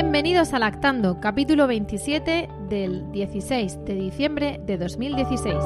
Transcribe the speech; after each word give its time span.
Bienvenidos 0.00 0.54
a 0.54 0.60
Lactando, 0.60 1.18
capítulo 1.18 1.66
27 1.66 2.48
del 2.68 3.10
16 3.10 3.84
de 3.84 3.94
diciembre 3.94 4.60
de 4.64 4.78
2016. 4.78 5.56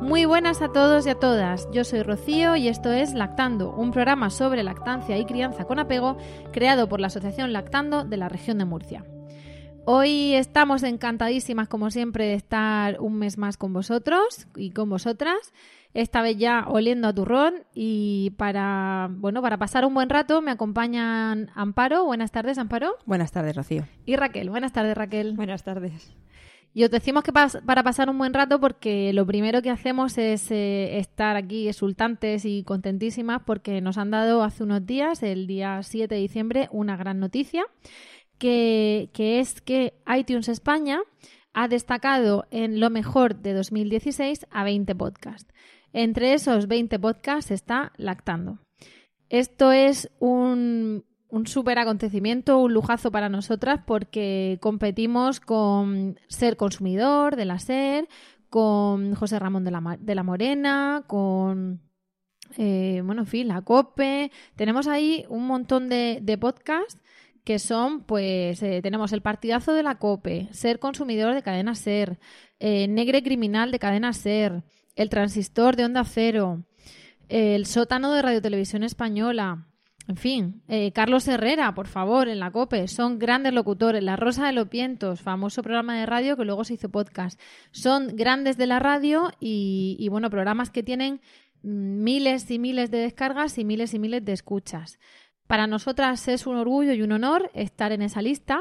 Muy 0.00 0.24
buenas 0.24 0.62
a 0.62 0.72
todos 0.72 1.06
y 1.06 1.10
a 1.10 1.16
todas. 1.16 1.68
Yo 1.70 1.84
soy 1.84 2.02
Rocío 2.02 2.56
y 2.56 2.68
esto 2.68 2.90
es 2.90 3.12
Lactando, 3.12 3.74
un 3.74 3.90
programa 3.90 4.30
sobre 4.30 4.62
lactancia 4.62 5.18
y 5.18 5.26
crianza 5.26 5.66
con 5.66 5.78
apego 5.78 6.16
creado 6.50 6.88
por 6.88 6.98
la 6.98 7.08
Asociación 7.08 7.52
Lactando 7.52 8.04
de 8.04 8.16
la 8.16 8.30
región 8.30 8.56
de 8.56 8.64
Murcia. 8.64 9.04
Hoy 9.86 10.32
estamos 10.32 10.82
encantadísimas, 10.82 11.68
como 11.68 11.90
siempre, 11.90 12.24
de 12.24 12.34
estar 12.34 12.98
un 13.00 13.18
mes 13.18 13.36
más 13.36 13.58
con 13.58 13.74
vosotros 13.74 14.46
y 14.56 14.70
con 14.70 14.88
vosotras. 14.88 15.52
Esta 15.94 16.22
vez 16.22 16.36
ya 16.36 16.66
oliendo 16.68 17.06
a 17.06 17.14
turrón 17.14 17.54
y 17.72 18.30
para, 18.36 19.08
bueno, 19.12 19.40
para 19.40 19.58
pasar 19.58 19.84
un 19.84 19.94
buen 19.94 20.10
rato 20.10 20.42
me 20.42 20.50
acompañan 20.50 21.50
Amparo. 21.54 22.04
Buenas 22.04 22.32
tardes, 22.32 22.58
Amparo. 22.58 22.96
Buenas 23.06 23.30
tardes, 23.30 23.54
Rocío. 23.54 23.86
Y 24.04 24.16
Raquel. 24.16 24.50
Buenas 24.50 24.72
tardes, 24.72 24.96
Raquel. 24.96 25.34
Buenas 25.34 25.62
tardes. 25.62 26.12
Y 26.76 26.82
os 26.82 26.90
decimos 26.90 27.22
que 27.22 27.32
para 27.32 27.84
pasar 27.84 28.10
un 28.10 28.18
buen 28.18 28.34
rato 28.34 28.58
porque 28.58 29.12
lo 29.12 29.24
primero 29.24 29.62
que 29.62 29.70
hacemos 29.70 30.18
es 30.18 30.50
eh, 30.50 30.98
estar 30.98 31.36
aquí 31.36 31.68
exultantes 31.68 32.44
y 32.44 32.64
contentísimas 32.64 33.42
porque 33.46 33.80
nos 33.80 33.96
han 33.96 34.10
dado 34.10 34.42
hace 34.42 34.64
unos 34.64 34.84
días, 34.84 35.22
el 35.22 35.46
día 35.46 35.80
7 35.80 36.12
de 36.12 36.20
diciembre, 36.20 36.68
una 36.72 36.96
gran 36.96 37.20
noticia, 37.20 37.64
que, 38.38 39.10
que 39.12 39.38
es 39.38 39.60
que 39.60 39.94
iTunes 40.12 40.48
España 40.48 40.98
ha 41.52 41.68
destacado 41.68 42.48
en 42.50 42.80
lo 42.80 42.90
mejor 42.90 43.36
de 43.36 43.52
2016 43.52 44.44
a 44.50 44.64
20 44.64 44.96
podcasts. 44.96 45.54
Entre 45.94 46.34
esos 46.34 46.66
20 46.66 46.98
podcasts 46.98 47.52
está 47.52 47.92
Lactando. 47.96 48.58
Esto 49.28 49.70
es 49.70 50.10
un, 50.18 51.04
un 51.28 51.46
súper 51.46 51.78
acontecimiento, 51.78 52.58
un 52.58 52.74
lujazo 52.74 53.12
para 53.12 53.28
nosotras 53.28 53.80
porque 53.86 54.58
competimos 54.60 55.38
con 55.38 56.18
Ser 56.26 56.56
Consumidor 56.56 57.36
de 57.36 57.44
la 57.44 57.60
SER, 57.60 58.08
con 58.50 59.14
José 59.14 59.38
Ramón 59.38 59.64
de 59.64 59.70
la, 59.70 59.96
de 60.00 60.14
la 60.16 60.24
Morena, 60.24 61.04
con, 61.06 61.80
eh, 62.58 63.00
bueno, 63.04 63.22
en 63.22 63.28
fin, 63.28 63.46
la 63.46 63.62
COPE. 63.62 64.32
Tenemos 64.56 64.88
ahí 64.88 65.24
un 65.28 65.46
montón 65.46 65.88
de, 65.88 66.18
de 66.20 66.36
podcasts 66.38 67.00
que 67.44 67.60
son, 67.60 68.02
pues, 68.02 68.60
eh, 68.64 68.80
tenemos 68.82 69.12
el 69.12 69.22
partidazo 69.22 69.74
de 69.74 69.84
la 69.84 69.98
COPE, 70.00 70.48
Ser 70.50 70.80
Consumidor 70.80 71.34
de 71.34 71.42
Cadena 71.42 71.76
SER, 71.76 72.18
eh, 72.58 72.88
Negre 72.88 73.22
Criminal 73.22 73.70
de 73.70 73.78
Cadena 73.78 74.12
SER, 74.12 74.64
El 74.94 75.08
Transistor 75.08 75.76
de 75.76 75.84
Onda 75.84 76.04
Cero, 76.04 76.64
El 77.28 77.66
Sótano 77.66 78.12
de 78.12 78.22
Radio 78.22 78.42
Televisión 78.42 78.82
Española, 78.82 79.66
en 80.06 80.16
fin, 80.16 80.62
eh, 80.68 80.92
Carlos 80.92 81.26
Herrera, 81.28 81.74
por 81.74 81.86
favor, 81.86 82.28
en 82.28 82.38
la 82.38 82.50
COPE, 82.50 82.88
son 82.88 83.18
grandes 83.18 83.54
locutores. 83.54 84.02
La 84.02 84.16
Rosa 84.16 84.46
de 84.46 84.52
los 84.52 84.68
Vientos, 84.68 85.22
famoso 85.22 85.62
programa 85.62 85.98
de 85.98 86.04
radio 86.04 86.36
que 86.36 86.44
luego 86.44 86.64
se 86.64 86.74
hizo 86.74 86.90
podcast. 86.90 87.40
Son 87.70 88.08
grandes 88.14 88.58
de 88.58 88.66
la 88.66 88.78
radio 88.78 89.30
y, 89.40 89.96
y, 89.98 90.08
bueno, 90.10 90.28
programas 90.28 90.70
que 90.70 90.82
tienen 90.82 91.22
miles 91.62 92.50
y 92.50 92.58
miles 92.58 92.90
de 92.90 92.98
descargas 92.98 93.56
y 93.56 93.64
miles 93.64 93.94
y 93.94 93.98
miles 93.98 94.22
de 94.24 94.32
escuchas. 94.32 94.98
Para 95.46 95.66
nosotras 95.66 96.28
es 96.28 96.46
un 96.46 96.56
orgullo 96.56 96.92
y 96.92 97.00
un 97.00 97.12
honor 97.12 97.50
estar 97.54 97.90
en 97.92 98.02
esa 98.02 98.20
lista. 98.20 98.60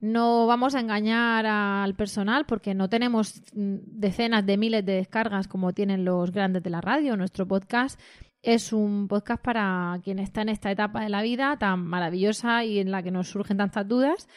No 0.00 0.46
vamos 0.46 0.74
a 0.74 0.80
engañar 0.80 1.46
al 1.46 1.94
personal 1.94 2.44
porque 2.44 2.74
no 2.74 2.88
tenemos 2.88 3.42
decenas 3.54 4.44
de 4.44 4.56
miles 4.58 4.84
de 4.84 4.92
descargas 4.92 5.48
como 5.48 5.72
tienen 5.72 6.04
los 6.04 6.32
grandes 6.32 6.62
de 6.62 6.70
la 6.70 6.80
radio. 6.80 7.16
Nuestro 7.16 7.46
podcast 7.46 7.98
es 8.42 8.72
un 8.72 9.08
podcast 9.08 9.42
para 9.42 9.98
quien 10.04 10.18
está 10.18 10.42
en 10.42 10.50
esta 10.50 10.70
etapa 10.70 11.00
de 11.02 11.08
la 11.08 11.22
vida 11.22 11.56
tan 11.58 11.86
maravillosa 11.86 12.64
y 12.64 12.78
en 12.78 12.90
la 12.90 13.02
que 13.02 13.10
nos 13.10 13.28
surgen 13.30 13.56
tantas 13.56 13.88
dudas. 13.88 14.28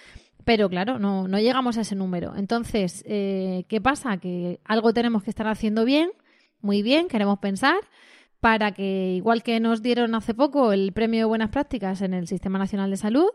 Pero 0.45 0.69
claro, 0.69 0.97
no, 0.97 1.27
no 1.27 1.39
llegamos 1.39 1.77
a 1.77 1.81
ese 1.81 1.95
número. 1.95 2.35
Entonces, 2.35 3.03
eh, 3.05 3.65
¿qué 3.67 3.81
pasa? 3.81 4.17
Que 4.17 4.61
algo 4.63 4.93
tenemos 4.93 5.23
que 5.23 5.29
estar 5.29 5.47
haciendo 5.47 5.83
bien, 5.83 6.09
muy 6.61 6.81
bien, 6.81 7.09
queremos 7.09 7.39
pensar, 7.39 7.77
para 8.39 8.71
que, 8.71 9.13
igual 9.15 9.43
que 9.43 9.59
nos 9.59 9.81
dieron 9.81 10.15
hace 10.15 10.33
poco 10.33 10.71
el 10.71 10.93
premio 10.93 11.19
de 11.19 11.25
buenas 11.25 11.49
prácticas 11.49 12.01
en 12.01 12.13
el 12.13 12.27
Sistema 12.27 12.57
Nacional 12.57 12.89
de 12.89 12.97
Salud, 12.97 13.27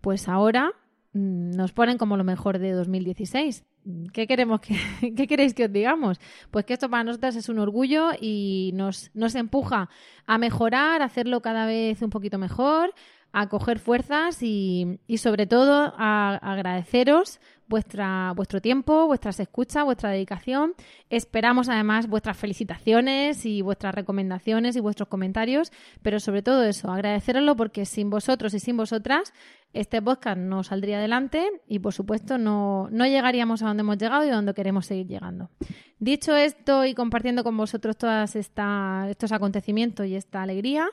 pues 0.00 0.28
ahora 0.28 0.72
nos 1.16 1.72
ponen 1.72 1.98
como 1.98 2.16
lo 2.16 2.24
mejor 2.24 2.58
de 2.58 2.72
2016. 2.72 3.64
¿Qué 4.12 4.26
queremos 4.26 4.60
que, 4.60 4.76
qué 5.16 5.26
queréis 5.26 5.54
que 5.54 5.64
os 5.64 5.72
digamos? 5.72 6.20
Pues 6.50 6.64
que 6.64 6.74
esto 6.74 6.90
para 6.90 7.04
nosotras 7.04 7.36
es 7.36 7.48
un 7.48 7.58
orgullo 7.58 8.10
y 8.20 8.72
nos, 8.74 9.10
nos 9.14 9.34
empuja 9.34 9.88
a 10.26 10.38
mejorar, 10.38 11.02
a 11.02 11.06
hacerlo 11.06 11.40
cada 11.40 11.66
vez 11.66 12.02
un 12.02 12.10
poquito 12.10 12.38
mejor, 12.38 12.92
a 13.32 13.48
coger 13.48 13.78
fuerzas 13.78 14.42
y, 14.42 14.98
y 15.06 15.18
sobre 15.18 15.46
todo 15.46 15.94
a 15.96 16.36
agradeceros 16.36 17.40
vuestra, 17.68 18.32
vuestro 18.34 18.60
tiempo, 18.60 19.06
vuestras 19.06 19.40
escuchas, 19.40 19.84
vuestra 19.84 20.10
dedicación. 20.10 20.74
Esperamos 21.10 21.68
además 21.68 22.08
vuestras 22.08 22.36
felicitaciones 22.36 23.44
y 23.46 23.62
vuestras 23.62 23.94
recomendaciones 23.94 24.76
y 24.76 24.80
vuestros 24.80 25.08
comentarios, 25.08 25.72
pero 26.02 26.20
sobre 26.20 26.42
todo 26.42 26.62
eso, 26.64 26.90
agradeceroslo 26.90 27.56
porque 27.56 27.84
sin 27.84 28.10
vosotros 28.10 28.54
y 28.54 28.60
sin 28.60 28.76
vosotras 28.76 29.32
este 29.72 30.00
podcast 30.00 30.38
no 30.38 30.62
saldría 30.62 30.98
adelante 30.98 31.50
y 31.68 31.80
por 31.80 31.92
supuesto 31.92 32.38
no, 32.38 32.88
no 32.90 33.06
llegaríamos 33.06 33.62
a 33.62 33.68
donde 33.68 33.82
hemos 33.82 33.98
llegado 33.98 34.24
y 34.24 34.30
a 34.30 34.34
donde 34.34 34.54
queremos 34.54 34.86
seguir 34.86 35.06
llegando. 35.06 35.50
Dicho 35.98 36.36
esto 36.36 36.84
y 36.84 36.94
compartiendo 36.94 37.42
con 37.42 37.56
vosotros 37.56 37.96
todos 37.96 38.36
estos 38.36 39.32
acontecimientos 39.32 40.06
y 40.06 40.14
esta 40.14 40.42
alegría, 40.42 40.88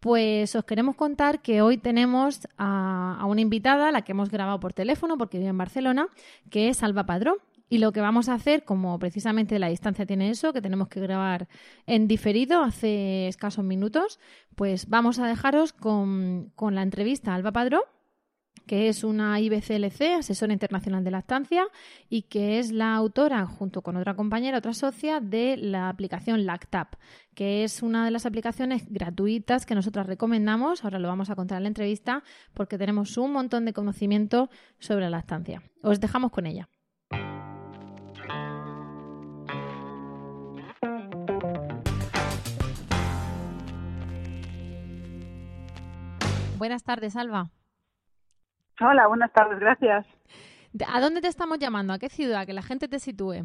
pues 0.00 0.56
os 0.56 0.64
queremos 0.64 0.96
contar 0.96 1.42
que 1.42 1.62
hoy 1.62 1.78
tenemos 1.78 2.48
a, 2.56 3.24
una 3.28 3.40
invitada, 3.40 3.92
la 3.92 4.02
que 4.02 4.12
hemos 4.12 4.30
grabado 4.30 4.58
por 4.58 4.72
teléfono 4.72 5.16
porque 5.16 5.38
vive 5.38 5.50
en 5.50 5.58
Barcelona, 5.58 6.08
que 6.50 6.68
es 6.68 6.82
Alba 6.82 7.06
Padrón. 7.06 7.36
Y 7.70 7.78
lo 7.78 7.92
que 7.92 8.00
vamos 8.00 8.28
a 8.28 8.34
hacer, 8.34 8.64
como 8.64 8.98
precisamente 8.98 9.58
la 9.58 9.68
distancia 9.68 10.06
tiene 10.06 10.30
eso, 10.30 10.52
que 10.52 10.62
tenemos 10.62 10.88
que 10.88 11.00
grabar 11.00 11.48
en 11.86 12.08
diferido 12.08 12.62
hace 12.62 13.28
escasos 13.28 13.64
minutos, 13.64 14.18
pues 14.56 14.88
vamos 14.88 15.18
a 15.18 15.26
dejaros 15.26 15.72
con, 15.72 16.50
con 16.56 16.74
la 16.74 16.82
entrevista 16.82 17.32
a 17.32 17.34
Alba 17.36 17.52
Padrón 17.52 17.82
que 18.66 18.88
es 18.88 19.04
una 19.04 19.40
IBCLC, 19.40 20.18
asesora 20.18 20.52
internacional 20.52 21.04
de 21.04 21.10
lactancia, 21.10 21.66
y 22.08 22.22
que 22.22 22.58
es 22.58 22.72
la 22.72 22.94
autora, 22.94 23.46
junto 23.46 23.82
con 23.82 23.96
otra 23.96 24.14
compañera, 24.14 24.58
otra 24.58 24.74
socia, 24.74 25.20
de 25.20 25.56
la 25.56 25.88
aplicación 25.88 26.46
Lactap, 26.46 26.94
que 27.34 27.64
es 27.64 27.82
una 27.82 28.04
de 28.04 28.10
las 28.10 28.26
aplicaciones 28.26 28.84
gratuitas 28.88 29.66
que 29.66 29.74
nosotras 29.74 30.06
recomendamos. 30.06 30.84
Ahora 30.84 30.98
lo 30.98 31.08
vamos 31.08 31.30
a 31.30 31.36
contar 31.36 31.58
en 31.58 31.64
la 31.64 31.68
entrevista, 31.68 32.22
porque 32.54 32.78
tenemos 32.78 33.16
un 33.16 33.32
montón 33.32 33.64
de 33.64 33.72
conocimiento 33.72 34.50
sobre 34.78 35.04
la 35.04 35.10
lactancia. 35.10 35.62
Os 35.82 36.00
dejamos 36.00 36.30
con 36.30 36.46
ella. 36.46 36.68
Buenas 46.58 46.82
tardes, 46.82 47.14
Alba. 47.14 47.52
Hola, 48.80 49.08
buenas 49.08 49.32
tardes, 49.32 49.58
gracias. 49.58 50.06
¿A 50.86 51.00
dónde 51.00 51.20
te 51.20 51.28
estamos 51.28 51.58
llamando? 51.58 51.92
¿A 51.92 51.98
qué 51.98 52.08
ciudad? 52.08 52.46
Que 52.46 52.52
la 52.52 52.62
gente 52.62 52.86
te 52.86 53.00
sitúe. 53.00 53.44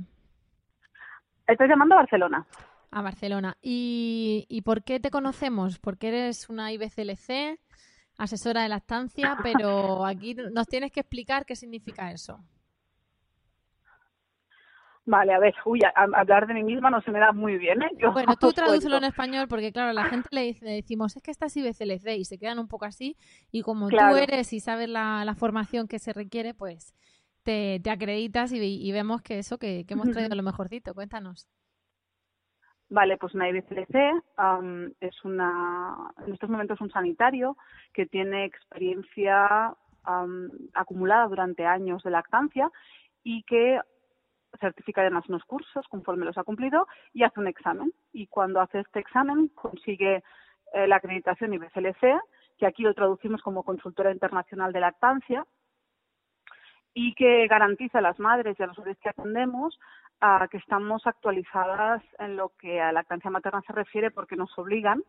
Estoy 1.48 1.68
llamando 1.68 1.96
a 1.96 2.00
Barcelona. 2.00 2.46
A 2.92 3.02
Barcelona. 3.02 3.58
¿Y, 3.62 4.46
¿Y 4.50 4.62
por 4.62 4.84
qué 4.84 5.00
te 5.00 5.10
conocemos? 5.10 5.80
Porque 5.80 6.10
eres 6.10 6.50
una 6.50 6.72
IBCLC, 6.72 7.60
asesora 8.18 8.62
de 8.62 8.70
lactancia, 8.70 9.38
pero 9.42 10.06
aquí 10.06 10.36
nos 10.36 10.68
tienes 10.68 10.92
que 10.92 11.00
explicar 11.00 11.46
qué 11.46 11.56
significa 11.56 12.12
eso. 12.12 12.40
Vale, 15.06 15.34
a 15.34 15.40
ver, 15.40 15.54
uy, 15.66 15.82
a, 15.84 15.92
a 16.00 16.20
hablar 16.22 16.48
de 16.48 16.54
mí 16.54 16.64
misma 16.64 16.90
no 16.90 17.02
se 17.02 17.12
me 17.12 17.20
da 17.20 17.34
muy 17.34 17.58
bien, 17.58 17.82
¿eh? 17.82 17.90
Yo 17.98 18.14
bueno, 18.14 18.36
tú 18.40 18.52
tradúcelo 18.54 18.98
en 18.98 19.04
español 19.04 19.48
porque, 19.50 19.74
claro, 19.74 19.90
a 19.90 19.94
la 19.94 20.06
gente 20.06 20.30
le, 20.32 20.54
decimos, 20.62 21.18
es 21.18 21.22
que 21.22 21.32
estás 21.32 21.56
IBCLC 21.58 22.18
y 22.18 22.26
se 22.26 22.38
quedan 22.38 22.60
un 22.60 22.70
poco 22.70 22.86
así 22.86 23.18
y 23.52 23.64
como 23.64 23.90
claro. 23.90 24.16
tú 24.16 24.22
eres 24.22 24.54
y 24.54 24.62
sabes 24.62 24.88
la, 24.88 25.26
la, 25.26 25.36
formación 25.36 25.90
que 25.90 26.00
se 26.00 26.14
requiere, 26.14 26.54
pues 26.54 26.94
te, 27.44 27.82
acreditas 27.90 28.52
y, 28.54 28.92
vemos 28.92 29.22
que 29.22 29.40
eso, 29.40 29.58
que, 29.58 29.86
hemos 29.88 30.10
traído 30.12 30.36
lo 30.36 30.44
mejorcito. 30.44 30.94
Cuéntanos. 30.94 31.50
Vale, 32.90 33.18
pues 33.18 33.34
una 33.34 33.50
IBCLC 33.50 33.96
es 35.00 35.26
una, 35.26 36.14
en 36.26 36.34
estos 36.34 36.50
momentos 36.50 36.80
un 36.80 36.92
sanitario 36.92 37.58
que 37.94 38.06
tiene 38.06 38.46
experiencia 38.46 39.76
acumulada 40.74 41.28
durante 41.28 41.66
años 41.66 42.04
de 42.04 42.12
lactancia 42.12 42.70
y 43.24 43.44
que 43.44 43.80
certifica 44.60 45.02
además 45.02 45.28
unos 45.28 45.44
cursos 45.46 45.88
conforme 45.88 46.26
los 46.26 46.38
ha 46.38 46.44
cumplido 46.44 46.88
y 47.14 47.24
hace 47.24 47.40
un 47.40 47.48
examen. 47.48 47.94
Y 48.12 48.28
cuando 48.28 48.62
hace 48.62 48.80
este 48.80 49.00
examen 49.00 49.50
consigue 49.50 50.24
eh, 50.74 50.88
la 50.88 50.98
acreditación 50.98 51.54
IBCLC, 51.54 52.20
que 52.58 52.66
aquí 52.66 52.84
lo 52.84 52.94
traducimos 52.94 53.42
como 53.42 53.64
consultora 53.64 54.12
internacional 54.12 54.72
de 54.72 54.80
lactancia, 54.80 55.46
y 56.94 57.14
que 57.16 57.48
garantiza 57.48 58.00
a 58.00 58.02
las 58.02 58.20
madres 58.20 58.56
y 58.60 58.64
a 58.64 58.68
los 58.68 58.78
bebés 58.78 58.98
que 59.00 59.10
atendemos 59.10 59.80
a 60.20 60.48
que 60.50 60.58
estamos 60.58 61.06
actualizadas 61.06 62.04
en 62.20 62.38
lo 62.38 62.50
que 62.60 62.80
a 62.80 62.92
lactancia 62.92 63.30
materna 63.30 63.62
se 63.66 63.74
refiere 63.74 64.12
porque 64.12 64.36
nos 64.36 64.58
obligan 64.58 65.04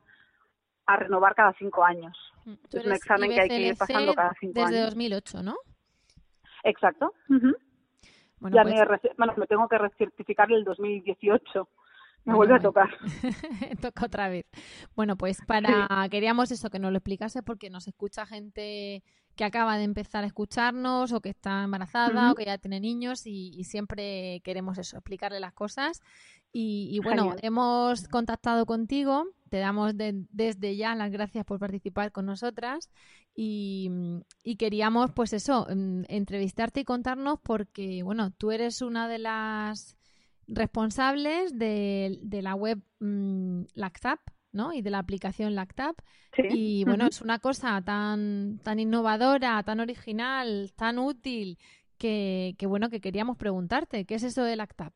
a 0.87 0.97
renovar 0.97 1.35
cada 1.35 1.53
cinco 1.55 1.85
años. 1.85 2.17
Mm, 2.45 2.55
es 2.73 2.87
un 2.87 2.93
examen 2.93 3.31
que 3.31 3.41
hay 3.41 3.49
que 3.49 3.61
ir 3.61 3.77
pasando 3.77 4.15
cada 4.15 4.35
cinco 4.41 4.61
años. 4.61 4.71
Desde 4.71 4.85
2008, 4.85 5.43
¿no? 5.43 5.57
Exacto. 6.65 7.13
Bueno, 8.39 8.57
ya 8.57 8.65
me, 8.65 8.87
pues 8.87 9.01
bueno, 9.17 9.35
me 9.37 9.47
tengo 9.47 9.69
que 9.69 9.79
recertificar 9.79 10.51
el 10.53 10.65
2018. 10.65 11.69
Me 12.25 12.35
vuelve 12.35 12.55
a 12.55 12.59
tocar. 12.59 12.89
Toca 13.83 14.07
otra 14.07 14.29
vez. 14.29 14.47
Bueno, 14.97 15.17
pues 15.17 15.39
para 15.47 15.87
queríamos 16.11 16.51
eso 16.51 16.71
que 16.71 16.79
nos 16.79 16.91
lo 16.91 16.99
explicase 16.99 17.43
porque 17.43 17.69
nos 17.69 17.87
escucha 17.87 18.25
gente 18.25 19.03
que 19.37 19.45
acaba 19.45 19.77
de 19.77 19.85
empezar 19.85 20.25
a 20.25 20.27
escucharnos 20.27 21.13
o 21.13 21.21
que 21.21 21.31
está 21.31 21.65
embarazada 21.65 22.33
o 22.33 22.35
que 22.35 22.45
ya 22.45 22.59
tiene 22.59 22.81
niños 22.81 23.27
y, 23.27 23.65
siempre 23.65 24.41
queremos 24.45 24.79
eso, 24.79 24.97
explicarle 24.97 25.41
las 25.41 25.53
cosas. 25.53 26.01
Y, 26.53 27.01
bueno, 27.03 27.35
hemos 27.43 28.07
contactado 28.09 28.65
contigo, 28.65 29.27
te 29.55 29.61
damos 29.61 29.93
desde 29.97 30.75
ya 30.75 30.97
las 30.97 31.13
gracias 31.13 31.45
por 31.45 31.61
participar 31.61 32.11
con 32.11 32.27
nosotras 32.27 32.91
y, 33.37 33.89
queríamos 34.59 35.13
pues 35.13 35.33
eso, 35.33 35.69
mm, 35.71 36.07
entrevistarte 36.09 36.81
y 36.81 36.85
contarnos 36.85 37.39
porque 37.39 38.03
bueno, 38.03 38.33
tú 38.33 38.51
eres 38.51 38.83
una 38.83 39.07
de 39.07 39.21
las 39.21 39.97
responsables 40.49 41.57
de, 41.57 42.19
la 42.43 42.57
web 42.57 42.83
mm, 42.99 43.67
Lactap, 43.75 44.19
¿no? 44.51 44.73
Y 44.73 44.83
de 44.83 44.91
la 44.91 44.99
aplicación 44.99 45.55
Lactap. 45.55 46.01
Y 46.37 46.85
bueno, 46.85 47.07
es 47.07 47.23
una 47.23 47.39
cosa 47.39 47.81
tan, 47.81 48.59
tan 48.59 48.81
innovadora, 48.81 49.63
tan 49.63 49.79
original, 49.79 50.73
tan 50.75 50.99
útil, 50.99 51.59
que, 51.97 52.57
bueno, 52.67 52.91
que 52.91 53.01
queríamos 53.01 53.37
preguntarte, 53.37 54.05
¿qué 54.05 54.17
es 54.17 54.25
eso 54.25 54.43
de 54.43 54.57
Lactap? 54.57 54.95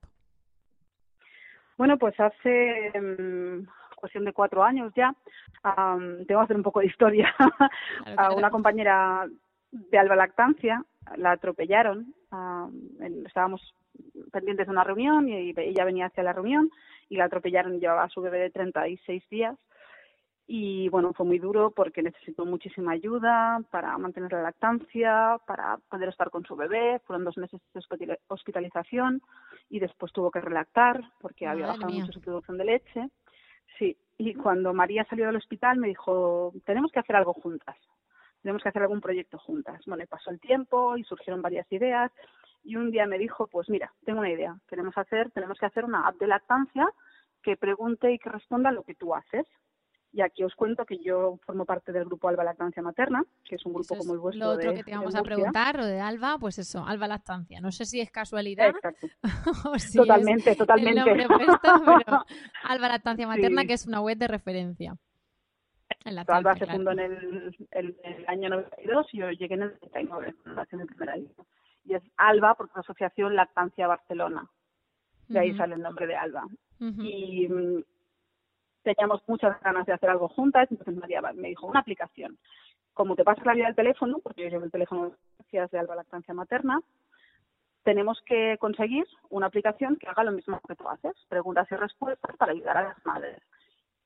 Bueno, 1.76 1.96
pues 1.96 2.19
hace 2.19 2.90
mm, 3.00 3.69
cuestión 3.98 4.24
de 4.24 4.32
cuatro 4.32 4.62
años 4.62 4.92
ya, 4.96 5.14
tengo 5.62 6.40
que 6.40 6.44
hacer 6.44 6.56
un 6.56 6.62
poco 6.62 6.80
de 6.80 6.86
historia, 6.86 7.34
a 8.16 8.32
una 8.32 8.50
compañera 8.50 9.26
de 9.70 9.98
Alba 9.98 10.16
Lactancia 10.16 10.84
la 11.16 11.32
atropellaron, 11.32 12.14
estábamos 13.26 13.74
pendientes 14.32 14.66
de 14.66 14.72
una 14.72 14.84
reunión 14.84 15.28
y 15.28 15.54
ella 15.56 15.84
venía 15.84 16.06
hacia 16.06 16.22
la 16.22 16.32
reunión 16.32 16.70
y 17.08 17.16
la 17.16 17.24
atropellaron 17.24 17.74
y 17.74 17.80
llevaba 17.80 18.04
a 18.04 18.08
su 18.08 18.20
bebé 18.20 18.38
de 18.38 18.50
36 18.50 19.22
días. 19.30 19.56
Y 20.50 20.88
bueno, 20.88 21.12
fue 21.12 21.26
muy 21.26 21.38
duro 21.38 21.72
porque 21.72 22.02
necesitó 22.02 22.46
muchísima 22.46 22.92
ayuda 22.92 23.60
para 23.70 23.96
mantener 23.98 24.32
la 24.32 24.40
lactancia, 24.40 25.38
para 25.46 25.76
poder 25.90 26.08
estar 26.08 26.30
con 26.30 26.44
su 26.44 26.56
bebé. 26.56 27.00
Fueron 27.04 27.24
dos 27.24 27.36
meses 27.36 27.60
de 27.74 28.18
hospitalización 28.28 29.20
y 29.68 29.78
después 29.78 30.10
tuvo 30.10 30.30
que 30.30 30.40
relactar 30.40 31.02
porque 31.20 31.46
había 31.46 31.66
bajado 31.66 31.92
mucho 31.92 32.12
su 32.12 32.20
producción 32.22 32.56
de 32.56 32.64
leche. 32.64 33.10
Y 34.18 34.34
cuando 34.34 34.74
María 34.74 35.06
salió 35.08 35.26
del 35.26 35.36
hospital 35.36 35.78
me 35.78 35.88
dijo, 35.88 36.52
tenemos 36.66 36.90
que 36.90 36.98
hacer 36.98 37.14
algo 37.14 37.32
juntas, 37.32 37.76
tenemos 38.42 38.62
que 38.62 38.68
hacer 38.68 38.82
algún 38.82 39.00
proyecto 39.00 39.38
juntas. 39.38 39.80
Bueno, 39.86 40.02
y 40.02 40.06
pasó 40.06 40.30
el 40.30 40.40
tiempo 40.40 40.96
y 40.96 41.04
surgieron 41.04 41.40
varias 41.40 41.70
ideas 41.72 42.10
y 42.64 42.74
un 42.74 42.90
día 42.90 43.06
me 43.06 43.16
dijo, 43.16 43.46
pues 43.46 43.70
mira, 43.70 43.92
tengo 44.04 44.18
una 44.18 44.30
idea, 44.30 44.56
queremos 44.68 44.98
hacer, 44.98 45.30
tenemos 45.30 45.56
que 45.58 45.66
hacer 45.66 45.84
una 45.84 46.08
app 46.08 46.16
de 46.16 46.26
lactancia 46.26 46.88
que 47.42 47.56
pregunte 47.56 48.12
y 48.12 48.18
que 48.18 48.28
responda 48.28 48.72
lo 48.72 48.82
que 48.82 48.96
tú 48.96 49.14
haces. 49.14 49.46
Y 50.10 50.22
aquí 50.22 50.43
os 50.43 50.55
cuento 50.55 50.87
que 50.87 50.99
yo 50.99 51.38
formo 51.44 51.66
parte 51.66 51.93
del 51.93 52.06
grupo 52.06 52.28
Alba 52.28 52.43
Lactancia 52.43 52.82
Materna, 52.82 53.25
que 53.44 53.56
es 53.56 53.66
un 53.66 53.75
grupo 53.75 53.96
como 53.96 54.14
el 54.14 54.19
vuestro. 54.19 54.46
Lo 54.46 54.52
otro 54.52 54.75
que 54.75 54.82
te 54.82 54.93
vamos 54.93 55.14
a 55.14 55.22
preguntar, 55.22 55.76
lo 55.76 55.84
de 55.84 56.00
Alba, 56.00 56.38
pues 56.40 56.58
eso, 56.58 56.84
Alba 56.87 57.08
Lactancia. 57.08 57.60
No 57.60 57.70
sé 57.70 57.84
si 57.84 58.00
es 58.00 58.10
casualidad. 58.10 58.72
totalmente, 59.94 60.56
totalmente. 60.56 61.10
El 61.10 61.26
pero 61.26 62.25
Alba 62.64 62.88
Lactancia 62.88 63.26
Materna, 63.26 63.64
que 63.66 63.75
es 63.75 63.87
una 63.87 64.00
web 64.00 64.16
de 64.16 64.28
referencia. 64.28 64.96
En 66.05 66.19
Alba 66.19 66.56
se 66.56 66.66
fundó 66.66 66.93
en 66.93 67.00
el, 67.00 67.56
el, 67.70 68.25
año 68.28 68.49
92 68.49 69.06
y 69.12 69.19
yo 69.19 69.31
llegué 69.31 69.54
en 69.54 69.62
el 69.62 69.78
99, 69.93 70.34
en 70.72 70.81
el 70.81 70.87
primer 70.87 71.11
año 71.11 71.28
y 71.88 71.94
es 71.94 72.02
ALBA 72.16 72.54
porque 72.54 72.72
es 72.72 72.78
Asociación 72.78 73.34
Lactancia 73.34 73.87
Barcelona. 73.87 74.49
De 75.28 75.40
ahí 75.40 75.56
sale 75.56 75.75
el 75.75 75.82
nombre 75.82 76.06
de 76.06 76.16
ALBA. 76.16 76.44
Y 76.81 77.49
mm, 77.49 77.82
teníamos 78.94 79.23
muchas 79.26 79.61
ganas 79.61 79.87
de 79.87 79.93
hacer 79.93 80.08
algo 80.08 80.29
juntas, 80.29 80.69
entonces 80.70 80.96
María 80.96 81.20
me 81.35 81.49
dijo, 81.49 81.67
una 81.67 81.81
aplicación. 81.81 82.38
Como 82.94 83.14
te 83.14 83.25
pasa 83.25 83.43
la 83.44 83.55
vida 83.55 83.67
del 83.67 83.75
teléfono, 83.75 84.19
porque 84.23 84.43
yo 84.43 84.49
llevo 84.49 84.64
el 84.64 84.70
teléfono 84.70 85.12
de 85.52 85.79
Alba 85.79 85.96
Lactancia 85.96 86.35
Materna, 86.35 86.81
tenemos 87.85 88.20
que 88.26 88.56
conseguir 88.58 89.06
una 89.31 89.46
aplicación 89.46 89.96
que 89.96 90.08
haga 90.08 90.25
lo 90.25 90.32
mismo 90.32 90.61
que 90.67 90.75
tú 90.75 90.88
haces, 90.88 91.14
preguntas 91.29 91.67
y 91.70 91.76
respuestas 91.76 92.37
para 92.37 92.52
ayudar 92.52 92.76
a 92.76 92.82
las 92.82 93.06
madres. 93.06 93.40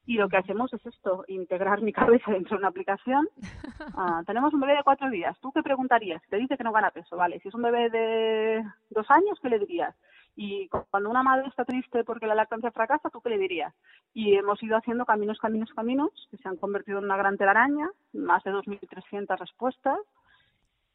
Y 0.05 0.14
lo 0.14 0.29
que 0.29 0.37
hacemos 0.37 0.73
es 0.73 0.84
esto, 0.84 1.25
integrar 1.29 1.81
mi 1.81 1.93
cabeza 1.93 2.31
dentro 2.32 2.56
de 2.56 2.61
una 2.61 2.69
aplicación. 2.69 3.29
Ah, 3.94 4.23
tenemos 4.26 4.55
un 4.55 4.61
bebé 4.61 4.76
de 4.76 4.84
cuatro 4.84 5.11
días. 5.11 5.37
¿Tú 5.40 5.52
qué 5.52 5.62
preguntarías? 5.62 6.23
Te 6.31 6.37
dice 6.37 6.56
que 6.56 6.64
no 6.64 6.73
gana 6.73 6.90
peso, 6.93 7.17
vale. 7.17 7.40
Si 7.40 7.49
es 7.49 7.55
un 7.55 7.62
bebé 7.62 7.90
de 7.90 8.64
dos 8.90 9.11
años, 9.11 9.38
¿qué 9.43 9.49
le 9.50 9.58
dirías? 9.58 9.94
Y 10.34 10.69
cuando 10.90 11.11
una 11.11 11.23
madre 11.23 11.49
está 11.49 11.64
triste 11.64 12.05
porque 12.05 12.26
la 12.26 12.34
lactancia 12.34 12.70
fracasa, 12.70 13.11
¿tú 13.11 13.20
qué 13.20 13.31
le 13.31 13.38
dirías? 13.38 13.75
Y 14.14 14.34
hemos 14.34 14.62
ido 14.62 14.76
haciendo 14.76 15.05
caminos, 15.05 15.38
caminos, 15.38 15.70
caminos, 15.75 16.11
que 16.31 16.38
se 16.38 16.49
han 16.49 16.56
convertido 16.56 16.99
en 16.99 17.05
una 17.05 17.17
gran 17.17 17.37
telaraña, 17.37 17.90
más 18.12 18.43
de 18.44 18.52
2.300 18.52 19.38
respuestas. 19.38 19.99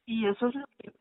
Y 0.05 0.25
eso 0.25 0.47
es 0.47 0.55
lo 0.55 0.65
que 0.77 0.91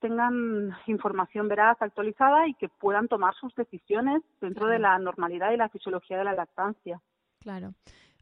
tengan 0.00 0.70
información 0.86 1.48
veraz, 1.48 1.80
actualizada 1.80 2.48
y 2.48 2.54
que 2.54 2.68
puedan 2.68 3.08
tomar 3.08 3.34
sus 3.34 3.54
decisiones 3.54 4.22
dentro 4.40 4.66
de 4.66 4.78
la 4.78 4.98
normalidad 4.98 5.52
y 5.52 5.56
la 5.56 5.68
fisiología 5.68 6.18
de 6.18 6.24
la 6.24 6.34
lactancia. 6.34 7.00
Claro. 7.40 7.74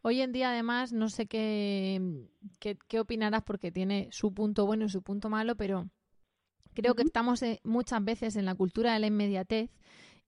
Hoy 0.02 0.20
en 0.20 0.32
día, 0.32 0.50
además, 0.50 0.92
no 0.92 1.08
sé 1.08 1.26
qué, 1.26 2.00
qué, 2.60 3.00
opinarás 3.00 3.42
porque 3.42 3.72
tiene 3.72 4.08
su 4.10 4.32
punto 4.32 4.64
bueno 4.64 4.84
y 4.84 4.88
su 4.88 5.02
punto 5.02 5.28
malo, 5.28 5.56
pero 5.56 5.86
creo 6.78 6.94
que 6.94 7.02
estamos 7.02 7.42
eh, 7.42 7.60
muchas 7.64 8.04
veces 8.04 8.36
en 8.36 8.44
la 8.44 8.54
cultura 8.54 8.92
de 8.92 9.00
la 9.00 9.08
inmediatez 9.08 9.68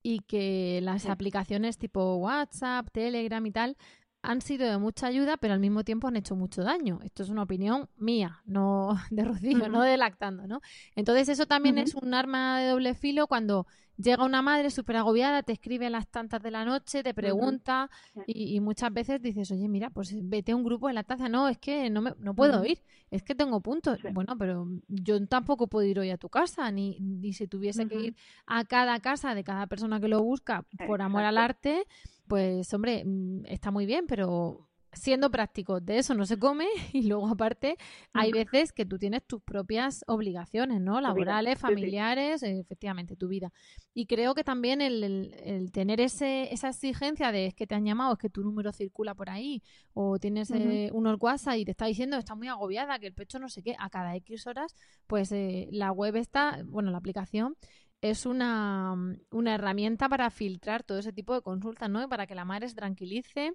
y 0.02 0.18
que 0.20 0.80
las 0.82 1.06
aplicaciones 1.06 1.78
tipo 1.78 2.16
WhatsApp, 2.16 2.88
Telegram 2.90 3.44
y 3.46 3.52
tal 3.52 3.76
han 4.22 4.40
sido 4.40 4.68
de 4.68 4.76
mucha 4.76 5.06
ayuda, 5.06 5.36
pero 5.36 5.54
al 5.54 5.60
mismo 5.60 5.84
tiempo 5.84 6.08
han 6.08 6.16
hecho 6.16 6.34
mucho 6.34 6.62
daño. 6.62 6.98
Esto 7.04 7.22
es 7.22 7.28
una 7.28 7.44
opinión 7.44 7.88
mía, 7.96 8.42
no 8.46 8.98
de 9.10 9.24
Rocío, 9.24 9.68
no 9.68 9.82
de 9.82 9.96
lactando, 9.96 10.48
¿no? 10.48 10.60
Entonces 10.96 11.28
eso 11.28 11.46
también 11.46 11.78
es 11.78 11.94
un 11.94 12.14
arma 12.14 12.58
de 12.58 12.70
doble 12.70 12.94
filo 12.94 13.28
cuando 13.28 13.68
llega 14.00 14.24
una 14.24 14.42
madre 14.42 14.70
súper 14.70 14.96
agobiada, 14.96 15.42
te 15.42 15.52
escribe 15.52 15.86
a 15.86 15.90
las 15.90 16.08
tantas 16.08 16.42
de 16.42 16.50
la 16.50 16.64
noche, 16.64 17.02
te 17.02 17.14
pregunta 17.14 17.90
y, 18.26 18.60
muchas 18.60 18.92
veces 18.92 19.20
dices, 19.20 19.50
oye, 19.50 19.68
mira, 19.68 19.90
pues 19.90 20.14
vete 20.22 20.52
a 20.52 20.56
un 20.56 20.64
grupo 20.64 20.88
de 20.88 20.94
lactancia. 20.94 21.28
No, 21.28 21.48
es 21.48 21.58
que 21.58 21.90
no, 21.90 22.02
me, 22.02 22.14
no 22.18 22.34
puedo 22.34 22.64
ir, 22.64 22.82
es 23.10 23.22
que 23.22 23.34
tengo 23.34 23.60
puntos. 23.60 23.98
Bueno, 24.12 24.36
pero 24.38 24.66
yo 24.88 25.24
tampoco 25.26 25.66
puedo 25.66 25.86
ir 25.86 25.98
hoy 25.98 26.10
a 26.10 26.18
tu 26.18 26.28
casa, 26.28 26.70
ni, 26.70 26.98
ni 27.00 27.32
si 27.32 27.46
tuviese 27.46 27.86
que 27.86 28.00
ir 28.00 28.16
a 28.46 28.64
cada 28.64 29.00
casa 29.00 29.34
de 29.34 29.44
cada 29.44 29.66
persona 29.66 30.00
que 30.00 30.08
lo 30.08 30.22
busca 30.22 30.64
por 30.86 31.02
amor 31.02 31.22
al 31.22 31.38
arte 31.38 31.86
pues 32.30 32.72
hombre, 32.72 33.02
mm, 33.04 33.46
está 33.46 33.72
muy 33.72 33.86
bien, 33.86 34.06
pero 34.06 34.69
siendo 34.92 35.30
práctico, 35.30 35.80
de 35.80 35.98
eso 35.98 36.14
no 36.14 36.26
se 36.26 36.38
come 36.38 36.66
y 36.92 37.06
luego 37.06 37.28
aparte 37.28 37.76
hay 38.12 38.32
veces 38.32 38.72
que 38.72 38.84
tú 38.84 38.98
tienes 38.98 39.24
tus 39.26 39.42
propias 39.42 40.04
obligaciones, 40.06 40.80
¿no? 40.80 41.00
Laborales, 41.00 41.58
familiares, 41.58 42.42
efectivamente, 42.42 43.16
tu 43.16 43.28
vida. 43.28 43.52
Y 43.94 44.06
creo 44.06 44.34
que 44.34 44.44
también 44.44 44.80
el, 44.80 45.70
tener 45.72 46.00
ese, 46.00 46.52
esa 46.52 46.68
exigencia 46.68 47.32
de 47.32 47.46
es 47.46 47.54
que 47.54 47.66
te 47.66 47.74
han 47.74 47.84
llamado, 47.84 48.12
es 48.12 48.18
que 48.18 48.30
tu 48.30 48.42
número 48.42 48.72
circula 48.72 49.14
por 49.14 49.30
ahí, 49.30 49.62
o 49.94 50.18
tienes 50.18 50.50
eh, 50.50 50.90
unos 50.92 51.16
WhatsApp 51.20 51.56
y 51.56 51.64
te 51.64 51.70
está 51.72 51.86
diciendo 51.86 52.16
está 52.16 52.34
muy 52.34 52.48
agobiada, 52.48 52.98
que 52.98 53.06
el 53.06 53.14
pecho 53.14 53.38
no 53.38 53.48
sé 53.48 53.62
qué, 53.62 53.76
a 53.78 53.90
cada 53.90 54.14
X 54.16 54.46
horas, 54.46 54.74
pues 55.06 55.32
eh, 55.32 55.68
la 55.70 55.92
web 55.92 56.16
está, 56.16 56.62
bueno, 56.66 56.90
la 56.90 56.98
aplicación 56.98 57.56
es 58.02 58.24
una, 58.24 58.94
una, 59.30 59.54
herramienta 59.54 60.08
para 60.08 60.30
filtrar 60.30 60.82
todo 60.82 60.98
ese 60.98 61.12
tipo 61.12 61.34
de 61.34 61.42
consultas, 61.42 61.90
¿no? 61.90 62.08
Para 62.08 62.26
que 62.26 62.34
la 62.34 62.46
madre 62.46 62.68
se 62.68 62.74
tranquilice 62.74 63.52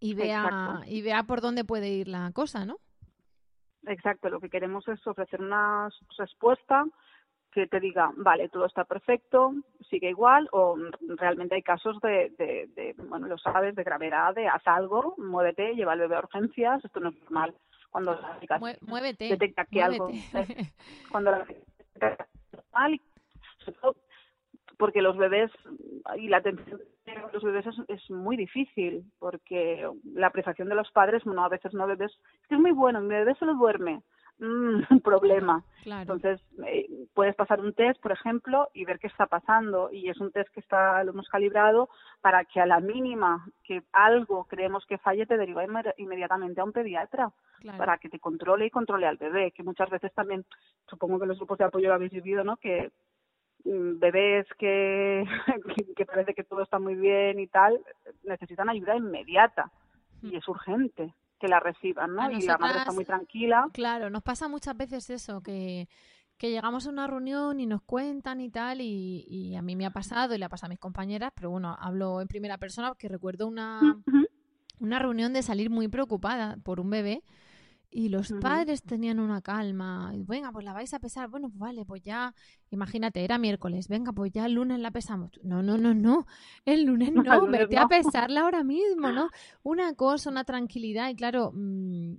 y 0.00 0.14
vea, 0.14 0.80
y 0.86 1.02
vea 1.02 1.22
por 1.24 1.40
dónde 1.40 1.64
puede 1.64 1.90
ir 1.90 2.08
la 2.08 2.32
cosa, 2.32 2.64
¿no? 2.64 2.78
Exacto, 3.86 4.28
lo 4.28 4.40
que 4.40 4.50
queremos 4.50 4.86
es 4.88 5.06
ofrecer 5.06 5.40
una 5.40 5.88
respuesta 6.18 6.84
que 7.52 7.66
te 7.66 7.80
diga, 7.80 8.12
vale, 8.16 8.48
todo 8.48 8.66
está 8.66 8.84
perfecto, 8.84 9.52
sigue 9.88 10.10
igual, 10.10 10.48
o 10.52 10.76
realmente 11.16 11.56
hay 11.56 11.62
casos 11.62 12.00
de, 12.00 12.32
de, 12.38 12.94
bueno, 13.08 13.26
lo 13.26 13.38
sabes, 13.38 13.74
de 13.74 13.82
gravedad, 13.82 14.34
de 14.34 14.46
haz 14.46 14.62
algo, 14.66 15.14
muévete, 15.18 15.74
lleva 15.74 15.92
al 15.92 15.98
bebé 15.98 16.16
a 16.16 16.20
urgencias, 16.20 16.84
esto 16.84 17.00
no 17.00 17.08
es 17.08 17.20
normal. 17.22 17.54
Cuando 17.90 18.12
la 18.14 18.78
muévete, 18.82 19.28
detecta 19.30 19.64
que 19.64 19.82
algo, 19.82 20.10
cuando 21.10 21.32
la 21.32 21.46
mal, 22.72 23.00
porque 24.80 25.02
los 25.02 25.16
bebés 25.16 25.52
y 26.16 26.28
la 26.28 26.38
atención 26.38 26.80
de 27.04 27.14
los 27.32 27.42
bebés 27.42 27.66
es, 27.86 28.10
muy 28.10 28.36
difícil, 28.36 29.04
porque 29.18 29.86
la 30.14 30.28
apreciación 30.28 30.70
de 30.70 30.74
los 30.74 30.90
padres, 30.90 31.22
bueno, 31.24 31.44
a 31.44 31.50
veces 31.50 31.74
no 31.74 31.86
bebés, 31.86 32.10
es 32.10 32.48
que 32.48 32.54
es 32.54 32.60
muy 32.60 32.72
bueno, 32.72 33.00
mi 33.02 33.08
bebé 33.08 33.34
solo 33.34 33.54
duerme, 33.54 34.00
mm, 34.38 34.80
problema. 35.04 35.62
Entonces, 35.84 36.40
eh, 36.66 36.88
puedes 37.12 37.36
pasar 37.36 37.60
un 37.60 37.74
test, 37.74 38.00
por 38.00 38.12
ejemplo, 38.12 38.68
y 38.72 38.86
ver 38.86 38.98
qué 38.98 39.08
está 39.08 39.26
pasando. 39.26 39.90
Y 39.92 40.08
es 40.08 40.18
un 40.18 40.32
test 40.32 40.48
que 40.48 40.60
está, 40.60 41.04
lo 41.04 41.12
hemos 41.12 41.28
calibrado 41.28 41.90
para 42.22 42.44
que 42.46 42.60
a 42.60 42.66
la 42.66 42.80
mínima 42.80 43.46
que 43.62 43.82
algo 43.92 44.44
creemos 44.44 44.86
que 44.86 44.98
falle, 44.98 45.26
te 45.26 45.36
deriva 45.36 45.64
inmediatamente 45.98 46.60
a 46.60 46.64
un 46.64 46.72
pediatra 46.72 47.30
para 47.76 47.98
que 47.98 48.08
te 48.08 48.18
controle 48.18 48.66
y 48.66 48.70
controle 48.70 49.06
al 49.06 49.18
bebé. 49.18 49.52
Que 49.52 49.62
muchas 49.62 49.90
veces 49.90 50.12
también, 50.14 50.46
supongo 50.88 51.20
que 51.20 51.26
los 51.26 51.36
grupos 51.36 51.58
de 51.58 51.64
apoyo 51.64 51.88
lo 51.88 51.94
habéis 51.94 52.12
vivido, 52.12 52.44
¿no? 52.44 52.56
Que 52.56 52.90
bebés 53.64 54.46
que, 54.58 55.24
que 55.96 56.06
parece 56.06 56.34
que 56.34 56.44
todo 56.44 56.62
está 56.62 56.78
muy 56.78 56.94
bien 56.94 57.38
y 57.38 57.46
tal, 57.46 57.80
necesitan 58.24 58.68
ayuda 58.68 58.96
inmediata 58.96 59.70
y 60.22 60.36
es 60.36 60.46
urgente 60.48 61.14
que 61.38 61.48
la 61.48 61.58
reciban, 61.58 62.14
¿no? 62.14 62.30
y 62.30 62.42
la 62.42 62.58
madre 62.58 62.80
está 62.80 62.92
muy 62.92 63.04
tranquila. 63.04 63.66
Claro, 63.72 64.10
nos 64.10 64.22
pasa 64.22 64.46
muchas 64.46 64.76
veces 64.76 65.08
eso, 65.08 65.42
que, 65.42 65.88
que 66.36 66.50
llegamos 66.50 66.86
a 66.86 66.90
una 66.90 67.06
reunión 67.06 67.60
y 67.60 67.66
nos 67.66 67.80
cuentan 67.82 68.40
y 68.40 68.50
tal, 68.50 68.82
y, 68.82 69.24
y, 69.26 69.56
a 69.56 69.62
mí 69.62 69.74
me 69.74 69.86
ha 69.86 69.90
pasado 69.90 70.34
y 70.34 70.38
le 70.38 70.44
ha 70.44 70.50
pasado 70.50 70.66
a 70.66 70.74
mis 70.74 70.78
compañeras, 70.78 71.32
pero 71.34 71.50
bueno, 71.50 71.74
hablo 71.80 72.20
en 72.20 72.28
primera 72.28 72.58
persona 72.58 72.88
porque 72.88 73.08
recuerdo 73.08 73.46
una, 73.46 73.80
una 74.80 74.98
reunión 74.98 75.32
de 75.32 75.42
salir 75.42 75.70
muy 75.70 75.88
preocupada 75.88 76.58
por 76.62 76.78
un 76.78 76.90
bebé 76.90 77.22
y 77.92 78.08
los 78.08 78.32
padres 78.40 78.82
tenían 78.82 79.18
una 79.18 79.42
calma. 79.42 80.12
Venga, 80.14 80.52
pues 80.52 80.64
la 80.64 80.72
vais 80.72 80.94
a 80.94 81.00
pesar. 81.00 81.28
Bueno, 81.28 81.48
pues 81.48 81.58
vale, 81.58 81.84
pues 81.84 82.02
ya, 82.02 82.34
imagínate, 82.70 83.24
era 83.24 83.36
miércoles. 83.36 83.88
Venga, 83.88 84.12
pues 84.12 84.30
ya 84.32 84.46
el 84.46 84.52
lunes 84.52 84.78
la 84.78 84.92
pesamos. 84.92 85.32
No, 85.42 85.62
no, 85.62 85.76
no, 85.76 85.92
no. 85.92 86.26
El 86.64 86.84
lunes 86.84 87.12
no, 87.14 87.46
vete 87.48 87.78
a 87.78 87.88
pesarla 87.88 88.42
ahora 88.42 88.62
mismo, 88.62 89.10
¿no? 89.10 89.28
Una 89.64 89.94
cosa, 89.94 90.30
una 90.30 90.44
tranquilidad. 90.44 91.10
Y 91.10 91.16
claro, 91.16 91.50
mm, 91.52 92.14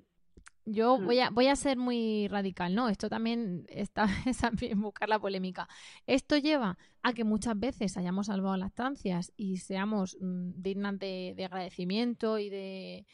yo 0.66 1.00
voy 1.00 1.20
a, 1.20 1.30
voy 1.30 1.48
a 1.48 1.56
ser 1.56 1.78
muy 1.78 2.28
radical, 2.28 2.75
¿no? 2.75 2.90
Esto 2.90 3.08
también 3.08 3.66
está 3.70 4.08
en 4.62 4.82
buscar 4.82 5.08
la 5.08 5.20
polémica. 5.20 5.70
Esto 6.06 6.38
lleva 6.38 6.78
a 7.01 7.13
que 7.13 7.24
muchas 7.24 7.58
veces 7.58 7.96
hayamos 7.96 8.28
salvado 8.28 8.58
lactancias 8.58 9.32
y 9.38 9.58
seamos 9.58 10.18
mm, 10.20 10.51
dignas 10.58 11.00
de 11.00 11.44
agradecimiento 11.46 12.40
y 12.40 12.50
de 12.50 13.06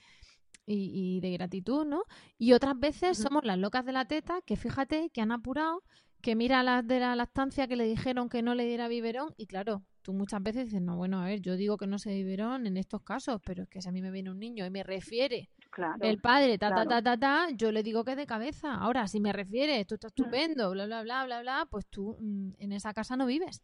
y, 0.68 1.20
de 1.22 1.32
gratitud, 1.32 1.86
¿no? 1.86 2.04
Y 2.38 2.54
otras 2.54 2.78
veces 2.80 3.18
somos 3.18 3.46
las 3.46 3.58
locas 3.58 3.86
de 3.86 3.94
la 3.94 4.06
teta, 4.06 4.42
que 4.46 4.56
fíjate 4.56 5.10
que 5.10 5.22
han 5.22 5.32
apurado, 5.32 5.84
que 6.22 6.36
mira 6.36 6.62
las 6.64 6.86
de 6.86 7.00
la 7.00 7.16
lactancia 7.16 7.68
que 7.68 7.76
le 7.76 7.86
dijeron 7.86 8.30
que 8.30 8.42
no 8.42 8.54
le 8.54 8.66
diera 8.66 8.88
biberón, 8.88 9.34
y 9.38 9.48
claro, 9.48 9.84
tú 10.02 10.14
muchas 10.14 10.42
veces 10.44 10.66
dices, 10.66 10.82
no, 10.82 10.98
bueno, 10.98 11.22
a 11.22 11.26
ver, 11.26 11.42
yo 11.42 11.56
digo 11.56 11.78
que 11.78 11.88
no 11.88 12.00
se 12.00 12.14
biberón 12.14 12.68
en 12.68 12.78
estos 12.78 13.02
casos, 13.04 13.42
pero 13.46 13.64
es 13.64 13.70
que 13.70 13.82
si 13.82 13.90
a 13.90 13.92
mí 13.92 14.02
me 14.02 14.12
viene 14.12 14.32
un 14.32 14.40
niño 14.40 14.66
y 14.66 14.70
me 14.70 14.84
refiere 14.84 15.50
el 16.02 16.20
padre, 16.20 16.58
ta, 16.58 16.70
ta, 16.74 16.86
ta, 16.86 17.02
ta, 17.02 17.18
ta, 17.18 17.50
yo 17.52 17.72
le 17.72 17.84
digo 17.84 18.04
que 18.04 18.16
de 18.16 18.26
cabeza. 18.26 18.74
Ahora, 18.74 19.08
si 19.08 19.20
me 19.20 19.32
refiere, 19.32 19.80
esto 19.80 19.96
está 19.96 20.08
estupendo, 20.08 20.72
bla, 20.72 20.86
bla, 20.86 21.04
bla, 21.04 21.26
bla, 21.26 21.42
bla, 21.42 21.68
pues 21.70 21.86
tú 21.88 22.18
mm, 22.20 22.54
en 22.58 22.72
esa 22.72 22.94
casa 22.94 23.16
no 23.16 23.26
vives 23.26 23.62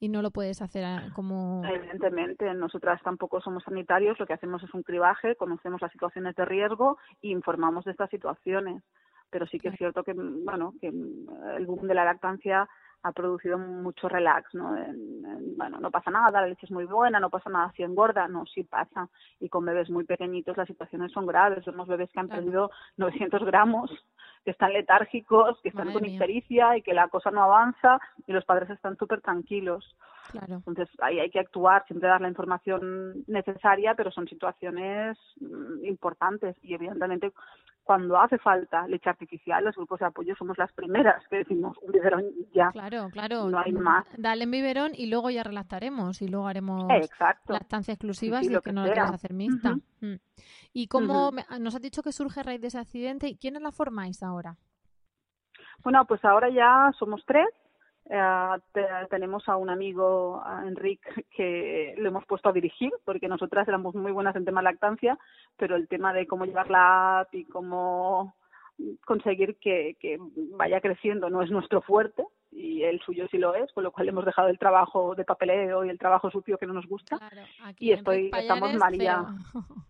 y 0.00 0.08
no 0.08 0.22
lo 0.22 0.30
puedes 0.30 0.62
hacer 0.62 1.12
como... 1.12 1.62
Evidentemente, 1.64 2.52
nosotras 2.54 3.00
tampoco 3.02 3.40
somos 3.42 3.62
sanitarios, 3.62 4.18
lo 4.18 4.26
que 4.26 4.32
hacemos 4.32 4.62
es 4.62 4.72
un 4.72 4.82
cribaje, 4.82 5.36
conocemos 5.36 5.82
las 5.82 5.92
situaciones 5.92 6.34
de 6.34 6.46
riesgo 6.46 6.96
e 7.22 7.28
informamos 7.28 7.84
de 7.84 7.92
estas 7.92 8.08
situaciones. 8.08 8.82
Pero 9.28 9.46
sí 9.46 9.60
que 9.60 9.68
es 9.68 9.76
cierto 9.76 10.02
que, 10.02 10.14
bueno, 10.14 10.72
que 10.80 10.88
el 10.88 11.66
boom 11.66 11.86
de 11.86 11.94
la 11.94 12.04
lactancia 12.04 12.68
ha 13.02 13.12
producido 13.12 13.56
mucho 13.58 14.08
relax, 14.08 14.52
¿no? 14.54 14.76
bueno, 15.56 15.78
no 15.80 15.90
pasa 15.90 16.10
nada, 16.10 16.40
la 16.40 16.48
leche 16.48 16.66
es 16.66 16.72
muy 16.72 16.84
buena, 16.84 17.18
no 17.18 17.30
pasa 17.30 17.48
nada 17.48 17.72
si 17.74 17.82
engorda, 17.82 18.28
no, 18.28 18.44
sí 18.46 18.64
pasa. 18.64 19.08
Y 19.38 19.48
con 19.48 19.64
bebés 19.64 19.88
muy 19.88 20.04
pequeñitos 20.04 20.56
las 20.56 20.66
situaciones 20.66 21.12
son 21.12 21.26
graves. 21.26 21.64
Vemos 21.64 21.88
bebés 21.88 22.10
que 22.10 22.20
han 22.20 22.28
perdido 22.28 22.70
900 22.96 23.44
gramos 23.44 23.90
que 24.44 24.50
están 24.52 24.72
letárgicos, 24.72 25.60
que 25.62 25.68
están 25.68 25.92
con 25.92 26.04
ictericia 26.04 26.76
y 26.76 26.82
que 26.82 26.94
la 26.94 27.08
cosa 27.08 27.30
no 27.30 27.42
avanza 27.42 27.98
y 28.26 28.32
los 28.32 28.44
padres 28.44 28.70
están 28.70 28.96
súper 28.96 29.20
tranquilos. 29.20 29.96
Claro. 30.30 30.56
Entonces 30.56 30.88
ahí 31.00 31.18
hay 31.18 31.30
que 31.30 31.40
actuar, 31.40 31.84
siempre 31.86 32.08
dar 32.08 32.20
la 32.20 32.28
información 32.28 33.24
necesaria, 33.26 33.94
pero 33.94 34.10
son 34.10 34.28
situaciones 34.28 35.18
mm, 35.40 35.84
importantes 35.84 36.56
y 36.62 36.74
evidentemente 36.74 37.32
cuando 37.90 38.16
hace 38.20 38.38
falta 38.38 38.86
leche 38.86 39.10
artificial, 39.10 39.64
los 39.64 39.74
grupos 39.74 39.98
de 39.98 40.06
apoyo 40.06 40.36
somos 40.36 40.56
las 40.56 40.72
primeras 40.74 41.26
que 41.26 41.38
decimos 41.38 41.76
un 41.82 41.90
biberón 41.90 42.24
ya. 42.54 42.70
Claro, 42.70 43.08
claro. 43.10 43.50
No 43.50 43.58
hay 43.58 43.72
más. 43.72 44.06
Dale 44.16 44.44
en 44.44 44.50
biberón 44.52 44.92
y 44.94 45.06
luego 45.06 45.28
ya 45.28 45.42
relactaremos 45.42 46.22
y 46.22 46.28
luego 46.28 46.46
haremos 46.46 46.84
Exacto. 46.88 47.52
lactancia 47.52 47.92
exclusiva 47.92 48.42
si 48.42 48.56
que 48.60 48.72
no 48.72 48.86
lo 48.86 48.92
quieres 48.92 49.10
hacer 49.10 49.32
mixta. 49.32 49.74
Mm. 50.02 50.14
¿Y 50.72 50.86
cómo 50.86 51.32
nos 51.58 51.74
has 51.74 51.82
dicho 51.82 52.04
que 52.04 52.12
surge 52.12 52.38
a 52.38 52.42
raíz 52.44 52.60
de 52.60 52.68
ese 52.68 52.78
accidente? 52.78 53.26
¿Y 53.26 53.36
quiénes 53.36 53.60
la 53.60 53.72
formáis 53.72 54.22
ahora? 54.22 54.56
Bueno, 55.82 56.04
pues 56.06 56.24
ahora 56.24 56.48
ya 56.48 56.92
somos 56.96 57.24
tres. 57.26 57.48
Eh, 58.12 59.06
tenemos 59.08 59.48
a 59.48 59.56
un 59.56 59.70
amigo, 59.70 60.42
a 60.44 60.66
Enrique, 60.66 61.26
que 61.30 61.94
lo 61.96 62.08
hemos 62.08 62.26
puesto 62.26 62.48
a 62.48 62.52
dirigir, 62.52 62.92
porque 63.04 63.28
nosotras 63.28 63.68
éramos 63.68 63.94
muy 63.94 64.10
buenas 64.10 64.34
en 64.34 64.44
tema 64.44 64.62
lactancia, 64.62 65.16
pero 65.56 65.76
el 65.76 65.86
tema 65.86 66.12
de 66.12 66.26
cómo 66.26 66.44
llevar 66.44 66.70
la 66.70 67.20
app 67.20 67.34
y 67.34 67.44
cómo 67.44 68.34
conseguir 69.04 69.56
que, 69.60 69.96
que 70.00 70.18
vaya 70.56 70.80
creciendo 70.80 71.30
no 71.30 71.42
es 71.42 71.50
nuestro 71.50 71.82
fuerte 71.82 72.24
y 72.50 72.82
el 72.82 73.00
suyo 73.00 73.28
sí 73.30 73.38
lo 73.38 73.54
es, 73.54 73.70
con 73.72 73.84
lo 73.84 73.92
cual 73.92 74.08
hemos 74.08 74.24
dejado 74.24 74.48
el 74.48 74.58
trabajo 74.58 75.14
de 75.14 75.24
papeleo 75.24 75.84
y 75.84 75.90
el 75.90 75.98
trabajo 75.98 76.30
sucio 76.30 76.58
que 76.58 76.66
no 76.66 76.72
nos 76.72 76.86
gusta. 76.86 77.18
y 77.78 77.92
estoy, 77.92 78.30
estamos 78.34 78.74
María. 78.74 79.24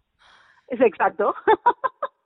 Es 0.69 0.81
exacto. 0.81 1.35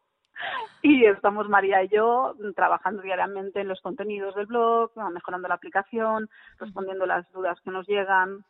y 0.83 1.05
estamos 1.05 1.49
María 1.49 1.83
y 1.83 1.89
yo 1.89 2.35
trabajando 2.55 3.03
diariamente 3.03 3.61
en 3.61 3.69
los 3.69 3.81
contenidos 3.81 4.35
del 4.35 4.47
blog, 4.47 4.91
mejorando 5.13 5.49
la 5.49 5.55
aplicación, 5.55 6.29
respondiendo 6.59 7.07
las 7.07 7.31
dudas 7.33 7.59
que 7.65 7.71
nos 7.71 7.87
llegan. 7.87 8.45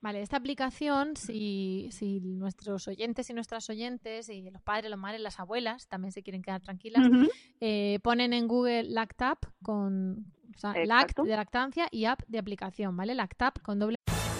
Vale, 0.00 0.22
esta 0.22 0.36
aplicación, 0.36 1.16
si, 1.16 1.88
si 1.90 2.20
nuestros 2.20 2.86
oyentes 2.86 3.28
y 3.30 3.34
nuestras 3.34 3.68
oyentes, 3.68 4.28
y 4.28 4.48
los 4.48 4.62
padres, 4.62 4.90
los 4.90 5.00
madres, 5.00 5.20
las 5.20 5.40
abuelas, 5.40 5.88
también 5.88 6.12
se 6.12 6.22
quieren 6.22 6.40
quedar 6.40 6.60
tranquilas, 6.60 7.02
eh, 7.60 7.98
ponen 8.02 8.32
en 8.32 8.46
Google 8.46 8.84
Lactap 8.84 9.44
con 9.60 10.24
Lact 10.62 11.18
de 11.20 11.36
lactancia 11.36 11.88
y 11.90 12.04
app 12.04 12.20
de 12.28 12.38
aplicación, 12.38 12.96
¿vale? 12.96 13.14
Lactap 13.14 13.60
con 13.60 13.78
doble 13.78 13.97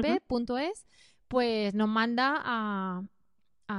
p.es, 0.00 0.86
pues 1.28 1.74
nos 1.74 1.88
manda 1.88 2.40
a, 2.44 3.02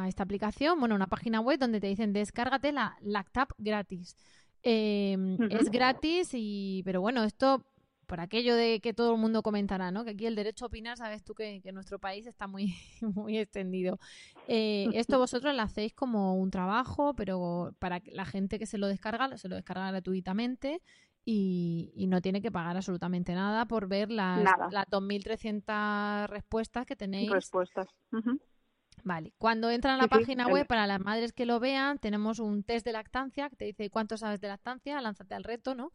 esta 0.08 0.24
aplicación, 0.24 0.80
bueno, 0.80 0.96
una 0.96 1.06
página 1.06 1.40
web 1.40 1.60
donde 1.60 1.80
te 1.80 1.86
dicen 1.86 2.14
descárgate 2.14 2.72
la 2.72 2.98
Lactap 3.02 3.52
gratis. 3.60 4.18
Em, 4.64 5.38
es 5.52 5.70
gratis 5.70 6.30
y, 6.34 6.82
pero 6.84 7.00
bueno, 7.00 7.24
esto 7.24 7.64
por 8.08 8.20
aquello 8.20 8.56
de 8.56 8.80
que 8.80 8.94
todo 8.94 9.14
el 9.14 9.20
mundo 9.20 9.42
comentará, 9.42 9.92
¿no? 9.92 10.04
Que 10.04 10.12
aquí 10.12 10.26
el 10.26 10.36
derecho 10.36 10.66
a 10.66 10.68
opinar, 10.68 10.98
sabes 10.98 11.24
tú 11.24 11.34
que, 11.34 11.62
en 11.64 11.76
nuestro 11.76 12.00
país 12.00 12.28
está 12.28 12.48
muy, 12.48 12.76
muy 13.02 13.38
extendido. 13.38 14.00
Eh, 14.48 14.88
esto 14.94 15.18
vosotros 15.20 15.56
lo 15.56 15.62
hacéis 15.62 15.94
como 15.94 16.36
un 16.36 16.52
trabajo, 16.52 17.14
pero 17.16 17.76
para 17.80 18.02
la 18.06 18.26
gente 18.26 18.60
que 18.60 18.66
se 18.66 18.78
lo 18.78 18.88
descarga, 18.88 19.38
se 19.38 19.50
lo 19.50 19.56
descarga 19.56 19.90
gratuitamente 19.92 20.82
y, 21.26 22.06
no 22.08 22.22
tiene 22.22 22.42
que 22.42 22.52
pagar 22.52 22.76
absolutamente 22.76 23.34
nada 23.34 23.66
por 23.66 23.88
ver 23.88 24.12
las, 24.12 24.44
las 24.72 24.88
2.300 24.88 26.28
respuestas 26.28 26.86
que 26.86 26.96
tenéis. 26.96 27.32
Respuestas. 27.32 27.88
Vale, 29.04 29.34
cuando 29.38 29.70
entran 29.70 29.96
a 29.96 30.04
la 30.04 30.08
página 30.08 30.48
web, 30.48 30.68
para 30.68 30.88
las 30.88 31.00
madres 31.00 31.34
que 31.34 31.46
lo 31.46 31.60
vean, 31.60 31.98
tenemos 31.98 32.40
un 32.40 32.64
test 32.64 32.86
de 32.86 32.94
lactancia 32.94 33.50
que 33.50 33.56
te 33.56 33.66
dice 33.66 33.90
cuánto 33.90 34.18
sabes 34.18 34.40
de 34.40 34.48
lactancia, 34.48 35.02
lánzate 35.02 35.36
al 35.36 35.44
reto, 35.44 35.76
¿no? 35.76 35.92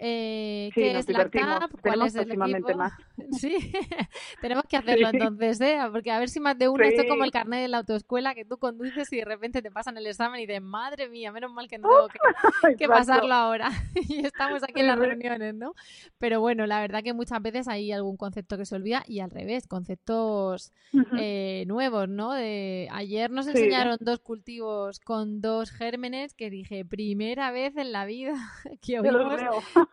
Eh, 0.00 0.70
¿Qué 0.74 0.96
es 0.96 1.08
la 1.08 1.28
TAP? 1.28 1.72
¿Cuál 1.82 2.02
es 2.02 2.14
el 2.14 2.30
equipo? 2.30 2.76
Más. 2.76 2.92
Sí, 3.32 3.56
tenemos 4.40 4.64
que 4.64 4.76
hacerlo 4.76 5.08
entonces, 5.12 5.60
¿eh? 5.60 5.78
Porque 5.92 6.12
a 6.12 6.20
ver 6.20 6.28
si 6.28 6.38
más 6.38 6.56
de 6.56 6.68
uno, 6.68 6.84
esto 6.84 7.02
es 7.02 7.08
como 7.08 7.24
el 7.24 7.32
carnet 7.32 7.60
de 7.62 7.68
la 7.68 7.78
autoescuela 7.78 8.34
que 8.34 8.44
tú 8.44 8.58
conduces 8.58 9.12
y 9.12 9.16
de 9.16 9.24
repente 9.24 9.60
te 9.60 9.70
pasan 9.70 9.96
el 9.98 10.06
examen 10.06 10.40
y 10.40 10.46
dices, 10.46 10.62
madre 10.62 11.08
mía, 11.08 11.32
menos 11.32 11.52
mal 11.52 11.68
que 11.68 11.78
no 11.78 11.88
tengo 11.88 12.76
que, 12.76 12.88
pasarlo 12.88 13.34
ahora. 13.34 13.70
y 14.08 14.24
estamos 14.24 14.62
aquí 14.62 14.80
en 14.80 14.86
las 14.86 14.98
reuniones, 14.98 15.54
¿no? 15.54 15.74
Pero 16.18 16.40
bueno, 16.40 16.66
la 16.66 16.80
verdad 16.80 17.02
que 17.02 17.12
muchas 17.12 17.42
veces 17.42 17.66
hay 17.66 17.90
algún 17.90 18.16
concepto 18.16 18.56
que 18.56 18.64
se 18.64 18.76
olvida 18.76 19.02
y 19.06 19.18
al 19.18 19.30
revés, 19.30 19.66
conceptos 19.66 20.72
eh, 21.18 21.64
nuevos, 21.66 22.08
¿no? 22.08 22.32
De, 22.32 22.88
ayer 22.92 23.30
nos 23.30 23.48
enseñaron 23.48 23.98
dos 24.00 24.20
cultivos 24.20 25.00
con 25.00 25.40
dos 25.40 25.70
gérmenes 25.70 26.34
que 26.34 26.50
dije, 26.50 26.84
primera 26.84 27.50
vez 27.50 27.76
en 27.76 27.92
la 27.92 28.04
vida 28.04 28.34
que 28.80 29.00
oímos 29.00 29.40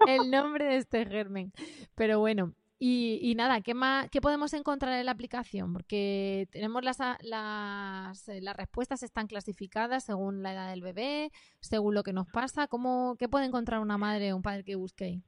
el 0.07 0.29
nombre 0.31 0.65
de 0.65 0.77
este 0.77 1.05
germen. 1.05 1.51
Pero 1.95 2.19
bueno, 2.19 2.53
y, 2.77 3.33
nada, 3.37 3.61
¿qué, 3.61 3.73
más, 3.73 4.09
¿qué 4.09 4.19
podemos 4.19 4.53
encontrar 4.53 4.93
en 4.99 5.05
la 5.05 5.13
aplicación? 5.13 5.71
Porque 5.71 6.47
tenemos 6.51 6.83
las, 6.83 6.99
las, 7.21 8.27
eh, 8.27 8.41
las 8.41 8.55
respuestas 8.57 9.01
están 9.01 9.27
clasificadas 9.27 10.03
según 10.03 10.43
la 10.43 10.51
edad 10.53 10.69
del 10.69 10.81
bebé, 10.81 11.31
según 11.61 11.95
lo 11.95 12.03
que 12.03 12.11
nos 12.11 12.27
pasa. 12.27 12.67
¿Cómo, 12.67 13.15
¿Qué 13.17 13.29
puede 13.29 13.45
encontrar 13.45 13.79
una 13.79 13.97
madre 13.97 14.33
o 14.33 14.35
un 14.35 14.41
padre 14.41 14.65
que 14.65 14.75
busque 14.75 15.21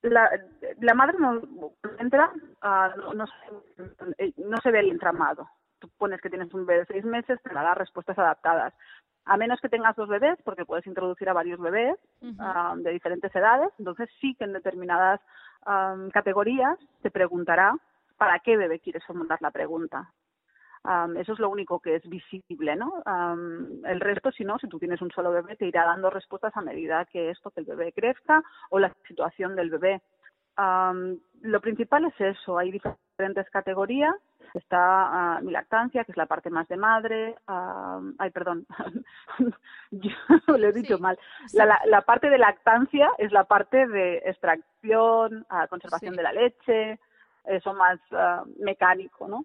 La, 0.00 0.30
la 0.80 0.94
madre 0.94 1.18
no 1.18 1.42
entra, 1.98 2.32
ah, 2.62 2.94
no, 2.96 3.12
no, 3.12 3.24
no, 3.76 4.56
se 4.62 4.70
ve 4.70 4.80
el 4.80 4.90
entramado. 4.90 5.46
Tú 5.78 5.90
pones 5.98 6.22
que 6.22 6.30
tienes 6.30 6.52
un 6.54 6.64
bebé 6.64 6.80
de 6.80 6.86
seis 6.86 7.04
meses, 7.04 7.38
te 7.42 7.52
da 7.52 7.74
respuestas 7.74 8.18
adaptadas 8.18 8.72
a 9.26 9.36
menos 9.36 9.60
que 9.60 9.68
tengas 9.68 9.96
dos 9.96 10.08
bebés, 10.08 10.38
porque 10.44 10.64
puedes 10.64 10.86
introducir 10.86 11.28
a 11.28 11.32
varios 11.32 11.60
bebés 11.60 11.96
de 12.20 12.90
diferentes 12.92 13.34
edades, 13.34 13.70
entonces 13.78 14.08
sí 14.20 14.34
que 14.36 14.44
en 14.44 14.52
determinadas 14.52 15.20
categorías 16.12 16.78
te 17.02 17.10
preguntará 17.10 17.74
para 18.16 18.38
qué 18.38 18.56
bebé 18.56 18.78
quieres 18.78 19.04
formular 19.04 19.38
la 19.42 19.50
pregunta. 19.50 20.12
eso 21.16 21.32
es 21.32 21.38
lo 21.40 21.50
único 21.50 21.80
que 21.80 21.96
es 21.96 22.08
visible, 22.08 22.76
¿no? 22.76 23.02
el 23.84 24.00
resto, 24.00 24.30
si 24.30 24.44
no, 24.44 24.58
si 24.58 24.68
tú 24.68 24.78
tienes 24.78 25.02
un 25.02 25.10
solo 25.10 25.32
bebé, 25.32 25.56
te 25.56 25.66
irá 25.66 25.84
dando 25.84 26.08
respuestas 26.08 26.56
a 26.56 26.62
medida 26.62 27.04
que 27.06 27.30
esto, 27.30 27.50
que 27.50 27.60
el 27.60 27.66
bebé 27.66 27.92
crezca 27.92 28.42
o 28.70 28.78
la 28.78 28.92
situación 29.08 29.56
del 29.56 29.70
bebé. 29.70 30.02
lo 30.56 31.60
principal 31.60 32.04
es 32.04 32.20
eso, 32.20 32.58
hay 32.58 32.70
diferentes 32.70 33.50
categorías 33.50 34.14
Está 34.54 35.38
uh, 35.40 35.44
mi 35.44 35.52
lactancia, 35.52 36.04
que 36.04 36.12
es 36.12 36.16
la 36.16 36.26
parte 36.26 36.50
más 36.50 36.66
de 36.68 36.76
madre. 36.76 37.36
ay, 37.46 38.30
perdón, 38.30 38.66
yo 39.90 40.10
lo 40.46 40.68
he 40.68 40.72
dicho 40.72 40.98
mal. 40.98 41.18
La, 41.52 41.80
la, 41.86 42.02
parte 42.02 42.30
de 42.30 42.38
lactancia 42.38 43.10
es 43.18 43.32
la 43.32 43.44
parte 43.44 43.86
de 43.86 44.18
extracción, 44.24 45.46
uh, 45.50 45.68
conservación 45.68 46.16
de 46.16 46.22
la 46.22 46.32
leche, 46.32 46.98
eso 47.44 47.74
más 47.74 48.00
mecánico, 48.58 49.28
¿no? 49.28 49.44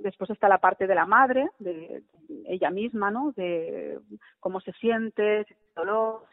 después 0.00 0.30
está 0.30 0.48
la 0.48 0.58
parte 0.58 0.88
de 0.88 0.96
la 0.96 1.06
madre, 1.06 1.48
de 1.60 2.02
ella 2.46 2.70
misma, 2.70 3.12
¿no? 3.12 3.30
De 3.36 4.00
cómo 4.40 4.60
se 4.60 4.72
siente, 4.72 5.44
si 5.44 5.54
tiene 5.54 5.72
dolor, 5.76 6.26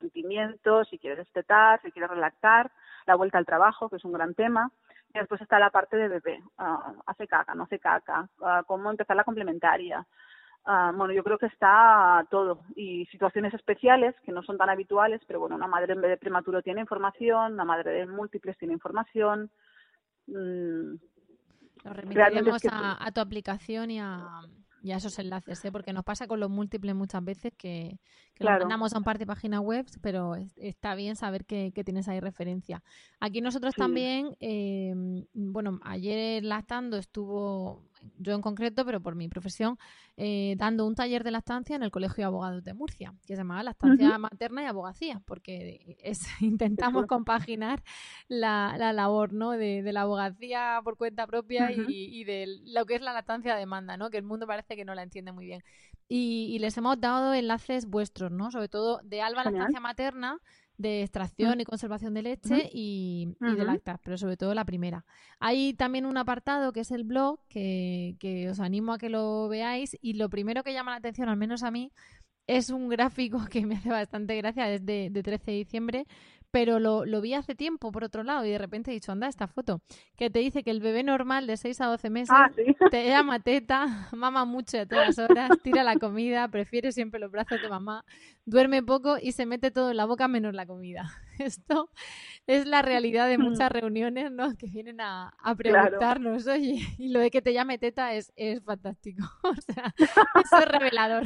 sentimientos, 0.00 0.88
si 0.88 0.98
quiere 0.98 1.16
destetar, 1.16 1.80
si 1.82 1.92
quiere 1.92 2.08
relactar, 2.08 2.70
la 3.06 3.14
vuelta 3.14 3.38
al 3.38 3.46
trabajo, 3.46 3.88
que 3.88 3.96
es 3.96 4.04
un 4.04 4.12
gran 4.12 4.34
tema. 4.34 4.70
Y 5.14 5.18
después 5.18 5.40
está 5.40 5.58
la 5.58 5.70
parte 5.70 5.96
de 5.96 6.08
bebé, 6.08 6.42
ah, 6.58 6.94
hace 7.06 7.26
caca, 7.26 7.54
no 7.54 7.64
hace 7.64 7.78
caca, 7.78 8.28
uh, 8.40 8.64
cómo 8.66 8.90
empezar 8.90 9.16
la 9.16 9.24
complementaria. 9.24 10.06
Uh, 10.64 10.96
bueno, 10.96 11.12
yo 11.12 11.24
creo 11.24 11.38
que 11.38 11.46
está 11.46 12.24
todo. 12.30 12.60
Y 12.76 13.04
situaciones 13.06 13.52
especiales 13.52 14.14
que 14.24 14.32
no 14.32 14.42
son 14.42 14.56
tan 14.56 14.70
habituales, 14.70 15.20
pero 15.26 15.40
bueno, 15.40 15.56
una 15.56 15.66
madre 15.66 15.92
en 15.92 16.00
bebé 16.00 16.16
prematuro 16.16 16.62
tiene 16.62 16.80
información, 16.80 17.54
una 17.54 17.64
madre 17.64 17.90
de 17.90 18.06
múltiples 18.06 18.56
tiene 18.56 18.74
información. 18.74 19.50
Mm, 20.28 20.94
Lo 21.84 21.92
remitiremos 21.92 22.64
a, 22.66 23.04
a, 23.04 23.10
tu 23.10 23.20
aplicación 23.20 23.90
y 23.90 24.00
a, 24.00 24.42
y 24.82 24.90
a 24.90 24.96
esos 24.96 25.18
enlaces, 25.20 25.64
¿eh? 25.64 25.70
porque 25.70 25.92
nos 25.92 26.04
pasa 26.04 26.26
con 26.26 26.40
los 26.40 26.50
múltiples 26.50 26.94
muchas 26.94 27.24
veces 27.24 27.52
que, 27.56 28.00
que 28.34 28.44
mandamos 28.44 28.92
a 28.92 28.98
un 28.98 29.04
par 29.04 29.16
de 29.18 29.26
páginas 29.26 29.60
web, 29.60 29.86
pero 30.00 30.34
está 30.56 30.96
bien 30.96 31.14
saber 31.14 31.44
que, 31.44 31.70
tienes 31.84 32.08
ahí 32.08 32.18
referencia. 32.18 32.82
Aquí 33.20 33.40
nosotros 33.40 33.74
también, 33.74 34.36
eh, 34.40 34.92
bueno, 35.34 35.78
ayer 35.84 36.44
lactando 36.44 36.96
estuvo 36.96 37.84
yo 38.18 38.34
en 38.34 38.42
concreto, 38.42 38.84
pero 38.84 39.00
por 39.00 39.14
mi 39.14 39.28
profesión, 39.28 39.78
eh, 40.16 40.54
dando 40.58 40.86
un 40.86 40.94
taller 40.94 41.24
de 41.24 41.30
lactancia 41.30 41.76
en 41.76 41.82
el 41.82 41.90
Colegio 41.90 42.16
de 42.22 42.24
Abogados 42.24 42.64
de 42.64 42.74
Murcia, 42.74 43.14
que 43.26 43.34
se 43.34 43.36
llamaba 43.36 43.62
Lactancia 43.62 44.18
Materna 44.18 44.62
y 44.62 44.66
Abogacía, 44.66 45.20
porque 45.26 45.96
es, 46.02 46.26
intentamos 46.40 47.06
compaginar 47.06 47.82
la, 48.28 48.74
la, 48.78 48.92
labor 48.92 49.32
¿no? 49.32 49.50
de, 49.50 49.82
de, 49.82 49.92
la 49.92 50.02
abogacía 50.02 50.80
por 50.84 50.96
cuenta 50.96 51.26
propia 51.26 51.72
y, 51.72 51.84
y, 51.88 52.24
de 52.24 52.60
lo 52.64 52.86
que 52.86 52.94
es 52.94 53.02
la 53.02 53.12
lactancia 53.12 53.54
de 53.54 53.60
demanda, 53.60 53.96
¿no? 53.96 54.10
que 54.10 54.18
el 54.18 54.24
mundo 54.24 54.46
parece 54.46 54.76
que 54.76 54.84
no 54.84 54.94
la 54.94 55.02
entiende 55.02 55.32
muy 55.32 55.46
bien. 55.46 55.62
Y, 56.08 56.50
y 56.52 56.58
les 56.58 56.76
hemos 56.76 57.00
dado 57.00 57.32
enlaces 57.34 57.86
vuestros, 57.86 58.30
¿no? 58.30 58.50
sobre 58.50 58.68
todo 58.68 59.00
de 59.04 59.22
Alba 59.22 59.44
Lactancia 59.44 59.80
Materna, 59.80 60.38
de 60.78 61.02
extracción 61.02 61.60
y 61.60 61.64
conservación 61.64 62.14
de 62.14 62.22
leche 62.22 62.70
y, 62.72 63.34
de 63.40 63.64
lactas, 63.64 64.00
pero 64.02 64.18
sobre 64.18 64.36
todo 64.36 64.54
la 64.54 64.64
primera. 64.64 65.04
Hay 65.38 65.74
también 65.74 66.06
un 66.06 66.16
apartado 66.16 66.72
que 66.72 66.80
es 66.80 66.90
el 66.90 67.04
blog, 67.04 67.40
que, 67.48 68.16
que 68.18 68.50
os 68.50 68.60
animo 68.60 68.92
a 68.92 68.98
que 68.98 69.08
lo 69.08 69.48
veáis 69.48 69.96
y 70.00 70.14
lo 70.14 70.28
primero 70.28 70.62
que 70.62 70.72
llama 70.72 70.92
la 70.92 70.98
atención, 70.98 71.28
al 71.28 71.36
menos 71.36 71.62
a 71.62 71.70
mí, 71.70 71.92
es 72.46 72.70
un 72.70 72.88
gráfico 72.88 73.38
que 73.50 73.66
me 73.66 73.76
hace 73.76 73.90
bastante 73.90 74.36
gracia 74.36 74.66
desde 74.66 75.10
de 75.10 75.22
13 75.22 75.50
de 75.50 75.56
diciembre, 75.56 76.06
pero 76.52 76.78
lo, 76.78 77.04
lo, 77.06 77.20
vi 77.22 77.32
hace 77.32 77.54
tiempo, 77.54 77.90
por 77.90 78.04
otro 78.04 78.22
lado, 78.22 78.44
y 78.44 78.50
de 78.50 78.58
repente 78.58 78.90
he 78.90 78.94
dicho, 78.94 79.10
anda, 79.10 79.26
esta 79.26 79.48
foto, 79.48 79.80
que 80.16 80.28
te 80.30 80.38
dice 80.38 80.62
que 80.62 80.70
el 80.70 80.80
bebé 80.80 81.02
normal 81.02 81.46
de 81.46 81.56
6 81.56 81.80
a 81.80 81.86
12 81.86 82.10
meses 82.10 82.30
ah, 82.30 82.50
te 82.90 83.08
llama 83.08 83.40
teta, 83.40 84.08
mama 84.12 84.44
mucho 84.44 84.78
a 84.78 84.86
todas 84.86 85.18
horas, 85.18 85.50
tira 85.62 85.82
la 85.82 85.96
comida, 85.96 86.46
prefiere 86.48 86.92
siempre 86.92 87.18
los 87.18 87.30
brazos 87.30 87.60
de 87.60 87.68
mamá, 87.70 88.04
duerme 88.44 88.82
poco 88.82 89.16
y 89.20 89.32
se 89.32 89.46
mete 89.46 89.70
todo 89.70 89.90
en 89.90 89.96
la 89.96 90.04
boca 90.04 90.28
menos 90.28 90.54
la 90.54 90.66
comida. 90.66 91.10
Esto 91.38 91.90
es 92.46 92.66
la 92.66 92.82
realidad 92.82 93.28
de 93.28 93.38
muchas 93.38 93.70
mm. 93.70 93.72
reuniones, 93.72 94.30
¿no? 94.30 94.54
Que 94.56 94.66
vienen 94.66 95.00
a, 95.00 95.32
a 95.38 95.54
preguntarnos, 95.54 96.46
oye, 96.46 96.86
y 96.98 97.08
lo 97.08 97.20
de 97.20 97.30
que 97.30 97.40
te 97.40 97.54
llame 97.54 97.78
teta 97.78 98.12
es, 98.12 98.30
es 98.36 98.62
fantástico. 98.62 99.24
o 99.42 99.54
sea, 99.54 99.94
eso 99.96 100.58
es 100.58 100.68
revelador. 100.68 101.24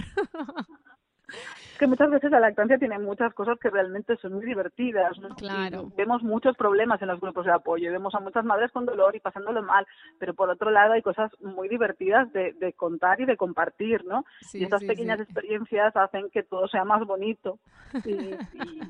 Que 1.76 1.86
muchas 1.86 2.10
veces 2.10 2.30
la 2.30 2.40
lactancia 2.40 2.78
tiene 2.78 2.98
muchas 2.98 3.32
cosas 3.34 3.58
que 3.58 3.70
realmente 3.70 4.16
son 4.16 4.34
muy 4.34 4.44
divertidas. 4.44 5.18
¿no? 5.18 5.34
Claro. 5.36 5.90
vemos 5.96 6.22
muchos 6.22 6.56
problemas 6.56 7.00
en 7.02 7.08
los 7.08 7.20
grupos 7.20 7.46
de 7.46 7.52
apoyo, 7.52 7.90
vemos 7.90 8.14
a 8.14 8.20
muchas 8.20 8.44
madres 8.44 8.70
con 8.72 8.86
dolor 8.86 9.14
y 9.16 9.20
pasándolo 9.20 9.62
mal, 9.62 9.86
pero 10.18 10.34
por 10.34 10.50
otro 10.50 10.70
lado 10.70 10.92
hay 10.92 11.02
cosas 11.02 11.30
muy 11.40 11.68
divertidas 11.68 12.32
de, 12.32 12.52
de 12.54 12.72
contar 12.72 13.20
y 13.20 13.26
de 13.26 13.36
compartir, 13.36 14.04
¿no? 14.04 14.24
y 14.52 14.64
estas 14.64 14.84
pequeñas 14.84 15.20
experiencias 15.20 15.96
hacen 15.96 16.30
que 16.30 16.42
todo 16.42 16.68
sea 16.68 16.84
más 16.84 17.04
bonito 17.06 17.58
y, 18.04 18.10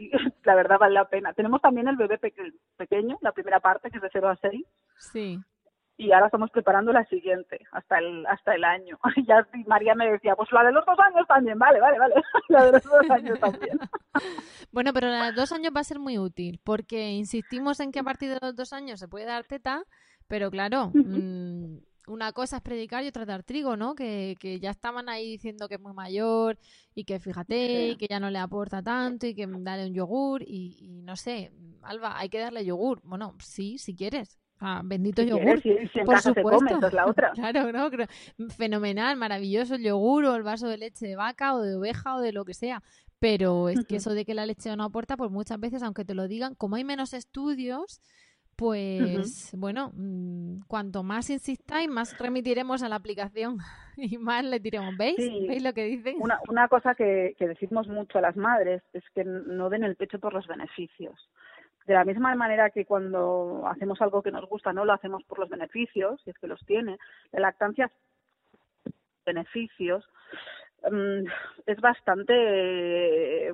y, 0.03 0.11
la 0.45 0.55
verdad 0.55 0.79
vale 0.79 0.95
la 0.95 1.09
pena. 1.09 1.33
Tenemos 1.33 1.61
también 1.61 1.89
el 1.89 1.97
bebé 1.97 2.19
pequeño, 2.77 3.19
la 3.21 3.33
primera 3.33 3.61
parte 3.61 3.91
que 3.91 3.99
es 3.99 4.03
de 4.03 4.11
0 4.13 4.29
a 4.29 4.37
6. 4.37 4.65
Sí 4.99 5.41
y 5.99 6.13
ahora 6.13 6.27
estamos 6.27 6.51
preparando 6.51 6.93
la 6.93 7.05
siguiente 7.07 7.61
hasta 7.73 7.99
el 7.99 8.27
hasta 8.27 8.55
el 8.55 8.65
año. 8.65 8.99
Y 9.17 9.25
ya 9.27 9.47
María 9.67 9.95
me 9.95 10.11
decía, 10.11 10.37
pues 10.37 10.51
la 10.53 10.65
de 10.65 10.73
los 10.73 10.85
dos 10.85 10.99
años 10.99 11.27
también, 11.27 11.59
vale, 11.59 11.81
vale, 11.81 11.99
vale, 11.99 12.15
la 12.49 12.65
de 12.67 12.73
los 12.73 12.83
dos 12.83 13.11
años 13.11 13.39
también. 13.41 13.79
bueno, 14.73 14.93
pero 14.93 15.09
la 15.09 15.27
de 15.27 15.33
dos 15.33 15.53
años 15.53 15.73
va 15.75 15.81
a 15.81 15.85
ser 15.85 15.99
muy 15.99 16.19
útil 16.19 16.61
porque 16.63 17.13
insistimos 17.13 17.81
en 17.81 17.93
que 17.93 18.01
a 18.01 18.05
partir 18.05 18.31
de 18.31 18.39
los 18.41 18.55
dos 18.55 18.73
años 18.73 19.01
se 19.01 19.09
puede 19.09 19.25
dar 19.25 19.45
teta, 19.45 19.85
pero 20.29 20.51
claro, 20.51 20.91
mm, 20.93 21.79
una 22.09 22.33
cosa 22.33 22.57
es 22.57 22.63
predicar 22.63 23.03
y 23.03 23.09
otra 23.09 23.23
es 23.23 23.29
dar 23.29 23.43
trigo, 23.43 23.77
¿no? 23.77 23.95
Que, 23.95 24.37
que 24.39 24.61
ya 24.61 24.71
estaban 24.71 25.09
ahí 25.09 25.31
diciendo 25.31 25.69
que 25.69 25.77
es 25.77 25.81
muy 25.81 25.95
mayor 25.95 26.59
y 26.95 27.05
que 27.05 27.19
fíjate, 27.21 27.89
y 27.89 27.97
que 27.97 28.07
ya 28.07 28.21
no 28.21 28.31
le 28.31 28.39
aporta 28.39 28.83
tanto 28.83 29.27
y 29.27 29.35
que 29.35 29.47
darle 29.47 29.87
un 29.87 29.95
yogur 29.95 30.43
y, 30.43 30.77
y 30.79 31.03
no 31.03 31.17
sé, 31.17 31.53
Alba, 31.83 32.19
hay 32.19 32.29
que 32.29 32.39
darle 32.39 32.65
yogur. 32.65 33.01
Bueno, 33.03 33.35
sí, 33.41 33.79
si 33.79 33.95
quieres, 33.95 34.39
Ah, 34.59 34.81
bendito 34.85 35.23
yogur. 35.23 35.63
por 36.05 36.21
supuesto. 36.21 36.91
la 36.91 37.07
otra. 37.07 37.33
claro, 37.35 37.73
no, 37.73 37.91
fenomenal, 38.57 39.17
maravilloso 39.17 39.75
el 39.75 39.83
yogur 39.83 40.25
o 40.25 40.35
el 40.35 40.43
vaso 40.43 40.69
de 40.69 40.79
leche 40.79 41.07
de 41.07 41.17
vaca 41.17 41.55
o 41.55 41.61
de 41.61 41.77
oveja 41.77 42.17
o 42.17 42.21
de 42.21 42.33
lo 42.33 42.45
que 42.45 42.55
sea. 42.55 42.83
Pero 43.19 43.69
es 43.69 43.85
que 43.87 43.97
eso 43.97 44.15
de 44.15 44.25
que 44.25 44.35
la 44.35 44.47
leche 44.47 44.75
no 44.77 44.85
aporta, 44.85 45.17
pues 45.17 45.31
muchas 45.31 45.59
veces, 45.59 45.83
aunque 45.83 46.05
te 46.05 46.15
lo 46.15 46.29
digan, 46.29 46.55
como 46.55 46.77
hay 46.77 46.85
menos 46.85 47.15
estudios, 47.15 48.01
pues 48.57 49.55
bueno, 49.57 49.91
mm, 49.95 50.61
cuanto 50.67 51.03
más 51.03 51.29
insistáis, 51.29 51.89
más 51.89 52.19
remitiremos 52.19 52.83
a 52.83 52.89
la 52.89 52.97
aplicación 52.97 53.59
y 53.97 54.17
más 54.19 54.45
le 54.45 54.59
diremos. 54.59 54.97
¿Veis? 54.97 55.17
¿Veis 55.19 55.63
lo 55.63 55.73
que 55.75 55.85
dicen? 55.85 56.17
Una, 56.19 56.41
una 56.49 56.69
cosa 56.69 56.95
que, 56.95 57.35
que 57.39 57.49
decimos 57.49 57.89
mucho 57.89 58.19
a 58.19 58.23
las 58.23 58.37
madres 58.37 58.83
es 58.93 59.05
que 59.15 59.25
no 59.25 59.69
den 59.69 59.85
el 59.85 59.97
pecho 59.97 60.19
por 60.19 60.33
los 60.33 60.47
beneficios. 60.47 61.15
De 61.87 61.95
la 61.95 62.05
misma 62.05 62.35
manera 62.35 62.71
que 62.71 62.85
cuando 62.85 63.63
hacemos 63.69 64.01
algo 64.03 64.23
que 64.23 64.33
nos 64.33 64.49
gusta, 64.49 64.73
no 64.73 64.85
lo 64.85 64.93
hacemos 64.93 65.23
por 65.25 65.39
los 65.39 65.49
beneficios, 65.49 66.21
si 66.23 66.31
es 66.31 66.39
que 66.39 66.49
los 66.49 66.61
tiene, 66.67 66.99
la 67.33 67.41
lactancia 67.41 67.91
beneficios 69.25 70.05
mm, 70.91 71.27
es 71.67 71.81
bastante 71.81 73.53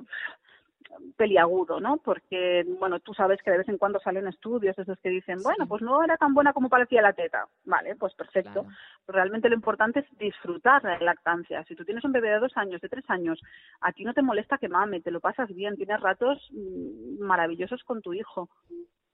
peliagudo, 1.15 1.79
¿no? 1.79 1.97
Porque, 1.97 2.65
bueno, 2.79 2.99
tú 2.99 3.13
sabes 3.13 3.41
que 3.41 3.51
de 3.51 3.59
vez 3.59 3.69
en 3.69 3.77
cuando 3.77 3.99
salen 3.99 4.27
estudios 4.27 4.77
esos 4.77 4.99
que 4.99 5.09
dicen, 5.09 5.39
bueno, 5.43 5.67
pues 5.67 5.81
no 5.81 6.03
era 6.03 6.17
tan 6.17 6.33
buena 6.33 6.53
como 6.53 6.69
parecía 6.69 7.01
la 7.01 7.13
teta. 7.13 7.45
Vale, 7.65 7.95
pues 7.95 8.13
perfecto. 8.15 8.65
realmente 9.07 9.49
lo 9.49 9.55
importante 9.55 9.99
es 10.01 10.17
disfrutar 10.17 10.83
la 10.83 10.99
lactancia. 10.99 11.63
Si 11.65 11.75
tú 11.75 11.85
tienes 11.85 12.03
un 12.03 12.11
bebé 12.11 12.29
de 12.29 12.39
dos 12.39 12.55
años, 12.55 12.81
de 12.81 12.89
tres 12.89 13.05
años, 13.09 13.39
a 13.81 13.91
ti 13.91 14.03
no 14.03 14.13
te 14.13 14.21
molesta 14.21 14.57
que 14.57 14.69
mame, 14.69 15.01
te 15.01 15.11
lo 15.11 15.19
pasas 15.19 15.53
bien, 15.53 15.75
tienes 15.75 15.99
ratos 15.99 16.49
mm, 16.51 17.23
maravillosos 17.23 17.83
con 17.83 18.01
tu 18.01 18.13
hijo. 18.13 18.49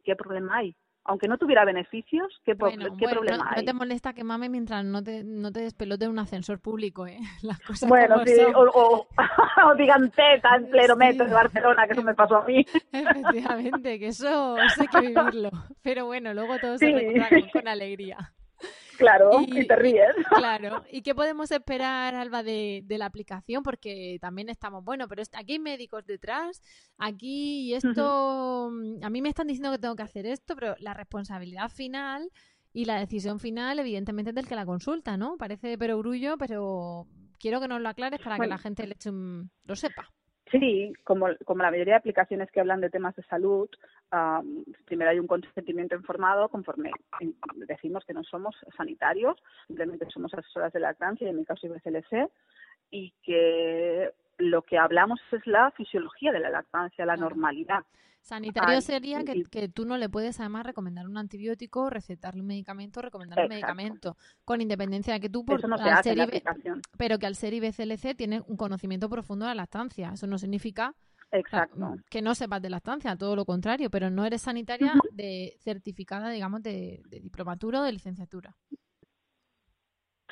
¿Qué 0.03 0.15
problema 0.15 0.57
hay? 0.57 0.75
Aunque 1.09 1.27
no 1.27 1.37
tuviera 1.37 1.65
beneficios, 1.65 2.27
¿qué, 2.45 2.55
problema 2.55 3.37
no, 3.37 3.55
No 3.55 3.63
te 3.63 3.73
molesta 3.73 4.13
que 4.13 4.23
mame 4.23 4.47
mientras 4.47 4.85
no 4.85 5.03
te, 5.03 5.23
no 5.23 5.51
te 5.51 5.61
despelote 5.61 6.07
un 6.07 6.19
ascensor 6.19 6.59
público, 6.59 7.07
¿eh? 7.07 7.17
Las 7.41 7.59
cosas 7.61 7.89
bueno, 7.89 8.23
sí, 8.25 8.33
o, 8.55 9.07
o, 9.65 9.75
digan 9.75 10.11
teta 10.11 10.55
en 10.55 10.69
pleno 10.69 10.95
metro 10.95 11.25
de 11.25 11.33
Barcelona, 11.33 11.87
que 11.87 11.93
eso 11.93 12.03
me 12.03 12.13
pasó 12.13 12.37
a 12.37 12.45
mí. 12.45 12.63
Efectivamente, 12.91 13.97
que 13.97 14.07
eso, 14.07 14.55
hay 14.55 14.87
que 14.87 15.01
vivirlo. 15.01 15.49
Pero 15.81 16.05
bueno, 16.05 16.33
luego 16.35 16.59
todo 16.59 16.77
se 16.77 16.91
recupera 16.91 17.29
con 17.51 17.67
alegría. 17.67 18.31
Claro, 18.99 19.31
y, 19.47 19.65
te 19.65 19.75
ríes. 19.77 20.13
Claro. 20.29 20.83
¿Y 20.91 21.01
qué 21.01 21.15
podemos 21.15 21.49
esperar, 21.51 22.15
Alba, 22.15 22.43
de, 22.43 22.83
la 22.89 23.05
aplicación? 23.05 23.63
Porque 23.63 24.17
también 24.19 24.49
estamos, 24.49 24.83
bueno, 24.83 25.07
pero 25.07 25.23
aquí 25.33 25.53
hay 25.53 25.59
médicos 25.59 26.05
detrás, 26.05 26.61
aquí 26.97 27.69
y 27.69 27.73
esto, 27.75 28.69
mm, 28.71 29.03
a 29.03 29.09
mí 29.09 29.21
me 29.21 29.29
están 29.29 29.47
diciendo 29.47 29.71
que 29.71 29.79
tengo 29.79 29.95
que 29.95 30.03
hacer 30.03 30.25
esto, 30.25 30.55
pero 30.55 30.75
la 30.79 30.93
responsabilidad 30.93 31.69
final 31.69 32.29
y 32.73 32.85
la 32.85 32.99
decisión 32.99 33.39
final, 33.39 33.79
evidentemente, 33.79 34.31
es 34.31 34.35
del 34.35 34.47
que 34.47 34.55
la 34.55 34.65
consulta, 34.65 35.15
¿no? 35.15 35.37
Parece 35.37 35.77
perogrullo, 35.77 36.37
pero 36.37 37.07
quiero 37.39 37.61
que 37.61 37.69
nos 37.69 37.79
lo 37.79 37.87
aclares 37.87 38.19
para 38.21 38.37
que 38.37 38.47
la 38.47 38.57
gente 38.57 38.85
le 38.85 38.95
eche 38.95 39.11
lo 39.11 39.75
sepa. 39.75 40.11
Sí, 40.51 40.93
como, 41.03 41.27
como 41.45 41.61
la 41.61 41.69
mayoría 41.69 41.93
de 41.93 41.99
aplicaciones 41.99 42.49
que 42.51 42.59
hablan 42.59 42.81
de 42.81 42.89
temas 42.89 43.15
de 43.15 43.23
salud, 43.23 43.69
primero 44.85 45.11
hay 45.11 45.19
un 45.19 45.27
consentimiento 45.27 45.95
informado 45.95 46.49
conforme 46.49 46.91
decimos 47.55 48.03
que 48.05 48.13
no 48.13 48.23
somos 48.23 48.55
sanitarios, 48.75 49.37
simplemente 49.67 50.07
somos 50.09 50.33
asesoras 50.33 50.73
de 50.73 50.79
lactancia 50.79 51.27
y 51.27 51.29
en 51.29 51.37
mi 51.37 51.45
caso 51.45 51.67
IBCLC, 51.67 52.31
y 52.89 53.13
que 53.21 54.11
lo 54.39 54.63
que 54.63 54.79
hablamos 54.79 55.19
es 55.31 55.45
la 55.45 55.69
fisiología 55.71 56.31
de 56.31 56.39
la 56.39 56.49
lactancia, 56.49 57.05
la 57.05 57.17
normalidad. 57.17 57.83
Sanitario 58.21 58.81
sería 58.81 59.23
que, 59.23 59.43
que, 59.43 59.69
tú 59.69 59.85
no 59.85 59.97
le 59.97 60.09
puedes 60.09 60.39
además 60.39 60.65
recomendar 60.65 61.07
un 61.07 61.17
antibiótico, 61.17 61.89
recetarle 61.89 62.41
un 62.41 62.47
medicamento, 62.47 63.01
recomendarle 63.01 63.45
un 63.45 63.49
medicamento, 63.49 64.17
con 64.45 64.61
independencia 64.61 65.13
de 65.13 65.19
que 65.19 65.29
tú, 65.29 65.45
por, 65.45 65.67
no 65.67 65.77
se 65.77 65.89
hace 65.89 66.15
pero 66.97 67.17
que 67.17 67.25
al 67.25 67.35
ser 67.35 67.53
IBCLC 67.53 68.15
tienes 68.15 68.43
un 68.47 68.57
conocimiento 68.57 69.09
profundo 69.09 69.45
de 69.45 69.49
la 69.49 69.55
lactancia. 69.55 70.11
Eso 70.13 70.27
no 70.27 70.37
significa 70.37 70.93
Exacto. 71.31 71.95
que 72.09 72.21
no 72.21 72.35
sepas 72.35 72.61
de 72.61 72.69
lactancia, 72.69 73.15
todo 73.15 73.35
lo 73.35 73.45
contrario, 73.45 73.89
pero 73.89 74.09
no 74.09 74.25
eres 74.25 74.41
sanitaria 74.41 74.93
de 75.11 75.55
certificada, 75.59 76.29
digamos, 76.29 76.61
de, 76.61 77.01
de 77.07 77.19
diplomatura 77.19 77.81
o 77.81 77.83
de 77.83 77.93
licenciatura. 77.93 78.55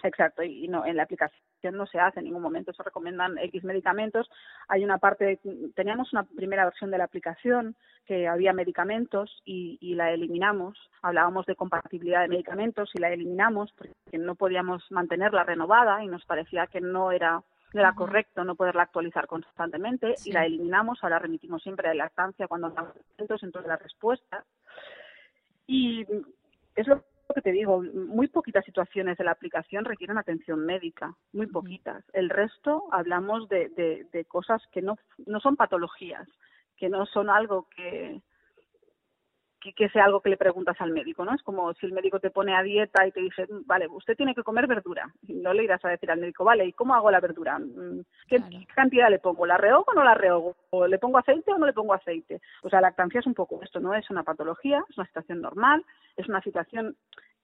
Exacto, 0.04 0.44
y 0.44 0.68
no, 0.68 0.86
en 0.86 0.96
la 0.96 1.04
aplicación 1.04 1.47
no 1.72 1.86
se 1.86 2.00
hace 2.00 2.20
en 2.20 2.26
ningún 2.26 2.42
momento, 2.42 2.74
se 2.74 2.84
recomiendan 2.84 3.38
X 3.38 3.64
medicamentos. 3.64 4.30
Hay 4.68 4.84
una 4.84 4.98
parte, 4.98 5.40
teníamos 5.76 6.12
una 6.14 6.24
primera 6.24 6.66
versión 6.66 6.92
de 6.92 6.98
la 6.98 7.06
aplicación 7.06 7.76
que 8.06 8.28
había 8.28 8.54
medicamentos 8.54 9.42
y, 9.46 9.78
y 9.82 9.96
la 9.96 10.12
eliminamos. 10.12 10.78
Hablábamos 11.02 11.46
de 11.46 11.56
compatibilidad 11.56 12.22
de 12.22 12.30
medicamentos 12.30 12.90
y 12.94 13.00
la 13.00 13.12
eliminamos 13.12 13.72
porque 13.74 14.18
no 14.18 14.36
podíamos 14.36 14.84
mantenerla 14.92 15.44
renovada 15.44 16.04
y 16.04 16.08
nos 16.08 16.26
parecía 16.26 16.68
que 16.68 16.82
no 16.82 17.12
era 17.12 17.42
era 17.74 17.94
correcto 17.94 18.44
no 18.44 18.56
poderla 18.56 18.84
actualizar 18.84 19.28
constantemente 19.28 20.16
y 20.26 20.32
la 20.32 20.46
eliminamos, 20.46 21.00
ahora 21.04 21.20
remitimos 21.20 21.62
siempre 21.62 21.90
a 21.90 21.94
la 21.94 22.06
lactancia 22.06 22.48
cuando 22.48 22.70
damos 22.70 22.94
en 23.44 23.52
todas 23.52 23.68
las 23.68 23.82
respuestas. 23.82 24.46
Y 25.68 26.06
es 26.76 26.88
lo 26.88 27.02
que 27.02 27.17
te 27.42 27.52
digo, 27.52 27.84
muy 27.94 28.28
poquitas 28.28 28.66
situaciones 28.66 29.18
de 29.18 29.24
la 29.24 29.32
aplicación 29.32 29.86
requieren 29.86 30.18
atención 30.18 30.66
médica, 30.66 31.16
muy 31.34 31.48
poquitas. 31.48 32.04
El 32.14 32.30
resto 32.30 32.86
hablamos 32.92 33.50
de, 33.50 33.70
de, 33.70 34.08
de 34.12 34.26
cosas 34.26 34.62
que 34.72 34.82
no, 34.82 34.98
no 35.26 35.40
son 35.40 35.56
patologías, 35.56 36.28
que 36.78 36.90
no 36.90 37.06
son 37.06 37.30
algo 37.30 37.68
que, 37.76 38.22
que, 39.60 39.90
sea 39.90 40.06
algo 40.06 40.22
que 40.22 40.30
le 40.30 40.38
preguntas 40.38 40.76
al 40.80 40.92
médico, 40.92 41.26
¿no? 41.26 41.34
Es 41.34 41.42
como 41.44 41.74
si 41.76 41.86
el 41.86 41.94
médico 41.94 42.20
te 42.20 42.30
pone 42.30 42.56
a 42.56 42.64
dieta 42.64 43.06
y 43.06 43.12
te 43.12 43.22
dice, 43.22 43.48
vale, 43.66 43.88
usted 43.88 44.16
tiene 44.16 44.36
que 44.36 44.44
comer 44.44 44.68
verdura. 44.68 45.12
Y 45.28 45.34
no 45.34 45.54
le 45.54 45.64
irás 45.64 45.84
a 45.84 45.90
decir 45.90 46.12
al 46.12 46.20
médico, 46.20 46.44
vale, 46.44 46.66
¿y 46.66 46.74
cómo 46.74 46.96
hago 46.96 47.12
la 47.12 47.20
verdura? 47.20 47.60
Mm, 47.60 48.02
¿Qué, 48.28 48.40
cantidad 48.74 49.10
le 49.10 49.20
pongo? 49.20 49.46
¿La 49.46 49.58
rehogo 49.58 49.86
o 49.88 49.94
no 49.94 50.04
la 50.04 50.14
rehogo? 50.14 50.56
¿O 50.70 50.88
le 50.88 51.00
pongo 51.00 51.18
aceite 51.18 51.52
o 51.52 51.58
no 51.58 51.66
le 51.66 51.74
pongo 51.74 51.94
aceite? 51.94 52.42
O 52.64 52.70
sea, 52.70 52.82
la 52.82 52.90
lactancia 52.90 53.20
es 53.20 53.28
un 53.28 53.34
poco 53.34 53.60
esto, 53.62 53.80
no 53.80 53.94
es 53.94 54.10
una 54.10 54.24
patología, 54.24 54.84
es 54.90 54.98
una 54.98 55.08
situación 55.08 55.42
normal, 55.42 55.84
es 56.16 56.28
una 56.28 56.42
situación 56.42 56.96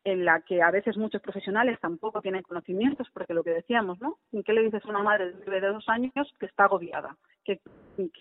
en 0.06 0.26
la 0.26 0.42
que 0.42 0.62
a 0.62 0.72
veces 0.72 0.98
muchos 0.98 1.22
profesionales 1.22 1.80
tampoco 1.80 2.22
tienen 2.22 2.44
conocimientos, 2.44 3.08
porque 3.14 3.34
lo 3.34 3.44
que 3.44 3.52
decíamos, 3.52 4.00
¿no? 4.02 4.18
¿Qué 4.46 4.54
le 4.54 4.64
dices 4.64 4.84
a 4.86 4.90
una 4.90 5.02
madre 5.02 5.32
de 5.32 5.62
dos 5.62 5.88
años 5.88 6.34
que 6.40 6.46
está 6.46 6.66
agobiada, 6.66 7.16
que, 7.44 7.60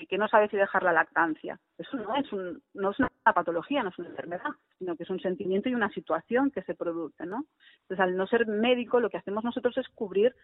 que, 0.08 0.18
no 0.18 0.28
sabe 0.28 0.48
si 0.48 0.56
dejar 0.56 0.82
la 0.82 0.92
lactancia? 0.92 1.58
Eso 1.78 1.96
no 1.96 2.14
es, 2.16 2.32
un, 2.32 2.62
no 2.74 2.90
es 2.90 2.98
una 2.98 3.10
patología, 3.34 3.82
no 3.82 3.90
es 3.90 3.98
una 3.98 4.08
enfermedad, 4.08 4.50
sino 4.78 4.96
que 4.96 5.04
es 5.04 5.10
un 5.10 5.20
sentimiento 5.20 5.68
y 5.68 5.74
una 5.74 5.90
situación 5.90 6.50
que 6.50 6.62
se 6.62 6.74
produce, 6.74 7.26
¿no? 7.26 7.44
Entonces, 7.82 8.00
al 8.00 8.16
no 8.16 8.26
ser 8.26 8.46
médico, 8.46 9.00
lo 9.00 9.10
que 9.10 9.18
hacemos 9.18 9.44
nosotros 9.44 9.76
es 9.78 9.88
cubrir 9.90 10.34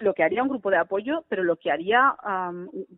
lo 0.00 0.14
que 0.14 0.22
haría 0.22 0.42
un 0.42 0.48
grupo 0.48 0.70
de 0.70 0.76
apoyo, 0.76 1.24
pero 1.28 1.42
lo 1.42 1.56
que 1.56 1.70
haría 1.70 2.14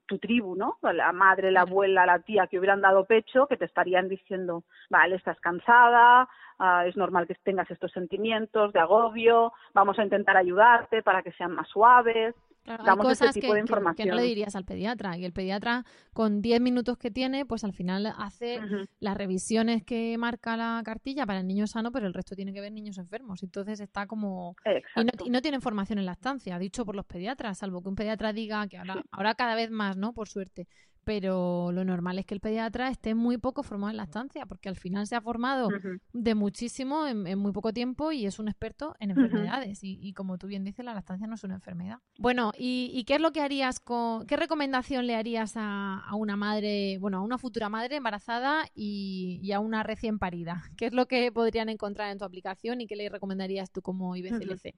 tu 0.06 0.18
tribu, 0.18 0.54
¿no? 0.54 0.78
La 0.82 1.12
madre, 1.12 1.50
la 1.50 1.62
abuela, 1.62 2.06
la 2.06 2.20
tía 2.20 2.46
que 2.46 2.58
hubieran 2.58 2.80
dado 2.80 3.06
pecho, 3.06 3.46
que 3.46 3.56
te 3.56 3.64
estarían 3.64 4.08
diciendo, 4.08 4.64
vale, 4.90 5.16
estás 5.16 5.40
cansada, 5.40 6.28
ah, 6.58 6.86
es 6.86 6.96
normal 6.96 7.26
que 7.26 7.34
tengas 7.36 7.70
estos 7.70 7.92
sentimientos 7.92 8.72
de 8.72 8.80
agobio, 8.80 9.52
vamos 9.72 9.98
a 9.98 10.04
intentar 10.04 10.36
ayudarte 10.36 11.02
para 11.02 11.22
que 11.22 11.32
sean 11.32 11.52
más 11.52 11.68
suaves, 11.68 12.34
hay 12.66 12.96
cosas 12.96 13.34
que, 13.34 14.06
no 14.06 14.14
le 14.14 14.22
dirías 14.22 14.54
al 14.54 14.64
pediatra 14.64 15.16
y 15.16 15.24
el 15.24 15.32
pediatra 15.32 15.84
con 16.12 16.42
10 16.42 16.60
minutos 16.60 16.98
que 16.98 17.10
tiene, 17.10 17.44
pues 17.46 17.64
al 17.64 17.72
final 17.72 18.06
hace 18.18 18.60
las 18.98 19.16
revisiones 19.16 19.84
que 19.84 20.16
marca 20.18 20.56
la 20.56 20.80
cartilla 20.84 21.26
para 21.26 21.40
el 21.40 21.46
niño 21.46 21.66
sano, 21.66 21.90
pero 21.92 22.06
el 22.06 22.14
resto 22.14 22.34
tiene 22.34 22.52
que 22.52 22.60
ver 22.60 22.72
niños 22.72 22.98
enfermos. 22.98 23.42
Entonces 23.42 23.80
está 23.80 24.06
como... 24.06 24.56
Y 24.96 25.04
no, 25.04 25.10
y 25.24 25.30
no, 25.30 25.42
tiene 25.42 25.60
formación 25.60 25.98
en 25.98 26.06
la 26.06 26.12
estancia, 26.12 26.58
dicho 26.58 26.84
por 26.84 26.94
los 26.96 27.06
pediatras, 27.06 27.58
salvo 27.58 27.82
que 27.82 27.88
un 27.88 27.94
pediatra 27.94 28.32
diga 28.32 28.66
que 28.68 28.78
ahora, 28.78 29.02
ahora 29.10 29.34
cada 29.34 29.54
vez 29.54 29.70
más, 29.70 29.96
¿no? 29.96 30.12
Por 30.12 30.28
suerte, 30.28 30.68
pero 31.04 31.72
lo 31.72 31.84
normal 31.84 32.18
es 32.18 32.26
que 32.26 32.34
el 32.34 32.40
pediatra 32.40 32.88
esté 32.88 33.14
muy 33.14 33.38
poco 33.38 33.62
formado 33.62 33.90
en 33.90 33.96
la 33.96 34.04
estancia, 34.04 34.46
porque 34.46 34.68
al 34.68 34.76
final 34.76 35.06
se 35.06 35.16
ha 35.16 35.20
formado 35.20 35.68
de 36.12 36.34
muchísimo 36.34 37.06
en, 37.06 37.38
muy 37.38 37.52
poco 37.52 37.72
tiempo 37.72 38.12
y 38.12 38.26
es 38.26 38.38
un 38.38 38.48
experto 38.48 38.94
en 39.00 39.10
enfermedades. 39.10 39.80
y, 39.82 40.12
como 40.14 40.38
tú 40.38 40.46
bien 40.46 40.64
dices, 40.64 40.84
la 40.84 40.94
lactancia 40.94 41.26
no 41.26 41.34
es 41.34 41.44
una 41.44 41.54
enfermedad. 41.54 41.98
Bueno, 42.18 42.52
¿y, 42.58 43.04
qué 43.04 43.14
es 43.14 43.20
lo 43.20 43.32
que 43.32 43.40
harías 43.40 43.80
con, 43.80 44.26
qué 44.26 44.36
recomendación 44.36 45.06
le 45.06 45.16
harías 45.16 45.54
a, 45.56 46.02
una 46.14 46.36
madre, 46.36 46.98
bueno, 46.98 47.18
a 47.18 47.22
una 47.22 47.38
futura 47.38 47.68
madre 47.68 47.96
embarazada 47.96 48.64
y, 48.74 49.50
a 49.52 49.60
una 49.60 49.82
recién 49.82 50.18
parida? 50.18 50.62
¿Qué 50.76 50.86
es 50.86 50.92
lo 50.92 51.06
que 51.06 51.32
podrían 51.32 51.68
encontrar 51.68 52.10
en 52.10 52.18
tu 52.18 52.24
aplicación 52.24 52.80
y 52.80 52.86
qué 52.86 52.96
le 52.96 53.08
recomendarías 53.08 53.70
tú 53.70 53.82
como 53.82 54.16
IBCLC? 54.16 54.74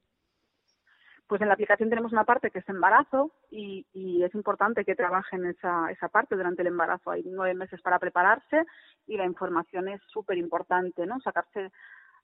Pues 1.33 1.41
en 1.41 1.47
la 1.47 1.55
aplicación 1.55 1.89
tenemos 1.89 2.11
una 2.11 2.25
parte 2.25 2.51
que 2.51 2.59
es 2.59 2.69
embarazo 2.69 3.31
y, 3.49 3.87
es 4.23 4.35
importante 4.35 4.85
que 4.85 4.93
trabajen 4.93 5.47
esa, 5.47 5.89
esa 5.89 6.07
parte 6.07 6.35
durante 6.35 6.61
el 6.61 6.67
embarazo. 6.67 7.09
Hay 7.09 7.23
nueve 7.25 7.55
meses 7.55 7.81
para 7.81 7.97
prepararse 7.97 8.63
y 9.07 9.17
la 9.17 9.25
información 9.25 9.87
es 9.87 9.99
súper 10.09 10.37
importante, 10.37 11.07
¿no? 11.07 11.19
Sacarse 11.21 11.71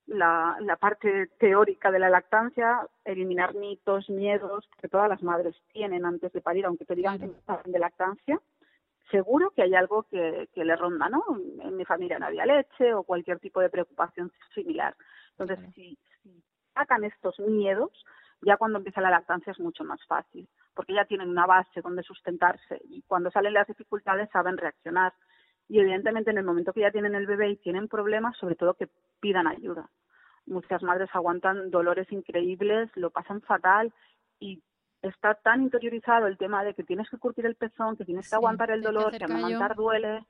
la, 0.05 0.57
la 0.59 0.75
parte 0.75 1.25
teórica 1.39 1.89
de 1.89 1.97
la 1.97 2.11
lactancia, 2.11 2.87
eliminar 3.03 3.55
mitos, 3.55 4.07
miedos 4.11 4.69
que 4.79 4.87
todas 4.87 5.09
las 5.09 5.23
madres 5.23 5.55
tienen 5.73 6.05
antes 6.05 6.31
de 6.31 6.41
parir, 6.41 6.67
aunque 6.67 6.85
te 6.85 6.93
digan 6.93 7.17
que 7.17 7.25
no 7.25 7.41
saben 7.47 7.71
de 7.71 7.79
lactancia, 7.79 8.39
seguro 9.09 9.49
que 9.55 9.63
hay 9.63 9.73
algo 9.73 10.03
que, 10.03 10.49
que 10.53 10.63
le 10.63 10.75
ronda, 10.75 11.09
¿no? 11.09 11.23
En 11.63 11.75
mi 11.75 11.83
familia 11.83 12.19
no 12.19 12.27
había 12.27 12.45
leche 12.45 12.93
o 12.93 13.01
cualquier 13.01 13.39
tipo 13.39 13.59
de 13.59 13.71
preocupación 13.71 14.31
similar. 14.53 14.95
Entonces, 15.31 15.57
si, 15.73 15.97
si 16.21 16.43
sacan 16.75 17.05
estos 17.05 17.39
miedos, 17.39 17.89
ya 18.41 18.57
cuando 18.57 18.77
empieza 18.77 19.01
la 19.01 19.09
lactancia 19.09 19.51
es 19.51 19.59
mucho 19.59 19.83
más 19.83 20.03
fácil, 20.05 20.47
porque 20.73 20.93
ya 20.93 21.05
tienen 21.05 21.29
una 21.29 21.45
base 21.45 21.81
donde 21.81 22.03
sustentarse 22.03 22.81
y 22.89 23.01
cuando 23.03 23.31
salen 23.31 23.53
las 23.53 23.67
dificultades 23.67 24.29
saben 24.31 24.57
reaccionar. 24.57 25.13
Y 25.67 25.79
evidentemente 25.79 26.31
en 26.31 26.37
el 26.37 26.45
momento 26.45 26.73
que 26.73 26.81
ya 26.81 26.91
tienen 26.91 27.15
el 27.15 27.27
bebé 27.27 27.49
y 27.49 27.57
tienen 27.57 27.87
problemas, 27.87 28.37
sobre 28.37 28.55
todo 28.55 28.73
que 28.73 28.89
pidan 29.19 29.47
ayuda. 29.47 29.89
Muchas 30.45 30.81
madres 30.81 31.09
aguantan 31.13 31.69
dolores 31.69 32.11
increíbles, 32.11 32.89
lo 32.95 33.11
pasan 33.11 33.41
fatal 33.41 33.93
y 34.39 34.63
está 35.01 35.35
tan 35.35 35.61
interiorizado 35.61 36.27
el 36.27 36.37
tema 36.37 36.63
de 36.63 36.73
que 36.73 36.83
tienes 36.83 37.09
que 37.09 37.17
curtir 37.17 37.45
el 37.45 37.55
pezón, 37.55 37.97
que 37.97 38.05
tienes 38.05 38.29
que 38.29 38.35
aguantar 38.35 38.71
el 38.71 38.81
dolor, 38.81 39.11
que, 39.11 39.19
que 39.19 39.25
amamantar 39.25 39.75
duele. 39.75 40.25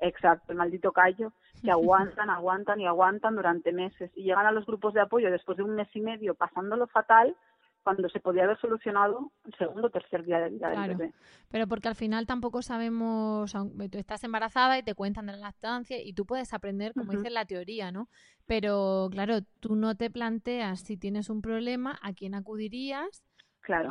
Exacto, 0.00 0.52
el 0.52 0.58
maldito 0.58 0.92
callo, 0.92 1.32
que 1.62 1.70
aguantan, 1.70 2.30
aguantan 2.30 2.80
y 2.80 2.86
aguantan 2.86 3.36
durante 3.36 3.72
meses 3.72 4.10
y 4.14 4.24
llegan 4.24 4.46
a 4.46 4.52
los 4.52 4.66
grupos 4.66 4.94
de 4.94 5.00
apoyo 5.00 5.30
después 5.30 5.58
de 5.58 5.64
un 5.64 5.74
mes 5.74 5.88
y 5.94 6.00
medio 6.00 6.34
pasándolo 6.34 6.86
fatal 6.86 7.36
cuando 7.82 8.08
se 8.10 8.20
podía 8.20 8.44
haber 8.44 8.60
solucionado 8.60 9.32
el 9.46 9.54
segundo 9.54 9.86
o 9.86 9.90
tercer 9.90 10.22
día 10.22 10.40
de 10.40 10.50
vida 10.50 10.68
del 10.68 10.94
bebé. 10.94 11.14
Pero 11.50 11.66
porque 11.66 11.88
al 11.88 11.94
final 11.94 12.26
tampoco 12.26 12.60
sabemos, 12.60 13.52
tú 13.52 13.98
estás 13.98 14.22
embarazada 14.24 14.78
y 14.78 14.82
te 14.82 14.94
cuentan 14.94 15.24
de 15.26 15.32
la 15.32 15.38
lactancia 15.38 15.96
y 16.02 16.12
tú 16.12 16.26
puedes 16.26 16.52
aprender, 16.52 16.92
como 16.92 17.12
dice 17.12 17.30
la 17.30 17.46
teoría, 17.46 17.90
¿no? 17.90 18.10
Pero 18.46 19.08
claro, 19.10 19.38
tú 19.60 19.74
no 19.74 19.96
te 19.96 20.10
planteas 20.10 20.80
si 20.80 20.98
tienes 20.98 21.30
un 21.30 21.40
problema, 21.40 21.98
a 22.02 22.12
quién 22.12 22.34
acudirías 22.34 23.22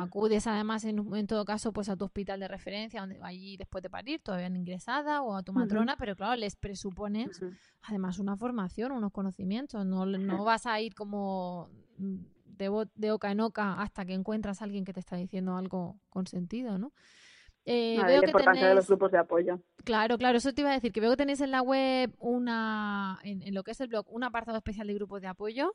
Acudes 0.00 0.46
además 0.46 0.84
en, 0.84 1.26
todo 1.26 1.44
caso 1.44 1.72
pues 1.72 1.88
a 1.88 1.96
tu 1.96 2.04
hospital 2.04 2.40
de 2.40 2.48
referencia, 2.48 3.00
donde 3.00 3.18
allí 3.22 3.56
después 3.56 3.82
de 3.82 3.90
parir 3.90 4.20
todavía 4.20 4.48
ingresada 4.48 5.22
o 5.22 5.36
a 5.36 5.42
tu 5.42 5.52
matrona, 5.52 5.96
pero 5.96 6.16
claro, 6.16 6.36
les 6.36 6.56
presupones 6.56 7.40
además 7.82 8.18
una 8.18 8.36
formación, 8.36 8.92
unos 8.92 9.12
conocimientos, 9.12 9.84
no, 9.86 10.06
no 10.06 10.44
vas 10.44 10.66
a 10.66 10.80
ir 10.80 10.94
como 10.94 11.70
de, 11.98 12.88
de 12.94 13.12
oca 13.12 13.30
en 13.30 13.40
oca 13.40 13.80
hasta 13.80 14.04
que 14.04 14.14
encuentras 14.14 14.60
a 14.60 14.64
alguien 14.64 14.84
que 14.84 14.92
te 14.92 15.00
está 15.00 15.16
diciendo 15.16 15.56
algo 15.56 16.00
con 16.08 16.26
sentido, 16.26 16.78
¿no? 16.78 16.92
Eh, 17.70 17.98
veo 18.06 18.22
la 18.22 18.28
importancia 18.28 18.66
de 18.66 18.74
los 18.74 18.86
grupos 18.86 19.12
de 19.12 19.18
apoyo. 19.18 19.60
Claro, 19.84 20.16
claro, 20.16 20.38
eso 20.38 20.54
te 20.54 20.62
iba 20.62 20.70
a 20.70 20.74
decir, 20.74 20.90
que 20.90 21.00
veo 21.00 21.10
que 21.10 21.18
tenéis 21.18 21.42
en 21.42 21.50
la 21.50 21.60
web 21.60 22.14
una, 22.18 23.18
en, 23.22 23.42
en, 23.42 23.54
lo 23.54 23.62
que 23.62 23.72
es 23.72 23.80
el 23.82 23.88
blog, 23.88 24.06
un 24.08 24.24
apartado 24.24 24.56
especial 24.56 24.86
de 24.86 24.94
grupos 24.94 25.20
de 25.20 25.26
apoyo 25.26 25.74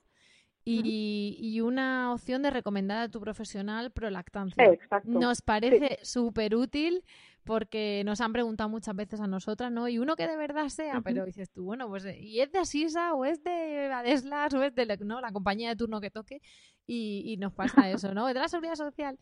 y, 0.66 1.62
una 1.62 2.14
opción 2.14 2.42
de 2.42 2.50
recomendar 2.50 2.98
a 3.00 3.10
tu 3.10 3.20
profesional 3.20 3.92
prolactancia. 3.92 4.64
Exacto. 4.66 5.10
Nos 5.10 5.42
parece 5.42 6.00
súper 6.04 6.56
útil 6.56 7.04
porque 7.44 8.04
nos 8.06 8.22
han 8.22 8.32
preguntado 8.32 8.70
muchas 8.70 8.96
veces 8.96 9.20
a 9.20 9.28
nosotras, 9.28 9.72
¿no? 9.72 9.90
Y 9.90 10.00
uno 10.00 10.16
que 10.16 10.28
de 10.28 10.38
verdad 10.38 10.70
sea, 10.70 11.02
pero 11.02 11.26
dices 11.26 11.52
tú, 11.52 11.66
bueno, 11.66 11.88
pues, 11.90 12.06
¿y 12.18 12.40
es 12.40 12.52
de 12.52 12.60
Asisa 12.60 13.14
o 13.14 13.26
es 13.26 13.44
de 13.44 13.92
Adeslas 13.92 14.54
o 14.54 14.64
es 14.64 14.74
de 14.74 14.98
¿no? 15.02 15.20
la 15.20 15.32
compañía 15.32 15.70
de 15.70 15.76
turno 15.76 16.00
que 16.00 16.10
toque? 16.10 16.42
Y, 16.88 17.24
y 17.26 17.38
nos 17.38 17.54
pasa 17.54 17.90
eso, 17.90 18.14
¿no? 18.14 18.28
De 18.28 18.34
la 18.34 18.48
seguridad 18.48 18.76
social. 18.76 19.20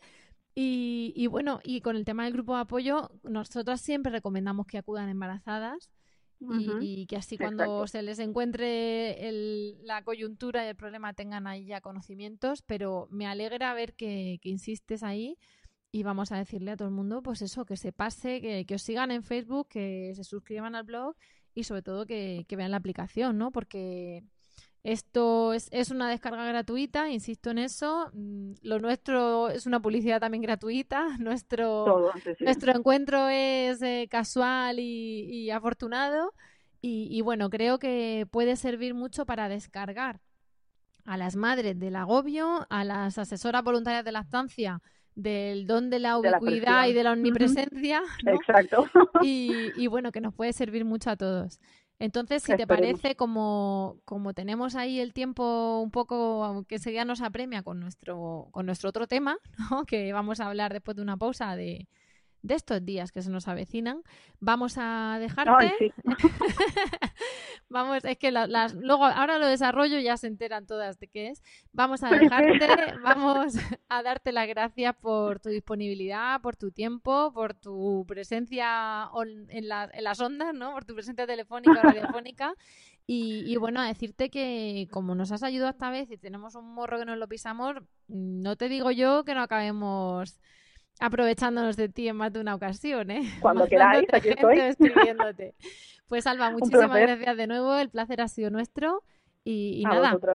Y, 0.54 1.12
y, 1.16 1.26
bueno, 1.26 1.60
y 1.64 1.80
con 1.80 1.96
el 1.96 2.04
tema 2.04 2.24
del 2.24 2.34
grupo 2.34 2.54
de 2.54 2.62
apoyo, 2.62 3.10
nosotras 3.22 3.80
siempre 3.80 4.12
recomendamos 4.12 4.66
que 4.66 4.78
acudan 4.78 5.08
embarazadas 5.08 5.90
y, 6.80 7.06
que 7.06 7.16
así 7.16 7.38
cuando 7.38 7.86
se 7.86 8.02
les 8.02 8.18
encuentre 8.18 9.16
la 9.84 10.02
coyuntura 10.04 10.64
y 10.64 10.68
el 10.68 10.76
problema 10.76 11.12
tengan 11.14 11.46
ahí 11.46 11.64
ya 11.64 11.80
conocimientos, 11.80 12.62
pero 12.62 13.08
me 13.10 13.26
alegra 13.26 13.74
ver 13.74 13.94
que, 13.94 14.40
insistes 14.42 15.02
ahí 15.02 15.38
y 15.90 16.02
vamos 16.02 16.32
a 16.32 16.38
decirle 16.38 16.72
a 16.72 16.76
todo 16.76 16.88
el 16.88 16.94
mundo, 16.94 17.22
pues 17.22 17.42
eso, 17.42 17.64
que 17.64 17.76
se 17.76 17.92
pase, 17.92 18.40
que, 18.40 18.64
que 18.64 18.74
os 18.74 18.82
sigan 18.82 19.10
en 19.10 19.22
Facebook, 19.22 19.68
que 19.68 20.12
se 20.14 20.24
suscriban 20.24 20.74
al 20.74 20.84
blog 20.84 21.14
y 21.54 21.64
sobre 21.64 21.82
todo 21.82 22.06
que, 22.06 22.44
que 22.48 22.56
vean 22.56 22.70
la 22.70 22.78
aplicación, 22.78 23.36
¿no? 23.36 23.52
Porque 23.52 24.24
esto 24.84 25.52
es, 25.52 25.68
es, 25.70 25.90
una 25.92 26.10
descarga 26.10 26.44
gratuita, 26.44 27.08
insisto 27.08 27.50
en 27.50 27.58
eso. 27.58 28.10
Mm, 28.12 28.54
lo 28.62 28.80
nuestro 28.80 29.48
es 29.48 29.66
una 29.66 29.80
publicidad 29.80 30.20
también 30.20 30.42
gratuita. 30.42 31.06
Nuestro, 31.20 32.12
nuestro 32.40 32.72
encuentro 32.72 33.28
es 33.28 33.80
eh, 33.82 34.08
casual 34.10 34.80
y, 34.80 35.50
afortunado. 35.50 36.34
Y, 36.84 37.20
bueno, 37.20 37.48
creo 37.48 37.78
que 37.78 38.26
puede 38.32 38.56
servir 38.56 38.92
mucho 38.92 39.24
para 39.24 39.48
descargar 39.48 40.18
a 41.04 41.16
las 41.16 41.36
madres 41.36 41.78
del 41.78 41.94
agobio, 41.94 42.66
a 42.70 42.82
las 42.82 43.18
asesoras 43.18 43.62
voluntarias 43.62 44.04
de 44.04 44.10
lactancia 44.10 44.82
del 45.14 45.68
don 45.68 45.90
de 45.90 46.00
la 46.00 46.18
ubicuidad 46.18 46.88
y 46.88 46.92
de 46.92 47.04
la 47.04 47.12
omnipresencia. 47.12 48.02
Exacto. 48.26 48.88
Y, 49.22 49.70
y 49.76 49.86
bueno, 49.86 50.10
que 50.10 50.20
nos 50.20 50.34
puede 50.34 50.52
servir 50.52 50.84
mucho 50.84 51.10
a 51.10 51.16
todos. 51.16 51.60
Entonces, 52.02 52.42
si 52.42 52.56
te 52.56 52.66
parece, 52.66 53.14
como, 53.14 53.96
como 54.04 54.34
tenemos 54.34 54.74
ahí 54.74 54.98
el 54.98 55.12
tiempo 55.12 55.78
un 55.78 55.92
poco 55.92 56.64
que 56.66 56.78
ya 56.78 57.04
nos 57.04 57.22
apremia 57.22 57.62
con 57.62 57.78
nuestro, 57.78 58.48
con 58.50 58.66
nuestro 58.66 58.88
otro 58.88 59.06
tema, 59.06 59.36
¿no? 59.70 59.84
que 59.84 60.12
vamos 60.12 60.40
a 60.40 60.48
hablar 60.48 60.72
después 60.72 60.96
de 60.96 61.02
una 61.04 61.16
pausa 61.16 61.54
de, 61.54 61.86
de 62.42 62.54
estos 62.54 62.84
días 62.84 63.12
que 63.12 63.22
se 63.22 63.30
nos 63.30 63.48
avecinan. 63.48 64.02
Vamos 64.40 64.74
a 64.76 65.18
dejarte. 65.20 65.94
Vamos, 67.68 68.04
es 68.04 68.18
que 68.18 68.30
las, 68.30 68.74
luego 68.74 69.06
ahora 69.06 69.38
lo 69.38 69.46
desarrollo 69.46 69.98
ya 69.98 70.16
se 70.16 70.26
enteran 70.26 70.66
todas 70.66 70.98
de 70.98 71.08
qué 71.08 71.28
es. 71.28 71.42
Vamos 71.72 72.02
a 72.02 72.10
dejarte, 72.10 72.68
vamos 73.02 73.54
a 73.88 74.02
darte 74.02 74.32
las 74.32 74.46
gracias 74.46 74.94
por 74.96 75.40
tu 75.40 75.48
disponibilidad, 75.48 76.40
por 76.40 76.56
tu 76.56 76.70
tiempo, 76.70 77.32
por 77.32 77.54
tu 77.54 78.04
presencia 78.06 79.08
en, 79.48 79.68
las 79.68 80.20
ondas, 80.20 80.52
¿no? 80.52 80.72
Por 80.72 80.84
tu 80.84 80.94
presencia 80.94 81.26
telefónica 81.26 81.80
o 81.80 81.82
radiofónica. 81.82 82.54
Y, 83.06 83.52
y, 83.52 83.56
bueno, 83.56 83.80
a 83.80 83.86
decirte 83.86 84.30
que 84.30 84.86
como 84.92 85.14
nos 85.14 85.32
has 85.32 85.42
ayudado 85.42 85.70
esta 85.70 85.90
vez 85.90 86.10
y 86.10 86.18
tenemos 86.18 86.54
un 86.54 86.72
morro 86.72 86.98
que 86.98 87.04
nos 87.04 87.18
lo 87.18 87.26
pisamos, 87.26 87.76
no 88.06 88.56
te 88.56 88.68
digo 88.68 88.90
yo 88.92 89.24
que 89.24 89.34
no 89.34 89.42
acabemos 89.42 90.38
aprovechándonos 91.02 91.76
de 91.76 91.88
ti 91.88 92.08
en 92.08 92.16
más 92.16 92.32
de 92.32 92.40
una 92.40 92.54
ocasión, 92.54 93.10
¿eh? 93.10 93.22
Cuando 93.40 93.66
queráis, 93.66 94.06
aquí 94.12 94.30
estoy. 94.30 94.58
Escribiéndote. 94.58 95.54
Pues 96.08 96.26
Alba, 96.26 96.50
muchísimas 96.50 96.90
gracias 96.90 97.36
de 97.38 97.46
nuevo, 97.46 97.74
el 97.74 97.88
placer 97.88 98.20
ha 98.20 98.28
sido 98.28 98.50
nuestro 98.50 99.02
y, 99.44 99.80
y 99.80 99.84
nada. 99.84 100.12
Vosotros. 100.12 100.34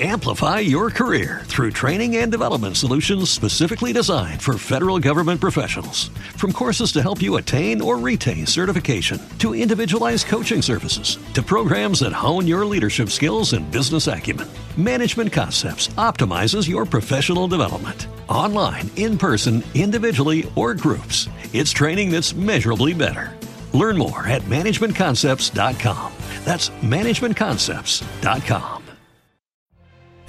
Amplify 0.00 0.58
your 0.58 0.90
career 0.90 1.42
through 1.44 1.70
training 1.70 2.16
and 2.16 2.30
development 2.30 2.76
solutions 2.76 3.30
specifically 3.30 3.92
designed 3.94 4.42
for 4.42 4.58
federal 4.58 4.98
government 4.98 5.40
professionals. 5.40 6.08
From 6.36 6.52
courses 6.52 6.92
to 6.92 7.00
help 7.00 7.22
you 7.22 7.36
attain 7.36 7.80
or 7.80 7.96
retain 7.96 8.44
certification, 8.44 9.18
to 9.38 9.54
individualized 9.54 10.26
coaching 10.26 10.60
services, 10.60 11.16
to 11.32 11.42
programs 11.42 12.00
that 12.00 12.12
hone 12.12 12.46
your 12.46 12.66
leadership 12.66 13.08
skills 13.08 13.54
and 13.54 13.70
business 13.70 14.08
acumen, 14.08 14.48
Management 14.76 15.32
Concepts 15.32 15.88
optimizes 15.96 16.68
your 16.68 16.84
professional 16.84 17.48
development. 17.48 18.08
Online, 18.28 18.90
in 18.96 19.16
person, 19.16 19.62
individually, 19.74 20.50
or 20.56 20.74
groups, 20.74 21.28
it's 21.52 21.70
training 21.70 22.10
that's 22.10 22.34
measurably 22.34 22.94
better. 22.94 23.30
Learn 23.72 23.96
more 23.96 24.26
at 24.26 24.42
managementconcepts.com. 24.42 26.12
That's 26.44 26.70
managementconcepts.com. 26.82 28.80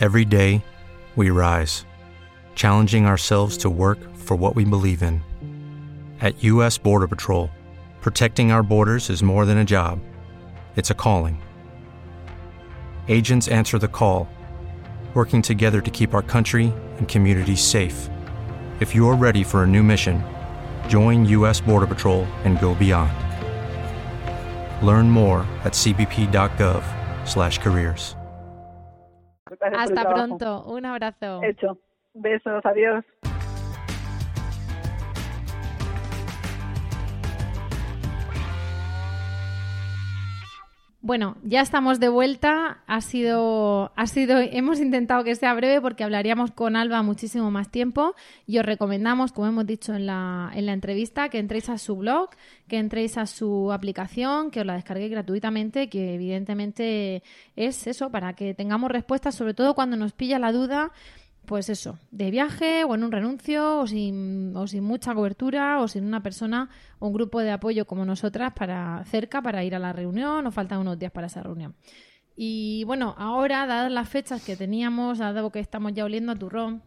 Every 0.02 0.26
day, 0.26 0.62
we 1.16 1.30
rise, 1.30 1.86
challenging 2.54 3.06
ourselves 3.06 3.56
to 3.60 3.70
work 3.70 4.00
for 4.14 4.36
what 4.36 4.54
we 4.54 4.66
believe 4.66 5.02
in. 5.02 5.22
At 6.20 6.44
U.S. 6.44 6.78
Border 6.78 7.08
Patrol, 7.08 7.50
protecting 8.02 8.52
our 8.52 8.62
borders 8.62 9.10
is 9.10 9.24
more 9.24 9.46
than 9.46 9.60
a 9.60 9.66
job, 9.66 10.00
it's 10.76 10.90
a 10.90 10.94
calling. 10.94 11.42
Agents 13.08 13.48
answer 13.48 13.80
the 13.80 13.88
call, 13.88 14.28
working 15.15 15.41
together 15.41 15.82
to 15.82 15.91
keep 15.91 16.13
our 16.13 16.21
country 16.21 16.73
and 16.97 17.08
communities 17.08 17.62
safe. 17.62 18.10
If 18.82 18.93
you're 18.93 19.15
ready 19.15 19.43
for 19.43 19.63
a 19.63 19.67
new 19.67 19.82
mission, 19.82 20.21
join 20.89 21.25
U.S. 21.28 21.62
Border 21.62 21.88
Patrol 21.88 22.25
and 22.43 22.60
go 22.60 22.75
beyond. 22.75 23.13
Learn 24.86 25.10
more 25.10 25.47
at 25.63 25.71
cbp.gov/careers. 25.71 28.17
Hasta 29.62 30.04
pronto, 30.04 30.65
un 30.67 30.86
abrazo. 30.86 31.41
Hecho. 31.41 31.78
Besos, 32.15 32.65
adiós. 32.65 33.04
Bueno, 41.06 41.38
ya 41.44 41.62
estamos 41.62 42.00
de 42.00 42.10
vuelta. 42.10 42.80
Ha 42.88 43.00
sido, 43.00 43.91
ha 43.96 44.08
sido, 44.08 44.39
hemos 44.39 44.80
intentado 44.80 45.24
que 45.24 45.36
sea 45.36 45.54
breve 45.54 45.80
porque 45.80 46.04
hablaríamos 46.04 46.50
con 46.50 46.76
Alba 46.76 47.04
muchísimo 47.04 47.52
más 47.52 47.70
tiempo 47.70 48.15
y 48.48 48.58
os 48.58 48.65
recomendamos, 48.65 49.32
como 49.32 49.46
hemos 49.46 49.68
dicho 49.68 49.94
en 49.94 50.08
la, 50.08 50.52
en 50.56 50.65
la 50.65 50.74
entrevista, 50.74 51.30
que 51.30 51.38
entréis 51.38 51.70
a 51.70 51.78
su 51.78 51.96
blog, 51.96 52.32
que 52.68 52.80
entréis 52.80 53.20
a 53.20 53.28
su 53.28 53.72
aplicación, 53.72 54.50
que 54.50 54.62
os 54.62 54.65
la 54.65 54.74
descarguéis 54.74 55.12
gratuitamente, 55.12 55.89
que 55.89 56.15
evidentemente 56.15 57.22
es 57.56 57.86
eso, 57.86 58.10
para 58.10 58.34
que 58.34 58.56
tengamos 58.56 58.89
respuestas, 58.89 59.36
sobre 59.36 59.54
todo 59.54 59.76
cuando 59.76 59.98
nos 59.98 60.13
pilla 60.13 60.39
la 60.39 60.52
duda 60.52 60.91
pues 61.46 61.70
eso, 61.70 61.98
de 62.12 62.32
viaje 62.32 62.84
o 62.84 62.96
en 62.96 63.04
un 63.04 63.12
renuncio 63.12 63.80
o 63.80 63.88
sin, 63.88 64.56
o 64.56 64.68
sin 64.68 64.84
mucha 64.84 65.14
cobertura 65.14 65.80
o 65.82 65.88
sin 65.88 66.06
una 66.06 66.22
persona 66.22 66.70
o 67.00 67.08
un 67.08 67.14
grupo 67.14 67.40
de 67.40 67.52
apoyo 67.52 67.86
como 67.86 68.06
nosotras 68.06 68.54
para 68.54 69.04
cerca 69.06 69.42
para 69.42 69.64
ir 69.64 69.76
a 69.76 69.80
la 69.80 69.94
reunión 69.94 70.46
o 70.46 70.52
faltan 70.52 70.80
unos 70.80 71.00
días 71.00 71.12
para 71.12 71.28
esa 71.28 71.44
reunión. 71.44 71.76
Y 72.36 72.84
bueno, 72.86 73.16
ahora, 73.18 73.66
dadas 73.66 73.92
las 73.92 74.10
fechas 74.10 74.44
que 74.44 74.58
teníamos, 74.58 75.20
dado 75.20 75.52
que 75.52 75.60
estamos 75.60 75.94
ya 75.94 76.04
oliendo 76.04 76.34
a 76.34 76.36
turrón, 76.36 76.82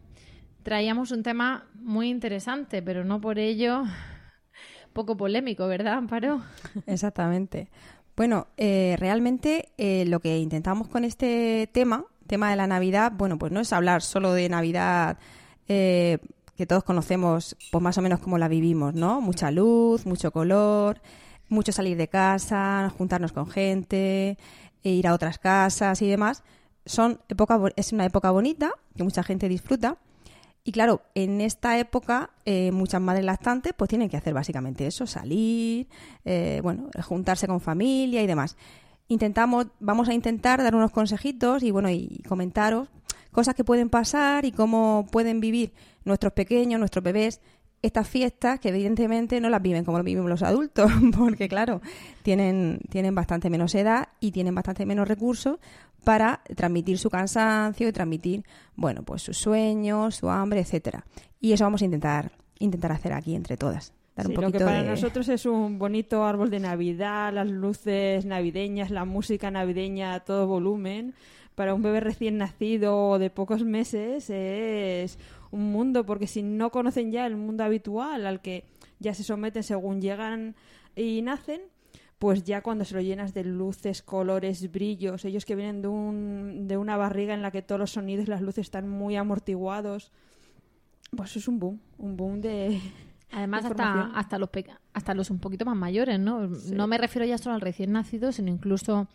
traíamos 0.63 1.11
un 1.11 1.23
tema 1.23 1.67
muy 1.73 2.09
interesante, 2.09 2.81
pero 2.83 3.03
no 3.03 3.19
por 3.19 3.39
ello 3.39 3.83
poco 4.93 5.17
polémico, 5.17 5.67
¿verdad, 5.67 5.93
Amparo? 5.93 6.41
Exactamente. 6.85 7.69
Bueno, 8.15 8.47
eh, 8.57 8.95
realmente 8.99 9.69
eh, 9.77 10.05
lo 10.05 10.19
que 10.19 10.37
intentamos 10.37 10.87
con 10.87 11.03
este 11.03 11.69
tema 11.71 12.05
tema 12.29 12.49
de 12.49 12.55
la 12.55 12.67
Navidad, 12.67 13.11
bueno, 13.13 13.37
pues 13.37 13.51
no 13.51 13.59
es 13.59 13.73
hablar 13.73 14.01
solo 14.01 14.31
de 14.31 14.47
Navidad 14.47 15.17
eh, 15.67 16.19
que 16.55 16.65
todos 16.65 16.83
conocemos, 16.83 17.57
pues 17.71 17.81
más 17.81 17.97
o 17.97 18.01
menos 18.01 18.19
como 18.19 18.37
la 18.37 18.47
vivimos, 18.47 18.93
¿no? 18.93 19.19
Mucha 19.19 19.51
luz, 19.51 20.05
mucho 20.05 20.31
color, 20.31 21.01
mucho 21.49 21.71
salir 21.71 21.97
de 21.97 22.07
casa, 22.07 22.93
juntarnos 22.97 23.33
con 23.33 23.47
gente, 23.49 24.37
e 24.83 24.89
ir 24.89 25.07
a 25.07 25.13
otras 25.13 25.39
casas 25.39 26.01
y 26.01 26.07
demás. 26.07 26.43
Son 26.85 27.19
época, 27.29 27.59
es 27.75 27.91
una 27.91 28.05
época 28.05 28.31
bonita 28.31 28.71
que 28.95 29.03
mucha 29.03 29.23
gente 29.23 29.49
disfruta. 29.49 29.97
Y 30.63 30.71
claro, 30.71 31.01
en 31.15 31.41
esta 31.41 31.79
época 31.79 32.31
eh, 32.45 32.71
muchas 32.71 33.01
madres 33.01 33.25
lactantes 33.25 33.73
pues 33.75 33.89
tienen 33.89 34.09
que 34.09 34.17
hacer 34.17 34.33
básicamente 34.33 34.85
eso, 34.85 35.07
salir, 35.07 35.87
eh, 36.25 36.59
bueno, 36.61 36.89
juntarse 37.03 37.47
con 37.47 37.59
familia 37.59 38.21
y 38.21 38.27
demás 38.27 38.55
intentamos, 39.09 39.67
vamos 39.79 40.07
a 40.07 40.13
intentar 40.13 40.63
dar 40.63 40.75
unos 40.75 40.91
consejitos 40.91 41.63
y 41.63 41.71
bueno, 41.71 41.89
y 41.89 42.23
comentaros 42.27 42.87
cosas 43.31 43.55
que 43.55 43.63
pueden 43.63 43.89
pasar 43.89 44.45
y 44.45 44.51
cómo 44.51 45.07
pueden 45.11 45.39
vivir 45.39 45.73
nuestros 46.05 46.33
pequeños, 46.33 46.79
nuestros 46.79 47.03
bebés, 47.03 47.41
estas 47.81 48.07
fiestas 48.07 48.59
que 48.59 48.69
evidentemente 48.69 49.39
no 49.39 49.49
las 49.49 49.61
viven 49.61 49.85
como 49.85 49.97
lo 49.97 50.03
vivimos 50.03 50.29
los 50.29 50.43
adultos, 50.43 50.91
porque 51.17 51.47
claro, 51.49 51.81
tienen, 52.23 52.79
tienen 52.89 53.15
bastante 53.15 53.49
menos 53.49 53.75
edad 53.75 54.09
y 54.19 54.31
tienen 54.31 54.55
bastante 54.55 54.85
menos 54.85 55.07
recursos 55.07 55.59
para 56.03 56.41
transmitir 56.55 56.97
su 56.97 57.09
cansancio 57.09 57.87
y 57.87 57.91
transmitir, 57.91 58.43
bueno, 58.75 59.03
pues 59.03 59.21
sus 59.21 59.37
sueños, 59.37 60.15
su 60.15 60.29
hambre, 60.29 60.61
etcétera. 60.61 61.05
Y 61.39 61.53
eso 61.53 61.65
vamos 61.65 61.81
a 61.81 61.85
intentar, 61.85 62.31
intentar 62.59 62.91
hacer 62.91 63.13
aquí 63.13 63.35
entre 63.35 63.57
todas 63.57 63.93
lo 64.27 64.51
que 64.51 64.59
para 64.59 64.83
nosotros 64.83 65.29
es 65.29 65.45
un 65.45 65.79
bonito 65.79 66.23
árbol 66.23 66.49
de 66.49 66.59
Navidad, 66.59 67.33
las 67.33 67.49
luces 67.49 68.25
navideñas, 68.25 68.91
la 68.91 69.05
música 69.05 69.51
navideña 69.51 70.13
a 70.13 70.19
todo 70.21 70.47
volumen. 70.47 71.13
Para 71.55 71.73
un 71.73 71.81
bebé 71.81 71.99
recién 71.99 72.37
nacido 72.37 73.19
de 73.19 73.29
pocos 73.29 73.63
meses 73.63 74.29
es 74.29 75.19
un 75.51 75.71
mundo, 75.71 76.05
porque 76.05 76.27
si 76.27 76.41
no 76.41 76.71
conocen 76.71 77.11
ya 77.11 77.25
el 77.25 77.35
mundo 77.35 77.63
habitual 77.63 78.25
al 78.25 78.41
que 78.41 78.63
ya 78.99 79.13
se 79.13 79.23
someten 79.23 79.63
según 79.63 80.01
llegan 80.01 80.55
y 80.95 81.21
nacen, 81.21 81.61
pues 82.17 82.43
ya 82.43 82.61
cuando 82.61 82.85
se 82.85 82.95
lo 82.95 83.01
llenas 83.01 83.33
de 83.33 83.45
luces, 83.45 84.01
colores, 84.01 84.71
brillos, 84.71 85.23
ellos 85.25 85.45
que 85.45 85.55
vienen 85.55 85.81
de, 85.81 85.87
un, 85.87 86.67
de 86.67 86.77
una 86.77 86.97
barriga 86.97 87.33
en 87.33 87.41
la 87.41 87.51
que 87.51 87.61
todos 87.61 87.79
los 87.79 87.91
sonidos 87.91 88.25
y 88.25 88.29
las 88.29 88.41
luces 88.41 88.67
están 88.67 88.87
muy 88.89 89.15
amortiguados, 89.15 90.11
pues 91.15 91.35
es 91.37 91.47
un 91.47 91.59
boom, 91.59 91.79
un 91.97 92.17
boom 92.17 92.41
de, 92.41 92.79
Además, 93.31 93.65
hasta, 93.65 94.11
hasta, 94.15 94.39
los 94.39 94.49
hasta 94.93 95.13
los 95.13 95.29
un 95.29 95.39
poquito 95.39 95.65
más 95.65 95.75
mayores, 95.75 96.19
¿no? 96.19 96.47
No 96.47 96.87
me 96.87 96.97
refiero 96.97 97.25
ya 97.25 97.37
solo 97.37 97.55
al 97.55 97.61
recién 97.61 97.91
nacido, 97.91 98.31
sino 98.31 98.49
incluso 98.49 99.07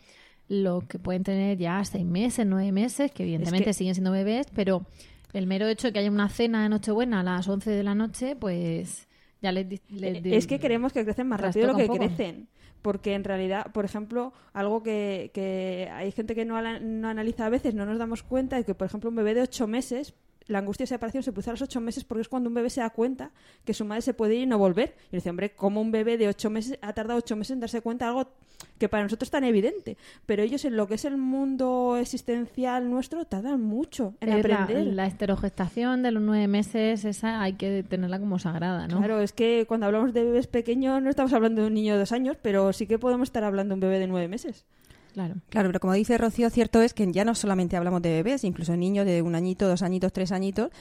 los 0.47 0.83
que 0.85 0.99
pueden 0.99 1.23
tener 1.23 1.57
ya 1.57 1.83
seis 1.83 2.05
meses, 2.05 2.45
nueve 2.45 2.71
meses, 2.71 3.11
que 3.11 3.23
evidentemente 3.23 3.73
siguen 3.73 3.95
siendo 3.95 4.11
bebés, 4.11 4.47
pero 4.55 4.85
el 5.33 5.47
mero 5.47 5.67
hecho 5.67 5.87
de 5.87 5.93
que 5.93 5.99
haya 5.99 6.11
una 6.11 6.29
cena 6.29 6.63
de 6.63 6.69
Nochebuena 6.69 7.19
a 7.19 7.23
las 7.23 7.47
11 7.47 7.69
de 7.71 7.83
la 7.83 7.95
noche, 7.95 8.35
pues 8.35 9.07
ya 9.41 9.51
les... 9.51 9.65
Eh, 9.71 10.21
es 10.23 10.47
que 10.47 10.59
queremos 10.59 10.93
que 10.93 11.03
crecen 11.03 11.27
más 11.27 11.41
rápido 11.41 11.75
de 11.75 11.85
lo 11.87 11.93
que 11.93 11.99
crecen 11.99 12.47
porque 12.85 13.15
en 13.15 13.23
realidad, 13.23 13.71
por 13.71 13.83
ejemplo, 13.83 14.31
algo 14.53 14.83
que, 14.83 15.31
que 15.33 15.89
hay 15.91 16.11
gente 16.11 16.35
que 16.35 16.45
no, 16.45 16.61
no, 16.79 17.07
analiza 17.07 17.47
a 17.47 17.49
veces, 17.49 17.73
no 17.73 17.83
nos 17.83 17.97
damos 17.97 18.21
cuenta 18.21 18.57
de 18.57 18.63
que, 18.63 18.75
por 18.75 18.85
ejemplo, 18.85 19.09
un 19.09 19.15
bebé 19.15 19.33
de 19.33 19.41
ocho 19.41 19.65
meses 19.65 20.13
la 20.47 20.59
angustia 20.59 20.83
de 20.83 20.87
separación 20.87 21.23
se 21.23 21.31
produce 21.31 21.49
a 21.49 21.53
los 21.53 21.61
ocho 21.61 21.81
meses 21.81 22.03
porque 22.03 22.21
es 22.21 22.29
cuando 22.29 22.49
un 22.49 22.53
bebé 22.53 22.69
se 22.69 22.81
da 22.81 22.89
cuenta 22.89 23.31
que 23.63 23.73
su 23.73 23.85
madre 23.85 24.01
se 24.01 24.13
puede 24.13 24.35
ir 24.35 24.41
y 24.41 24.45
no 24.45 24.57
volver. 24.57 24.95
Y 25.11 25.17
dice, 25.17 25.29
hombre, 25.29 25.51
¿cómo 25.51 25.81
un 25.81 25.91
bebé 25.91 26.17
de 26.17 26.27
ocho 26.27 26.49
meses 26.49 26.77
ha 26.81 26.93
tardado 26.93 27.19
ocho 27.19 27.35
meses 27.35 27.51
en 27.51 27.59
darse 27.59 27.81
cuenta 27.81 28.05
de 28.05 28.09
algo 28.09 28.31
que 28.77 28.87
para 28.87 29.03
nosotros 29.03 29.27
es 29.27 29.31
tan 29.31 29.43
evidente? 29.43 29.97
Pero 30.25 30.43
ellos 30.43 30.63
en 30.65 30.77
lo 30.77 30.87
que 30.87 30.95
es 30.95 31.05
el 31.05 31.17
mundo 31.17 31.97
existencial 31.99 32.89
nuestro 32.89 33.25
tardan 33.25 33.61
mucho 33.61 34.13
en 34.21 34.33
aprender. 34.33 34.87
La, 34.87 35.07
esterogestación 35.07 36.03
de 36.03 36.11
los 36.11 36.21
nueve 36.21 36.47
meses, 36.47 37.05
esa 37.05 37.41
hay 37.41 37.53
que 37.53 37.83
tenerla 37.83 38.19
como 38.19 38.37
sagrada, 38.37 38.87
¿no? 38.87 38.97
Claro, 38.97 39.21
es 39.21 39.33
que 39.33 39.65
cuando 39.67 39.87
hablamos 39.87 40.13
de 40.13 40.23
bebés 40.23 40.47
pequeños 40.47 41.01
no 41.01 41.09
estamos 41.09 41.33
hablando 41.33 41.61
de 41.61 41.67
un 41.67 41.73
niño 41.73 41.93
de 41.93 41.99
dos 41.99 42.11
años, 42.11 42.37
pero 42.41 42.71
sí 42.73 42.85
que 42.85 42.99
podemos 42.99 43.29
estar 43.29 43.43
hablando 43.43 43.73
de 43.73 43.75
un 43.75 43.79
bebé 43.79 43.99
de 43.99 44.07
nueve 44.07 44.27
meses. 44.27 44.65
Claro. 45.15 45.35
Claro, 45.47 45.69
pero 45.69 45.79
como 45.79 45.93
dice 45.93 46.17
Rocío, 46.17 46.49
cierto 46.49 46.81
es 46.81 46.93
que 46.93 47.09
ya 47.09 47.23
no 47.23 47.35
solamente 47.35 47.77
hablamos 47.77 48.01
de 48.01 48.09
bebés, 48.09 48.43
incluso 48.43 48.75
niños 48.75 49.05
de 49.05 49.21
un 49.21 49.33
añito, 49.33 49.65
dos 49.65 49.81
añitos, 49.81 50.11
tres 50.11 50.33
añitos, 50.33 50.71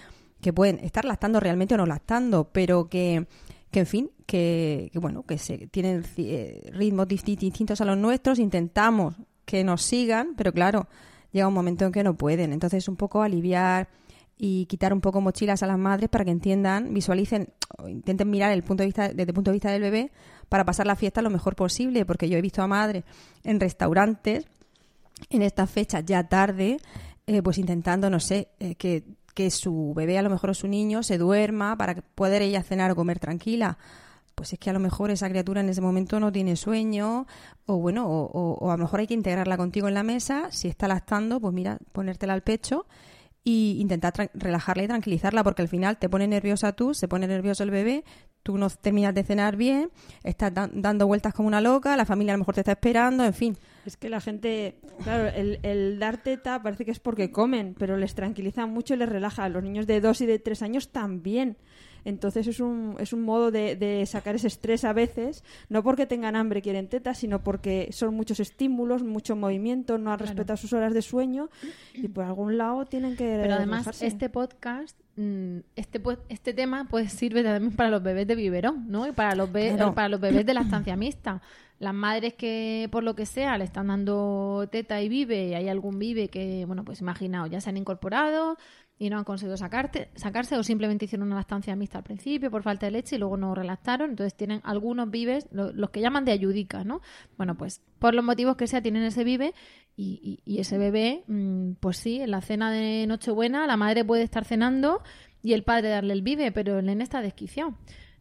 que 0.40 0.52
pueden 0.52 0.80
estar 0.80 1.04
lactando 1.04 1.38
realmente 1.38 1.74
o 1.74 1.76
no 1.76 1.86
lactando, 1.86 2.50
pero 2.50 2.88
que, 2.88 3.28
que 3.70 3.78
en 3.78 3.86
fin, 3.86 4.10
que, 4.26 4.90
bueno, 4.96 5.22
que 5.22 5.38
se, 5.38 5.68
tienen 5.68 6.04
eh, 6.16 6.68
ritmos 6.72 7.06
distintos 7.06 7.80
a 7.80 7.84
los 7.84 7.96
nuestros, 7.96 8.40
intentamos 8.40 9.14
que 9.44 9.62
nos 9.62 9.82
sigan, 9.82 10.34
pero 10.36 10.52
claro, 10.52 10.88
llega 11.30 11.46
un 11.46 11.54
momento 11.54 11.84
en 11.84 11.92
que 11.92 12.02
no 12.02 12.16
pueden. 12.16 12.52
Entonces, 12.52 12.88
un 12.88 12.96
poco 12.96 13.22
aliviar 13.22 13.88
y 14.36 14.66
quitar 14.66 14.92
un 14.92 15.00
poco 15.00 15.20
mochilas 15.20 15.62
a 15.62 15.68
las 15.68 15.78
madres 15.78 16.10
para 16.10 16.24
que 16.24 16.32
entiendan, 16.32 16.92
visualicen 16.92 17.50
o 17.78 17.88
intenten 17.88 18.28
mirar 18.28 18.50
el 18.50 18.64
punto 18.64 18.82
de 18.82 18.86
vista, 18.86 19.08
desde 19.10 19.30
el 19.30 19.34
punto 19.34 19.52
de 19.52 19.54
vista 19.54 19.70
del 19.70 19.82
bebé 19.82 20.10
para 20.54 20.64
pasar 20.64 20.86
la 20.86 20.94
fiesta 20.94 21.20
lo 21.20 21.30
mejor 21.30 21.56
posible, 21.56 22.06
porque 22.06 22.28
yo 22.28 22.38
he 22.38 22.40
visto 22.40 22.62
a 22.62 22.68
madres 22.68 23.02
en 23.42 23.58
restaurantes 23.58 24.46
en 25.28 25.42
estas 25.42 25.68
fechas 25.68 26.04
ya 26.06 26.28
tarde, 26.28 26.76
eh, 27.26 27.42
pues 27.42 27.58
intentando, 27.58 28.08
no 28.08 28.20
sé, 28.20 28.46
eh, 28.60 28.76
que, 28.76 29.02
que 29.34 29.50
su 29.50 29.92
bebé, 29.96 30.16
a 30.16 30.22
lo 30.22 30.30
mejor 30.30 30.50
o 30.50 30.54
su 30.54 30.68
niño, 30.68 31.02
se 31.02 31.18
duerma 31.18 31.76
para 31.76 31.96
poder 31.96 32.40
ella 32.40 32.62
cenar 32.62 32.92
o 32.92 32.94
comer 32.94 33.18
tranquila. 33.18 33.78
Pues 34.36 34.52
es 34.52 34.60
que 34.60 34.70
a 34.70 34.72
lo 34.72 34.78
mejor 34.78 35.10
esa 35.10 35.28
criatura 35.28 35.60
en 35.60 35.70
ese 35.70 35.80
momento 35.80 36.20
no 36.20 36.30
tiene 36.30 36.54
sueño 36.54 37.26
o 37.66 37.78
bueno, 37.78 38.06
o, 38.06 38.30
o, 38.30 38.70
a 38.70 38.76
lo 38.76 38.84
mejor 38.84 39.00
hay 39.00 39.08
que 39.08 39.14
integrarla 39.14 39.56
contigo 39.56 39.88
en 39.88 39.94
la 39.94 40.04
mesa, 40.04 40.52
si 40.52 40.68
está 40.68 40.86
lactando, 40.86 41.40
pues 41.40 41.52
mira, 41.52 41.78
ponértela 41.90 42.32
al 42.32 42.42
pecho 42.44 42.86
y 43.44 43.76
intentar 43.78 44.30
relajarla 44.32 44.84
y 44.84 44.86
tranquilizarla 44.86 45.44
porque 45.44 45.60
al 45.60 45.68
final 45.68 45.98
te 45.98 46.08
pone 46.08 46.26
nerviosa 46.26 46.72
tú, 46.72 46.94
se 46.94 47.08
pone 47.08 47.26
nervioso 47.26 47.62
el 47.62 47.70
bebé, 47.70 48.02
tú 48.42 48.56
no 48.56 48.70
terminas 48.70 49.14
de 49.14 49.22
cenar 49.22 49.56
bien, 49.56 49.90
estás 50.22 50.52
dando 50.54 51.06
vueltas 51.06 51.34
como 51.34 51.46
una 51.48 51.60
loca, 51.60 51.94
la 51.96 52.06
familia 52.06 52.32
a 52.32 52.36
lo 52.36 52.40
mejor 52.40 52.54
te 52.54 52.62
está 52.62 52.72
esperando, 52.72 53.22
en 53.22 53.34
fin. 53.34 53.58
Es 53.84 53.98
que 53.98 54.08
la 54.08 54.22
gente, 54.22 54.80
claro, 55.02 55.28
el, 55.28 55.60
el 55.62 55.98
dar 55.98 56.22
teta 56.22 56.62
parece 56.62 56.86
que 56.86 56.90
es 56.90 57.00
porque 57.00 57.30
comen, 57.30 57.74
pero 57.78 57.98
les 57.98 58.14
tranquiliza 58.14 58.64
mucho 58.64 58.94
y 58.94 58.96
les 58.96 59.08
relaja. 59.10 59.46
Los 59.50 59.62
niños 59.62 59.86
de 59.86 60.00
dos 60.00 60.22
y 60.22 60.26
de 60.26 60.38
tres 60.38 60.62
años 60.62 60.90
también. 60.90 61.58
Entonces 62.04 62.46
es 62.46 62.60
un, 62.60 62.96
es 62.98 63.12
un 63.12 63.22
modo 63.22 63.50
de, 63.50 64.04
sacar 64.06 64.34
ese 64.34 64.48
estrés 64.48 64.84
a 64.84 64.92
veces, 64.92 65.42
no 65.68 65.82
porque 65.82 66.06
tengan 66.06 66.36
hambre 66.36 66.58
y 66.58 66.62
quieren 66.62 66.88
tetas, 66.88 67.18
sino 67.18 67.42
porque 67.42 67.88
son 67.92 68.14
muchos 68.14 68.40
estímulos, 68.40 69.02
mucho 69.02 69.36
movimiento, 69.36 69.98
no 69.98 70.12
han 70.12 70.18
respetado 70.18 70.56
sus 70.56 70.72
horas 70.72 70.92
de 70.92 71.02
sueño 71.02 71.48
y 71.94 72.08
por 72.08 72.24
algún 72.24 72.58
lado 72.58 72.84
tienen 72.84 73.16
que... 73.16 73.38
Pero 73.42 73.54
además 73.54 74.02
este 74.02 74.28
podcast 74.28 74.98
mm, 75.16 75.58
este 75.76 76.00
este 76.28 76.52
tema 76.52 76.86
pues 76.90 77.12
sirve 77.12 77.42
también 77.42 77.74
para 77.74 77.90
los 77.90 78.02
bebés 78.02 78.26
de 78.26 78.34
biberón, 78.34 78.90
¿no? 78.90 79.06
Y 79.06 79.12
para 79.12 79.34
los 79.34 79.48
para 79.48 80.08
los 80.08 80.20
bebés 80.20 80.44
de 80.44 80.54
la 80.54 80.60
estancia 80.62 80.96
mixta. 80.96 81.40
Las 81.80 81.92
madres 81.92 82.34
que 82.34 82.88
por 82.92 83.02
lo 83.02 83.16
que 83.16 83.26
sea 83.26 83.58
le 83.58 83.64
están 83.64 83.88
dando 83.88 84.68
teta 84.70 85.02
y 85.02 85.08
vive 85.08 85.48
y 85.48 85.54
hay 85.54 85.68
algún 85.68 85.98
vive 85.98 86.28
que, 86.28 86.64
bueno, 86.66 86.84
pues 86.84 87.00
imaginaos, 87.00 87.50
ya 87.50 87.60
se 87.60 87.68
han 87.68 87.76
incorporado, 87.76 88.56
y 88.98 89.10
no 89.10 89.18
han 89.18 89.24
conseguido 89.24 89.56
sacarte, 89.56 90.10
sacarse 90.14 90.56
o 90.56 90.62
simplemente 90.62 91.06
hicieron 91.06 91.26
una 91.26 91.36
lactancia 91.36 91.74
mixta 91.74 91.98
al 91.98 92.04
principio 92.04 92.50
por 92.50 92.62
falta 92.62 92.86
de 92.86 92.92
leche 92.92 93.16
y 93.16 93.18
luego 93.18 93.36
no 93.36 93.54
relactaron. 93.54 94.10
Entonces 94.10 94.34
tienen 94.34 94.60
algunos 94.64 95.10
vives, 95.10 95.48
los 95.50 95.90
que 95.90 96.00
llaman 96.00 96.24
de 96.24 96.32
ayudica, 96.32 96.84
¿no? 96.84 97.00
Bueno, 97.36 97.56
pues 97.56 97.82
por 97.98 98.14
los 98.14 98.24
motivos 98.24 98.56
que 98.56 98.66
sea 98.66 98.82
tienen 98.82 99.02
ese 99.02 99.24
vive 99.24 99.52
y, 99.96 100.40
y, 100.44 100.58
ese 100.58 100.78
bebé, 100.78 101.24
mm, 101.26 101.72
pues 101.80 101.96
sí, 101.98 102.20
en 102.20 102.30
la 102.30 102.40
cena 102.40 102.70
de 102.70 103.06
Nochebuena 103.06 103.66
la 103.66 103.76
madre 103.76 104.04
puede 104.04 104.22
estar 104.22 104.44
cenando 104.44 105.02
y 105.42 105.52
el 105.52 105.64
padre 105.64 105.90
darle 105.90 106.14
el 106.14 106.22
vive, 106.22 106.52
pero 106.52 106.78
el 106.78 106.86
nene 106.86 107.04
está. 107.04 107.22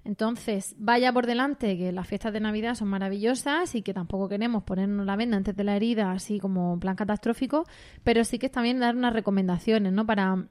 Entonces, 0.05 0.75
vaya 0.77 1.13
por 1.13 1.25
delante 1.25 1.77
que 1.77 1.93
las 1.93 2.07
fiestas 2.07 2.33
de 2.33 2.41
Navidad 2.41 2.75
son 2.75 2.89
maravillosas 2.89 3.73
y 3.75 3.81
que 3.81 3.93
tampoco 3.93 4.27
queremos 4.27 4.63
ponernos 4.63 5.05
la 5.05 5.15
venda 5.15 5.37
antes 5.37 5.55
de 5.55 5.63
la 5.63 5.75
herida, 5.75 6.11
así 6.11 6.39
como 6.39 6.77
plan 6.79 6.95
catastrófico, 6.95 7.65
pero 8.03 8.25
sí 8.25 8.37
que 8.37 8.47
es 8.47 8.51
también 8.51 8.79
dar 8.79 8.95
unas 8.95 9.13
recomendaciones, 9.13 9.93
¿no? 9.93 10.05
Para 10.05 10.47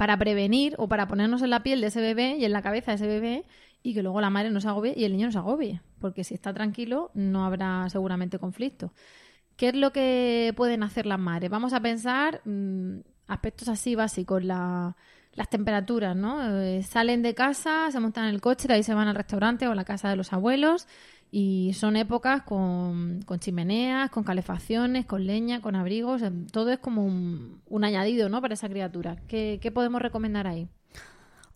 para 0.00 0.16
prevenir 0.16 0.76
o 0.78 0.88
para 0.88 1.06
ponernos 1.06 1.42
en 1.42 1.50
la 1.50 1.62
piel 1.62 1.82
de 1.82 1.88
ese 1.88 2.00
bebé 2.00 2.36
y 2.38 2.46
en 2.46 2.52
la 2.52 2.62
cabeza 2.62 2.90
de 2.90 2.94
ese 2.94 3.06
bebé 3.06 3.44
y 3.82 3.92
que 3.92 4.02
luego 4.02 4.22
la 4.22 4.30
madre 4.30 4.48
no 4.48 4.58
se 4.58 4.66
agobie 4.66 4.94
y 4.96 5.04
el 5.04 5.12
niño 5.12 5.26
no 5.26 5.32
se 5.32 5.36
agobie, 5.36 5.82
porque 5.98 6.24
si 6.24 6.32
está 6.32 6.54
tranquilo 6.54 7.10
no 7.12 7.44
habrá 7.44 7.86
seguramente 7.90 8.38
conflicto. 8.38 8.94
¿Qué 9.58 9.68
es 9.68 9.74
lo 9.74 9.92
que 9.92 10.54
pueden 10.56 10.82
hacer 10.84 11.04
las 11.04 11.18
madres? 11.18 11.50
Vamos 11.50 11.74
a 11.74 11.80
pensar, 11.80 12.40
mm, 12.46 13.00
aspectos 13.26 13.68
así 13.68 13.94
básicos, 13.94 14.42
la, 14.42 14.96
las 15.34 15.50
temperaturas, 15.50 16.16
¿no? 16.16 16.62
Eh, 16.62 16.82
salen 16.82 17.20
de 17.20 17.34
casa, 17.34 17.90
se 17.90 18.00
montan 18.00 18.24
en 18.24 18.34
el 18.34 18.40
coche, 18.40 18.68
de 18.68 18.74
ahí 18.74 18.82
se 18.82 18.94
van 18.94 19.06
al 19.06 19.16
restaurante 19.16 19.68
o 19.68 19.72
a 19.72 19.74
la 19.74 19.84
casa 19.84 20.08
de 20.08 20.16
los 20.16 20.32
abuelos 20.32 20.88
y 21.30 21.72
son 21.74 21.96
épocas 21.96 22.42
con, 22.42 23.22
con 23.22 23.38
chimeneas, 23.38 24.10
con 24.10 24.24
calefacciones, 24.24 25.06
con 25.06 25.26
leña, 25.26 25.60
con 25.60 25.76
abrigos, 25.76 26.22
todo 26.50 26.70
es 26.72 26.78
como 26.78 27.04
un, 27.04 27.84
añadido, 27.84 28.28
¿no? 28.28 28.40
Para 28.40 28.54
esa 28.54 28.68
criatura. 28.68 29.16
¿Qué, 29.28 29.58
¿Qué 29.62 29.70
podemos 29.70 30.02
recomendar 30.02 30.46
ahí? 30.46 30.68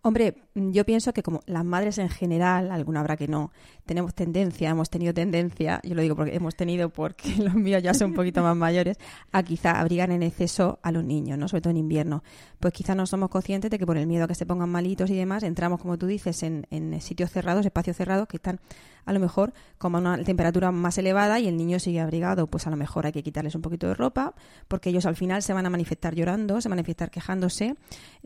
Hombre, 0.06 0.36
yo 0.54 0.84
pienso 0.84 1.14
que 1.14 1.22
como 1.22 1.40
las 1.46 1.64
madres 1.64 1.96
en 1.96 2.10
general, 2.10 2.70
alguna 2.70 3.00
habrá 3.00 3.16
que 3.16 3.26
no, 3.26 3.52
tenemos 3.84 4.14
tendencia, 4.14 4.70
hemos 4.70 4.90
tenido 4.90 5.12
tendencia, 5.12 5.80
yo 5.84 5.94
lo 5.94 6.02
digo 6.02 6.16
porque 6.16 6.34
hemos 6.34 6.54
tenido 6.56 6.88
porque 6.88 7.36
los 7.38 7.54
míos 7.54 7.82
ya 7.82 7.94
son 7.94 8.10
un 8.10 8.14
poquito 8.14 8.42
más 8.42 8.56
mayores, 8.56 8.98
a 9.32 9.42
quizá 9.42 9.80
abrigar 9.80 10.10
en 10.10 10.22
exceso 10.22 10.78
a 10.82 10.92
los 10.92 11.04
niños, 11.04 11.38
¿no? 11.38 11.48
Sobre 11.48 11.62
todo 11.62 11.70
en 11.70 11.78
invierno. 11.78 12.22
Pues 12.60 12.72
quizá 12.72 12.94
no 12.94 13.06
somos 13.06 13.28
conscientes 13.30 13.70
de 13.70 13.78
que 13.78 13.86
por 13.86 13.96
el 13.96 14.06
miedo 14.06 14.24
a 14.24 14.28
que 14.28 14.34
se 14.34 14.46
pongan 14.46 14.70
malitos 14.70 15.10
y 15.10 15.14
demás, 15.14 15.42
entramos, 15.42 15.80
como 15.80 15.98
tú 15.98 16.06
dices, 16.06 16.42
en, 16.42 16.66
en 16.70 17.00
sitios 17.00 17.30
cerrados, 17.30 17.66
espacios 17.66 17.96
cerrados 17.96 18.28
que 18.28 18.36
están 18.36 18.60
a 19.06 19.12
lo 19.12 19.20
mejor 19.20 19.52
como 19.78 19.98
a 19.98 20.00
una 20.00 20.24
temperatura 20.24 20.72
más 20.72 20.96
elevada 20.98 21.38
y 21.40 21.46
el 21.46 21.56
niño 21.56 21.78
sigue 21.78 22.00
abrigado, 22.00 22.46
pues 22.46 22.66
a 22.66 22.70
lo 22.70 22.76
mejor 22.76 23.06
hay 23.06 23.12
que 23.12 23.22
quitarles 23.22 23.54
un 23.54 23.62
poquito 23.62 23.86
de 23.86 23.94
ropa, 23.94 24.34
porque 24.68 24.90
ellos 24.90 25.06
al 25.06 25.16
final 25.16 25.42
se 25.42 25.52
van 25.52 25.66
a 25.66 25.70
manifestar 25.70 26.14
llorando, 26.14 26.60
se 26.60 26.68
van 26.68 26.78
a 26.78 26.80
manifestar 26.80 27.10
quejándose, 27.10 27.76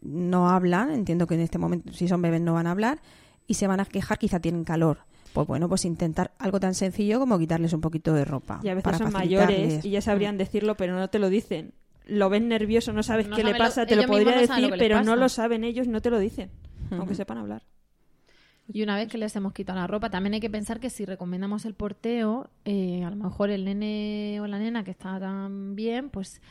no 0.00 0.50
hablan, 0.50 0.90
entiendo 0.90 1.26
que 1.26 1.34
en 1.34 1.40
este 1.40 1.58
momento 1.58 1.92
si 1.92 2.08
son 2.08 2.22
bebés 2.22 2.40
no 2.40 2.54
van 2.54 2.66
a 2.66 2.70
hablar, 2.70 3.00
y 3.46 3.54
se 3.54 3.66
van 3.66 3.80
a 3.80 3.86
quejar, 3.86 4.18
quizá 4.18 4.40
tienen 4.40 4.64
calor. 4.64 4.98
Pues 5.38 5.46
bueno, 5.46 5.68
pues 5.68 5.84
intentar 5.84 6.32
algo 6.40 6.58
tan 6.58 6.74
sencillo 6.74 7.20
como 7.20 7.38
quitarles 7.38 7.72
un 7.72 7.80
poquito 7.80 8.12
de 8.12 8.24
ropa. 8.24 8.58
Y 8.64 8.70
a 8.70 8.74
veces 8.74 8.98
son 8.98 9.12
mayores 9.12 9.84
y 9.84 9.90
ya 9.90 10.00
sabrían 10.00 10.36
decirlo, 10.36 10.76
pero 10.76 10.98
no 10.98 11.06
te 11.10 11.20
lo 11.20 11.28
dicen. 11.30 11.74
Lo 12.06 12.28
ven 12.28 12.48
nervioso, 12.48 12.92
no 12.92 13.04
sabes 13.04 13.28
qué 13.28 13.44
le 13.44 13.54
pasa, 13.54 13.86
te 13.86 13.94
lo 13.94 14.04
podría 14.08 14.36
decir, 14.36 14.74
pero 14.76 15.04
no 15.04 15.14
lo 15.14 15.28
saben 15.28 15.62
ellos, 15.62 15.86
no 15.86 16.02
te 16.02 16.10
lo 16.10 16.18
dicen, 16.18 16.50
aunque 16.90 17.14
sepan 17.14 17.38
hablar. 17.38 17.62
Y 18.66 18.82
una 18.82 18.96
vez 18.96 19.06
que 19.06 19.16
les 19.16 19.36
hemos 19.36 19.52
quitado 19.52 19.78
la 19.78 19.86
ropa, 19.86 20.10
también 20.10 20.34
hay 20.34 20.40
que 20.40 20.50
pensar 20.50 20.80
que 20.80 20.90
si 20.90 21.04
recomendamos 21.04 21.64
el 21.66 21.74
porteo, 21.74 22.50
eh, 22.64 23.04
a 23.04 23.10
lo 23.10 23.14
mejor 23.14 23.50
el 23.50 23.64
nene 23.64 24.40
o 24.40 24.48
la 24.48 24.58
nena 24.58 24.82
que 24.82 24.90
está 24.90 25.20
tan 25.20 25.76
bien, 25.76 26.10
pues 26.10 26.42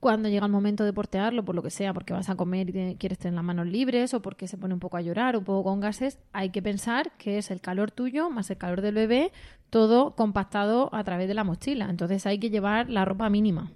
cuando 0.00 0.28
llega 0.28 0.46
el 0.46 0.52
momento 0.52 0.84
de 0.84 0.92
portearlo, 0.92 1.44
por 1.44 1.54
lo 1.54 1.62
que 1.62 1.70
sea, 1.70 1.92
porque 1.92 2.12
vas 2.12 2.28
a 2.28 2.36
comer 2.36 2.70
y 2.70 2.96
quieres 2.96 3.18
tener 3.18 3.34
las 3.34 3.44
manos 3.44 3.66
libres 3.66 4.14
o 4.14 4.22
porque 4.22 4.46
se 4.46 4.56
pone 4.56 4.74
un 4.74 4.80
poco 4.80 4.96
a 4.96 5.00
llorar, 5.00 5.36
un 5.36 5.44
poco 5.44 5.64
con 5.64 5.80
gases, 5.80 6.18
hay 6.32 6.50
que 6.50 6.62
pensar 6.62 7.12
que 7.18 7.38
es 7.38 7.50
el 7.50 7.60
calor 7.60 7.90
tuyo 7.90 8.30
más 8.30 8.50
el 8.50 8.58
calor 8.58 8.80
del 8.80 8.94
bebé, 8.94 9.32
todo 9.70 10.14
compactado 10.14 10.88
a 10.94 11.02
través 11.04 11.28
de 11.28 11.34
la 11.34 11.44
mochila. 11.44 11.90
Entonces 11.90 12.26
hay 12.26 12.38
que 12.38 12.50
llevar 12.50 12.88
la 12.88 13.04
ropa 13.04 13.28
mínima. 13.28 13.72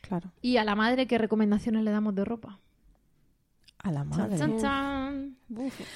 Claro. 0.00 0.32
¿Y 0.40 0.56
a 0.56 0.64
la 0.64 0.74
madre 0.74 1.06
qué 1.06 1.18
recomendaciones 1.18 1.84
le 1.84 1.90
damos 1.90 2.14
de 2.14 2.24
ropa? 2.24 2.60
A 3.78 3.92
la 3.92 4.04
madre. 4.04 4.36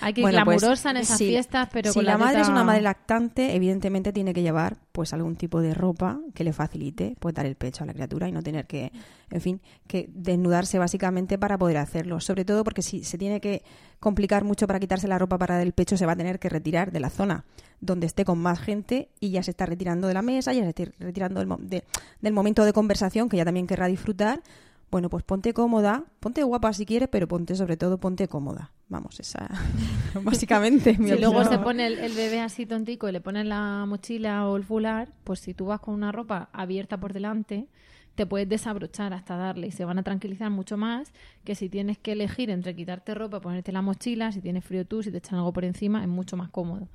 Hay 0.00 0.12
que 0.12 0.20
ir 0.20 0.24
pues, 0.24 0.32
glamurosa 0.32 0.90
en 0.90 0.98
esas 0.98 1.18
fiestas, 1.18 1.68
pero 1.72 1.92
si 1.92 2.02
la, 2.02 2.16
madre 2.16 2.42
es 2.42 2.48
una 2.48 2.62
madre 2.62 2.82
lactante, 2.82 3.56
evidentemente 3.56 4.12
tiene 4.12 4.32
que 4.32 4.42
llevar 4.42 4.76
pues 4.92 5.12
algún 5.12 5.34
tipo 5.34 5.60
de 5.60 5.74
ropa 5.74 6.20
que 6.34 6.44
le 6.44 6.52
facilite 6.52 7.16
pues 7.18 7.34
dar 7.34 7.46
el 7.46 7.56
pecho 7.56 7.82
a 7.82 7.86
la 7.86 7.92
criatura 7.92 8.28
y 8.28 8.32
no 8.32 8.44
tener 8.44 8.68
que, 8.68 8.92
en 9.28 9.40
fin, 9.40 9.60
que 9.88 10.08
desnudarse 10.12 10.78
básicamente 10.78 11.36
para 11.36 11.58
poder 11.58 11.78
hacerlo. 11.78 12.20
Sobre 12.20 12.44
todo 12.44 12.62
porque 12.62 12.82
si 12.82 13.02
se 13.02 13.18
tiene 13.18 13.40
que 13.40 13.64
complicar 13.98 14.44
mucho 14.44 14.68
para 14.68 14.78
quitarse 14.78 15.08
la 15.08 15.18
ropa 15.18 15.36
para 15.36 15.56
dar 15.56 15.66
el 15.66 15.72
pecho, 15.72 15.96
se 15.96 16.06
va 16.06 16.12
a 16.12 16.16
tener 16.16 16.38
que 16.38 16.48
retirar 16.48 16.92
de 16.92 17.00
la 17.00 17.10
zona 17.10 17.44
donde 17.80 18.06
esté 18.06 18.24
con 18.24 18.38
más 18.38 18.60
gente 18.60 19.08
y 19.18 19.30
ya 19.30 19.42
se 19.42 19.50
está 19.50 19.66
retirando 19.66 20.06
de 20.06 20.14
la 20.14 20.22
mesa, 20.22 20.52
ya 20.52 20.62
se 20.62 20.68
está 20.68 20.84
retirando 21.00 21.40
del, 21.40 21.82
del 22.20 22.32
momento 22.32 22.64
de 22.64 22.72
conversación 22.72 23.28
que 23.28 23.36
ya 23.36 23.44
también 23.44 23.66
querrá 23.66 23.86
disfrutar 23.88 24.42
bueno, 24.90 25.08
pues 25.08 25.22
ponte 25.22 25.54
cómoda, 25.54 26.04
ponte 26.18 26.42
guapa 26.42 26.72
si 26.72 26.84
quieres, 26.84 27.08
pero 27.08 27.28
ponte 27.28 27.54
sobre 27.54 27.76
todo, 27.76 27.98
ponte 27.98 28.26
cómoda. 28.28 28.72
Vamos, 28.88 29.20
esa 29.20 29.48
básicamente 30.24 30.96
mi 30.98 31.10
Si 31.10 31.18
luego 31.18 31.44
se 31.44 31.58
pone 31.58 31.86
el, 31.86 32.12
bebé 32.12 32.40
así 32.40 32.66
tontico 32.66 33.08
y 33.08 33.12
le 33.12 33.20
pones 33.20 33.46
la 33.46 33.84
mochila 33.86 34.48
o 34.48 34.56
el 34.56 34.64
fular, 34.64 35.12
pues 35.22 35.40
si 35.40 35.54
tú 35.54 35.66
vas 35.66 35.80
con 35.80 35.94
una 35.94 36.10
ropa 36.10 36.48
abierta 36.52 36.98
por 36.98 37.12
delante, 37.12 37.68
te 38.16 38.26
puedes 38.26 38.48
desabrochar 38.48 39.14
hasta 39.14 39.36
darle 39.36 39.68
y 39.68 39.70
se 39.70 39.84
van 39.84 39.98
a 40.00 40.02
tranquilizar 40.02 40.50
mucho 40.50 40.76
más 40.76 41.12
que 41.44 41.54
si 41.54 41.68
tienes 41.68 41.98
que 41.98 42.12
elegir 42.12 42.50
entre 42.50 42.74
quitarte 42.74 43.14
ropa, 43.14 43.40
ponerte 43.40 43.70
la 43.70 43.82
mochila, 43.82 44.32
si 44.32 44.40
tienes 44.40 44.64
frío 44.64 44.84
tú, 44.84 45.04
si 45.04 45.12
te 45.12 45.18
echan 45.18 45.38
algo 45.38 45.52
por 45.52 45.64
encima, 45.64 46.02
es 46.02 46.08
mucho 46.08 46.36
más 46.36 46.50
cómodo. 46.50 46.88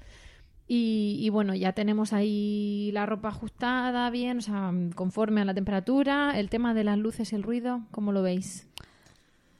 Y, 0.67 1.29
bueno, 1.29 1.53
ya 1.53 1.73
tenemos 1.73 2.11
ahí 2.11 2.89
la 2.91 3.05
ropa 3.05 3.29
ajustada 3.29 4.09
bien, 4.09 4.39
o 4.39 4.41
sea, 4.41 4.73
conforme 4.95 5.41
a 5.41 5.45
la 5.45 5.53
temperatura. 5.53 6.39
El 6.39 6.49
tema 6.49 6.73
de 6.73 6.83
las 6.83 6.97
luces 6.97 7.31
y 7.31 7.35
el 7.35 7.43
ruido, 7.43 7.81
¿cómo 7.91 8.11
lo 8.11 8.23
veis? 8.23 8.67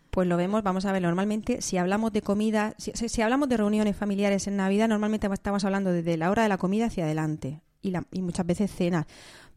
Pues 0.09 0.27
lo 0.27 0.35
vemos, 0.37 0.63
vamos 0.63 0.85
a 0.85 0.91
ver, 0.91 1.01
normalmente 1.01 1.61
si 1.61 1.77
hablamos 1.77 2.11
de 2.13 2.21
comida, 2.21 2.73
si, 2.77 3.21
hablamos 3.21 3.49
de 3.49 3.57
reuniones 3.57 3.95
familiares 3.97 4.47
en 4.47 4.55
Navidad, 4.55 4.87
normalmente 4.87 5.27
estamos 5.31 5.65
hablando 5.65 5.91
desde 5.91 6.15
la 6.17 6.31
hora 6.31 6.43
de 6.43 6.49
la 6.49 6.57
comida 6.57 6.85
hacia 6.85 7.03
adelante 7.03 7.59
y, 7.81 7.91
la, 7.91 8.05
y 8.11 8.21
muchas 8.21 8.45
veces 8.47 8.71
cenas. 8.71 9.05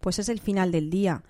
Pues 0.01 0.19
es 0.19 0.29
el 0.29 0.41
final 0.41 0.71
del 0.71 0.91
día. 0.91 1.23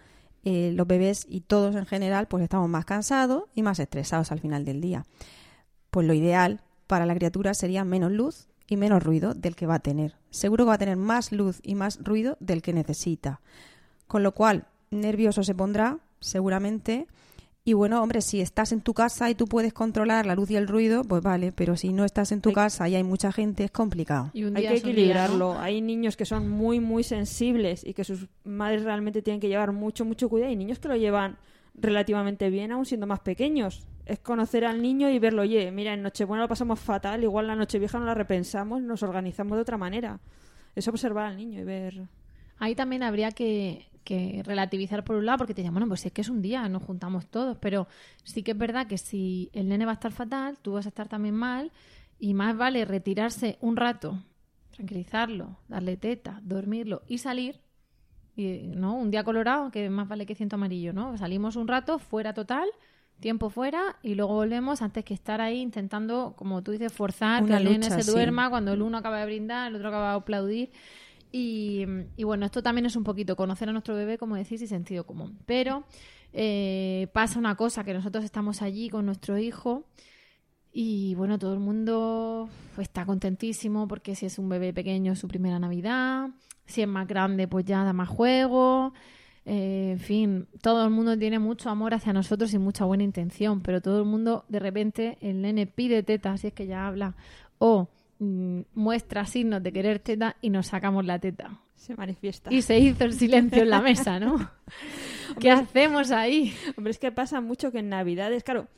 Eh, 0.45 0.73
los 0.75 0.87
bebés 0.87 1.27
y 1.29 1.43
todos 1.43 1.77
en 1.77 1.85
general, 1.87 2.27
pues 2.27 2.43
estamos 2.43 2.69
más 2.69 2.87
cansados 2.87 3.45
y 3.55 3.62
más 3.62 3.79
estresados 3.79 4.33
al 4.33 4.41
final 4.41 4.64
del 4.64 4.81
día. 4.81 5.05
Pues 5.91 6.07
lo 6.07 6.14
ideal 6.14 6.62
para 6.87 7.07
la 7.07 7.14
criatura 7.14 7.55
sería 7.55 7.85
menos 7.85 8.11
luz 8.11 8.49
y 8.69 8.77
menos 8.77 9.03
ruido 9.03 9.35
del 9.35 9.57
que 9.57 9.66
va 9.66 9.77
a 9.77 9.81
tener. 9.81 10.14
Seguro 10.31 10.64
que 10.64 10.69
va 10.69 10.75
a 10.75 10.79
tener 10.79 10.97
más 10.97 11.33
luz 11.33 11.61
y 11.62 11.75
más 11.75 11.99
ruido 12.05 12.37
del 12.39 12.62
que 12.62 12.73
necesita. 12.73 13.41
Con 14.07 14.23
lo 14.23 14.33
cual, 14.33 14.66
nervioso 14.91 15.43
se 15.43 15.55
pondrá, 15.55 15.99
seguramente. 16.21 17.07
Y 17.64 17.73
bueno, 17.73 18.03
hombre, 18.03 18.21
si 18.23 18.41
estás 18.41 18.73
en 18.73 18.81
tu 18.81 18.95
casa 18.95 19.29
y 19.31 19.35
tú 19.35 19.47
puedes 19.47 19.73
controlar 19.73 20.27
la 20.27 20.35
luz 20.35 20.51
y 20.51 20.57
el 20.57 20.69
ruido, 20.69 21.03
pues 21.03 21.23
vale, 21.23 21.53
pero 21.53 21.77
si 21.77 21.93
no 21.93 22.05
estás 22.05 22.31
en 22.33 22.41
tu 22.41 22.53
casa 22.53 22.89
y 22.89 22.95
hay 22.95 23.05
mucha 23.05 23.33
gente, 23.33 23.64
es 23.64 23.71
complicado. 23.71 24.31
Y 24.33 24.45
hay 24.45 24.69
que 24.69 24.77
equilibrarlo. 24.77 25.59
Hay 25.59 25.81
niños 25.81 26.16
que 26.16 26.25
son 26.25 26.49
muy, 26.49 26.81
muy 26.81 27.03
sensibles 27.03 27.85
y 27.85 27.95
que 27.95 28.05
sus 28.05 28.29
madres 28.45 28.85
realmente 28.85 29.23
tienen 29.23 29.41
que 29.41 29.49
llevar 29.49 29.73
mucho, 29.73 30.05
mucho 30.05 30.29
cuidado. 30.29 30.53
Y 30.53 30.57
niños 30.57 30.79
que 30.79 30.89
lo 30.89 30.97
llevan 30.97 31.39
relativamente 31.75 32.49
bien, 32.51 32.73
aún 32.73 32.87
siendo 32.87 33.07
más 33.07 33.21
pequeños 33.21 33.87
es 34.09 34.19
conocer 34.21 34.65
al 34.65 34.81
niño 34.81 35.11
y 35.11 35.19
verlo, 35.19 35.43
oye, 35.43 35.71
mira, 35.71 35.93
en 35.93 36.03
Nochebuena 36.03 36.43
lo 36.43 36.49
pasamos 36.49 36.81
fatal, 36.81 37.23
igual 37.23 37.47
la 37.47 37.55
Nochevieja 37.55 37.99
no 37.99 38.07
la 38.07 38.15
repensamos, 38.15 38.81
nos 38.81 39.03
organizamos 39.03 39.57
de 39.57 39.63
otra 39.63 39.77
manera. 39.77 40.19
Es 40.75 40.89
observar 40.89 41.27
al 41.27 41.37
niño 41.37 41.61
y 41.61 41.65
ver. 41.65 42.09
Ahí 42.59 42.75
también 42.75 43.03
habría 43.03 43.33
que, 43.33 43.85
relativizar 44.47 45.05
por 45.05 45.17
un 45.17 45.27
lado, 45.27 45.39
porque 45.39 45.53
te 45.53 45.61
dirían, 45.61 45.75
bueno, 45.75 45.87
pues 45.89 46.07
es 46.07 46.13
que 46.13 46.23
es 46.23 46.31
un 46.31 46.41
día, 46.41 46.67
nos 46.71 46.83
juntamos 46.85 47.27
todos, 47.27 47.59
pero 47.59 47.87
sí 48.25 48.43
que 48.43 48.53
es 48.53 48.59
verdad 48.59 48.87
que 48.87 48.97
si 48.97 49.51
el 49.53 49.69
nene 49.69 49.85
va 49.85 49.91
a 49.91 49.95
estar 49.95 50.13
fatal, 50.13 50.57
tú 50.63 50.73
vas 50.73 50.87
a 50.87 50.89
estar 50.89 51.07
también 51.07 51.35
mal, 51.35 51.71
y 52.19 52.33
más 52.33 52.57
vale 52.57 52.87
retirarse 52.87 53.59
un 53.61 53.77
rato, 53.77 54.23
tranquilizarlo, 54.71 55.59
darle 55.69 55.99
teta, 55.99 56.41
dormirlo 56.43 57.03
y 57.07 57.19
salir, 57.19 57.61
¿no? 58.37 58.95
Un 58.97 59.11
día 59.11 59.23
colorado, 59.23 59.71
que 59.71 59.91
más 59.91 60.09
vale 60.09 60.25
que 60.25 60.35
ciento 60.35 60.57
amarillo, 60.57 60.95
¿no? 60.95 61.15
Salimos 61.19 61.57
un 61.57 61.69
rato, 61.69 61.99
fuera 61.99 62.33
total, 62.33 62.69
tiempo 63.21 63.51
fuera 63.51 63.97
y 64.03 64.14
luego 64.14 64.35
volvemos 64.35 64.83
antes 64.83 65.05
que 65.05 65.14
estar 65.14 65.41
ahí 65.41 65.61
intentando, 65.61 66.35
como 66.37 66.62
tú 66.62 66.73
dices, 66.73 66.93
forzar 66.93 67.45
que 67.45 67.55
el 67.55 67.64
nene 67.64 67.91
se 67.91 68.11
duerma 68.11 68.51
cuando 68.51 68.73
el 68.73 68.83
uno 68.83 68.99
acaba 68.99 69.19
de 69.19 69.27
brindar, 69.27 69.69
el 69.69 69.77
otro 69.77 69.89
acaba 69.89 70.11
de 70.11 70.16
aplaudir. 70.16 70.71
Y, 71.31 71.85
bueno, 72.23 72.47
esto 72.47 72.62
también 72.62 72.87
es 72.87 72.97
un 72.97 73.05
poquito 73.05 73.37
conocer 73.37 73.69
a 73.69 73.73
nuestro 73.73 73.95
bebé, 73.95 74.16
como 74.16 74.37
decís, 74.37 74.62
y 74.62 74.66
sentido 74.66 75.05
común. 75.05 75.39
Pero 75.45 75.85
eh, 76.33 77.09
pasa 77.12 77.39
una 77.39 77.55
cosa, 77.55 77.85
que 77.85 77.93
nosotros 77.93 78.25
estamos 78.25 78.62
allí 78.62 78.89
con 78.89 79.05
nuestro 79.05 79.39
hijo 79.39 79.85
y 80.73 81.14
bueno, 81.14 81.39
todo 81.39 81.55
el 81.55 81.61
mundo 81.61 82.49
está 82.79 83.07
contentísimo 83.07 83.89
porque 83.89 84.14
si 84.14 84.27
es 84.27 84.39
un 84.39 84.49
bebé 84.49 84.73
pequeño 84.73 85.12
es 85.12 85.19
su 85.19 85.27
primera 85.27 85.59
Navidad, 85.59 86.29
si 86.66 86.83
es 86.83 86.89
más 86.89 87.09
grande 87.09 87.49
pues 87.49 87.64
ya 87.64 87.85
da 87.85 87.93
más 87.93 88.09
juego. 88.09 88.93
Eh, 89.51 89.92
en 89.92 89.99
fin, 89.99 90.46
todo 90.61 90.84
el 90.84 90.90
mundo 90.90 91.16
tiene 91.16 91.38
mucho 91.38 91.70
amor 91.70 91.94
hacia 91.94 92.12
nosotros 92.12 92.53
y 92.53 92.59
mucha 92.59 92.84
buena 92.84 93.03
intención, 93.03 93.62
pero 93.62 93.80
todo 93.80 93.99
el 93.99 94.05
mundo, 94.05 94.44
de 94.49 94.59
repente, 94.59 95.16
el 95.22 95.40
nene 95.40 95.66
pide 95.66 96.03
teta, 96.03 96.36
si 96.36 96.49
es 96.49 96.53
que 96.53 96.66
ya 96.66 96.86
habla, 96.86 97.14
o 97.57 97.88
mm, 98.18 98.61
muestra 98.74 99.24
signos 99.24 99.62
de 99.62 99.72
querer 99.72 100.01
teta 100.01 100.36
y 100.42 100.51
nos 100.51 100.66
sacamos 100.66 101.07
la 101.07 101.18
teta. 101.18 101.59
Se 101.76 101.94
manifiesta. 101.94 102.53
Y 102.53 102.61
se 102.61 102.78
hizo 102.78 103.05
el 103.05 103.14
silencio 103.14 103.62
en 103.62 103.70
la 103.70 103.80
mesa, 103.80 104.20
¿no? 104.20 104.51
¿Qué 105.40 105.51
hacemos 105.51 106.11
ahí? 106.11 106.53
Hombre, 106.76 106.90
es 106.90 106.99
que 106.99 107.11
pasa 107.11 107.40
mucho 107.40 107.72
que 107.72 107.78
en 107.78 107.88
Navidades, 107.88 108.44
claro, 108.44 108.68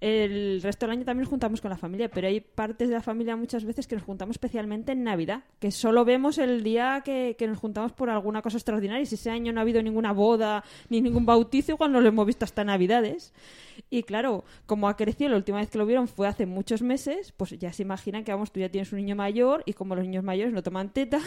el 0.00 0.62
resto 0.62 0.86
del 0.86 0.92
año 0.92 1.04
también 1.04 1.24
nos 1.24 1.28
juntamos 1.28 1.60
con 1.60 1.70
la 1.70 1.76
familia, 1.76 2.10
pero 2.10 2.26
hay 2.26 2.40
partes 2.40 2.88
de 2.88 2.94
la 2.94 3.02
familia 3.02 3.36
muchas 3.36 3.64
veces 3.64 3.86
que 3.86 3.96
nos 3.96 4.04
juntamos 4.04 4.34
especialmente 4.34 4.92
en 4.92 5.04
Navidad, 5.04 5.44
que 5.58 5.70
solo 5.70 6.06
vemos 6.06 6.38
el 6.38 6.62
día 6.62 7.02
que, 7.04 7.36
nos 7.46 7.58
juntamos 7.58 7.92
por 7.92 8.08
alguna 8.08 8.40
cosa 8.40 8.56
extraordinaria. 8.56 9.02
Y 9.02 9.06
si 9.06 9.16
ese 9.16 9.30
año 9.30 9.52
no 9.52 9.60
ha 9.60 9.62
habido 9.62 9.82
ninguna 9.82 10.12
boda 10.12 10.64
ni 10.88 11.02
ningún 11.02 11.26
bautizo, 11.26 11.72
igual 11.72 11.92
no 11.92 12.00
lo 12.00 12.08
hemos 12.08 12.24
visto 12.24 12.46
hasta 12.46 12.64
Navidades. 12.64 13.34
Y 13.90 14.02
claro, 14.04 14.44
como 14.64 14.88
ha 14.88 14.96
crecido, 14.96 15.30
la 15.30 15.36
última 15.36 15.58
vez 15.58 15.68
que 15.68 15.76
lo 15.76 15.84
vieron 15.84 16.08
fue 16.08 16.26
hace 16.26 16.46
muchos 16.46 16.80
meses, 16.80 17.32
pues 17.36 17.50
ya 17.58 17.70
se 17.74 17.82
imaginan 17.82 18.24
que, 18.24 18.32
vamos, 18.32 18.52
tú 18.52 18.60
ya 18.60 18.70
tienes 18.70 18.90
un 18.92 18.98
niño 18.98 19.16
mayor 19.16 19.62
y 19.66 19.74
como 19.74 19.94
los 19.94 20.04
niños 20.04 20.24
mayores 20.24 20.54
no 20.54 20.62
toman 20.62 20.94
teta, 20.94 21.20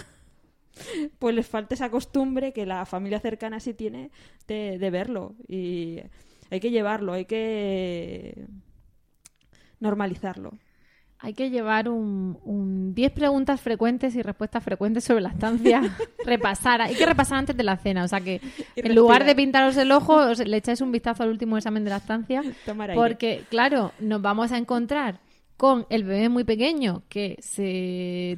pues 1.19 1.35
les 1.35 1.45
falta 1.45 1.75
esa 1.75 1.91
costumbre 1.91 2.53
que 2.53 2.65
la 2.65 2.87
familia 2.87 3.19
cercana 3.19 3.59
sí 3.59 3.75
tiene 3.75 4.09
de, 4.47 4.79
de 4.79 4.89
verlo. 4.89 5.35
Y 5.47 5.99
hay 6.53 6.59
que 6.59 6.71
llevarlo, 6.71 7.13
hay 7.13 7.25
que 7.25 8.47
normalizarlo. 9.79 10.57
Hay 11.17 11.33
que 11.33 11.49
llevar 11.49 11.87
un 11.87 12.93
10 12.93 13.11
preguntas 13.13 13.61
frecuentes 13.61 14.13
y 14.15 14.21
respuestas 14.21 14.61
frecuentes 14.61 15.05
sobre 15.05 15.21
la 15.21 15.29
estancia. 15.29 15.81
repasar. 16.25 16.81
Hay 16.81 16.95
que 16.95 17.05
repasar 17.05 17.39
antes 17.39 17.55
de 17.55 17.63
la 17.63 17.77
cena. 17.77 18.03
O 18.03 18.07
sea 18.07 18.19
que 18.19 18.41
en 18.75 18.93
lugar 18.93 19.23
de 19.23 19.33
pintaros 19.33 19.77
el 19.77 19.91
ojo, 19.93 20.33
le 20.33 20.57
echáis 20.57 20.81
un 20.81 20.91
vistazo 20.91 21.23
al 21.23 21.29
último 21.29 21.57
examen 21.57 21.85
de 21.85 21.91
la 21.91 21.97
estancia. 21.97 22.43
Porque, 22.93 23.45
claro, 23.49 23.93
nos 23.99 24.21
vamos 24.21 24.51
a 24.51 24.57
encontrar 24.57 25.21
con 25.55 25.87
el 25.89 26.03
bebé 26.03 26.27
muy 26.27 26.43
pequeño 26.43 27.03
que 27.07 27.37
se, 27.39 28.37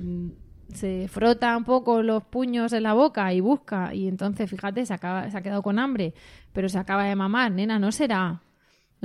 se 0.74 1.07
frota 1.07 1.55
un 1.55 1.63
poco 1.63 2.01
los 2.01 2.24
puños 2.24 2.74
en 2.74 2.84
la 2.84 2.93
boca 2.93 3.34
y 3.34 3.39
busca. 3.39 3.93
Y 3.93 4.07
entonces, 4.07 4.49
fíjate, 4.49 4.86
se, 4.86 4.93
acaba, 4.93 5.30
se 5.30 5.38
ha 5.38 5.41
quedado 5.41 5.61
con 5.61 5.80
hambre, 5.80 6.13
pero 6.53 6.70
se 6.70 6.78
acaba 6.78 7.05
de 7.05 7.16
mamar. 7.16 7.51
Nena, 7.51 7.80
no 7.80 7.91
será 7.91 8.41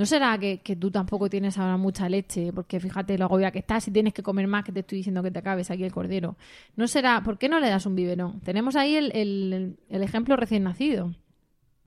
¿No 0.01 0.07
será 0.07 0.35
que, 0.39 0.57
tú 0.79 0.89
tampoco 0.89 1.29
tienes 1.29 1.59
ahora 1.59 1.77
mucha 1.77 2.09
leche? 2.09 2.51
Porque 2.53 2.79
fíjate 2.79 3.19
lo 3.19 3.25
agobia 3.25 3.51
que 3.51 3.59
estás 3.59 3.87
y 3.87 3.91
tienes 3.91 4.13
que 4.13 4.23
comer 4.23 4.47
más 4.47 4.63
que 4.63 4.71
te 4.71 4.79
estoy 4.79 4.97
diciendo 4.97 5.21
que 5.21 5.29
te 5.29 5.37
acabes 5.37 5.69
aquí 5.69 5.83
el 5.83 5.91
cordero. 5.91 6.37
¿No 6.75 6.87
será? 6.87 7.21
¿Por 7.21 7.37
qué 7.37 7.49
no 7.49 7.59
le 7.59 7.69
das 7.69 7.85
un 7.85 7.95
biberón? 7.95 8.39
Tenemos 8.39 8.75
ahí 8.75 8.95
el, 8.95 9.77
ejemplo 9.89 10.35
recién 10.37 10.63
nacido. 10.63 11.13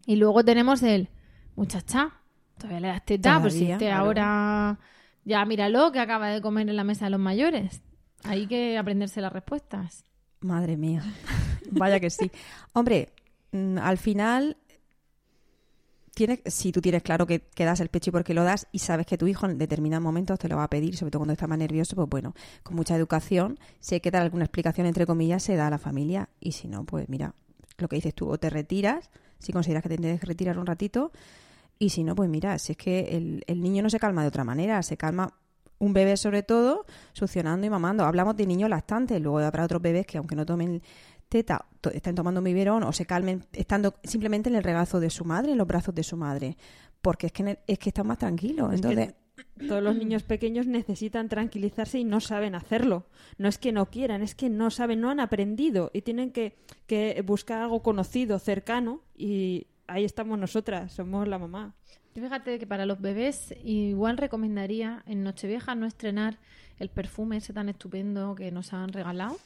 Y 0.07 0.15
luego 0.15 0.45
tenemos 0.45 0.85
el 0.85 1.09
muchacha. 1.57 2.13
Todavía 2.59 2.81
le 2.81 2.89
das 2.89 3.05
teta, 3.05 3.41
pues 3.41 3.55
si 3.55 3.73
este 3.73 3.91
ahora 3.91 4.79
ya 5.25 5.45
míralo 5.45 5.91
que 5.91 5.99
acaba 5.99 6.29
de 6.29 6.41
comer 6.41 6.69
en 6.69 6.77
la 6.77 6.85
mesa 6.85 7.07
de 7.07 7.11
los 7.11 7.21
mayores. 7.21 7.83
Hay 8.25 8.47
que 8.47 8.77
aprenderse 8.79 9.21
las 9.21 9.33
respuestas. 9.33 10.05
Madre 10.41 10.77
mía. 10.77 11.03
Vaya 11.71 12.01
que 12.01 12.11
sí. 12.11 12.31
Hombre, 12.73 13.11
mm, 13.53 13.79
al 13.79 13.99
final 13.99 14.57
si 16.47 16.73
tú 16.73 16.81
tienes 16.81 17.03
claro 17.03 17.27
que, 17.27 17.43
das 17.57 17.81
el 17.81 17.89
pecho 17.89 18.11
y 18.11 18.13
por 18.13 18.25
qué 18.25 18.35
lo 18.35 18.45
das 18.45 18.67
y 18.73 18.79
sabes 18.79 19.07
que 19.07 19.19
tu 19.19 19.27
hijo 19.27 19.47
en 19.47 19.59
determinados 19.59 20.03
momentos 20.03 20.39
te 20.39 20.49
lo 20.49 20.57
va 20.57 20.65
a 20.65 20.71
pedir, 20.71 20.97
sobre 20.97 21.11
todo 21.11 21.21
cuando 21.21 21.33
está 21.33 21.47
más 21.47 21.59
nervioso, 21.59 21.97
pues 21.97 22.09
bueno, 22.09 22.35
con 22.63 22.77
mucha 22.77 22.95
educación, 22.97 23.59
si 23.81 23.97
hay 23.97 24.01
que 24.01 24.11
dar 24.11 24.23
alguna 24.23 24.45
explicación 24.45 24.87
entre 24.87 25.07
comillas, 25.07 25.43
se 25.43 25.57
da 25.57 25.67
a 25.67 25.71
la 25.71 25.79
familia 25.79 26.29
y 26.41 26.53
si 26.53 26.69
no, 26.69 26.85
pues 26.85 27.09
mira, 27.09 27.35
lo 27.79 27.89
que 27.89 27.97
dices 27.97 28.15
tú, 28.15 28.29
o 28.29 28.39
te 28.39 28.51
retiras, 28.51 29.11
si 29.39 29.53
consideras 29.53 29.83
que 29.83 29.89
te 29.89 29.99
tienes 29.99 30.21
que 30.21 30.27
retirar 30.27 30.59
un 30.59 30.67
ratito, 30.67 31.11
y 31.79 31.91
si 31.91 32.05
no, 32.05 32.15
pues 32.15 32.31
mira, 32.31 32.59
si 32.59 32.73
es 32.73 32.79
que 32.79 33.17
el, 33.17 33.43
el 33.49 33.61
niño 33.61 33.83
no 33.83 33.91
se 33.91 33.99
calma 33.99 34.23
de 34.23 34.29
otra 34.29 34.45
manera, 34.45 34.83
se 34.83 34.97
calma 34.97 35.35
un 35.85 35.93
bebé 35.93 36.17
sobre 36.17 36.43
todo, 36.43 36.87
succionando 37.13 37.67
y 37.67 37.71
mamando. 37.71 38.05
Hablamos 38.05 38.37
de 38.37 38.47
niños 38.47 38.71
lactantes, 38.71 39.21
luego 39.21 39.39
habrá 39.39 39.65
otros 39.65 39.83
bebés 39.83 40.07
que 40.07 40.19
aunque 40.19 40.35
no 40.35 40.47
tomen 40.47 40.83
teta, 41.29 41.67
estén 41.93 42.15
tomando 42.15 42.41
un 42.41 42.45
biberón 42.45 42.83
o 42.85 42.93
se 42.93 43.07
calmen 43.07 43.45
estando 43.53 43.95
simplemente 44.03 44.49
en 44.49 44.57
el 44.57 44.63
regazo 44.63 45.01
de 45.01 45.11
su 45.11 45.25
madre, 45.25 45.53
en 45.53 45.59
los 45.59 45.67
brazos 45.67 45.95
de 45.95 46.03
su 46.03 46.17
madre, 46.17 46.57
porque 47.03 47.27
es 47.27 47.33
que, 47.33 47.59
es 47.67 47.79
que 47.79 47.91
están 47.91 48.07
más 48.07 48.19
tranquilos. 48.19 48.73
Entonces... 48.73 49.15
todos 49.69 49.83
los 49.83 49.97
niños 50.03 50.23
pequeños 50.23 50.67
necesitan 50.67 51.29
tranquilizarse 51.29 51.99
y 51.99 52.05
no 52.05 52.21
saben 52.21 52.55
hacerlo. 52.55 53.07
No 53.37 53.49
es 53.49 53.59
que 53.59 53.73
no 53.73 53.87
quieran, 53.87 54.23
es 54.23 54.35
que 54.35 54.49
no 54.49 54.71
saben, 54.71 55.01
no 55.01 55.11
han 55.11 55.21
aprendido 55.21 55.91
y 55.93 56.03
tienen 56.03 56.31
que, 56.31 56.57
que 56.87 57.23
buscar 57.27 57.63
algo 57.63 57.83
conocido, 57.83 58.39
cercano 58.39 59.03
y 59.17 59.67
ahí 59.87 60.05
estamos 60.05 60.39
nosotras, 60.39 60.93
somos 60.93 61.29
la 61.29 61.39
mamá. 61.39 61.75
Fíjate 62.15 62.61
que 62.61 62.67
para 62.67 62.87
los 62.87 63.01
bebés 63.01 63.55
igual 63.65 64.17
recomendaría 64.17 65.03
en 65.07 65.25
Nochevieja 65.25 65.75
no 65.75 65.85
estrenar 65.87 66.39
el 66.79 66.89
perfume 66.89 67.39
ese 67.39 67.53
tan 67.53 67.69
estupendo 67.69 68.37
que 68.37 68.53
nos 68.53 68.73
han 68.73 68.93
regalado 68.93 69.37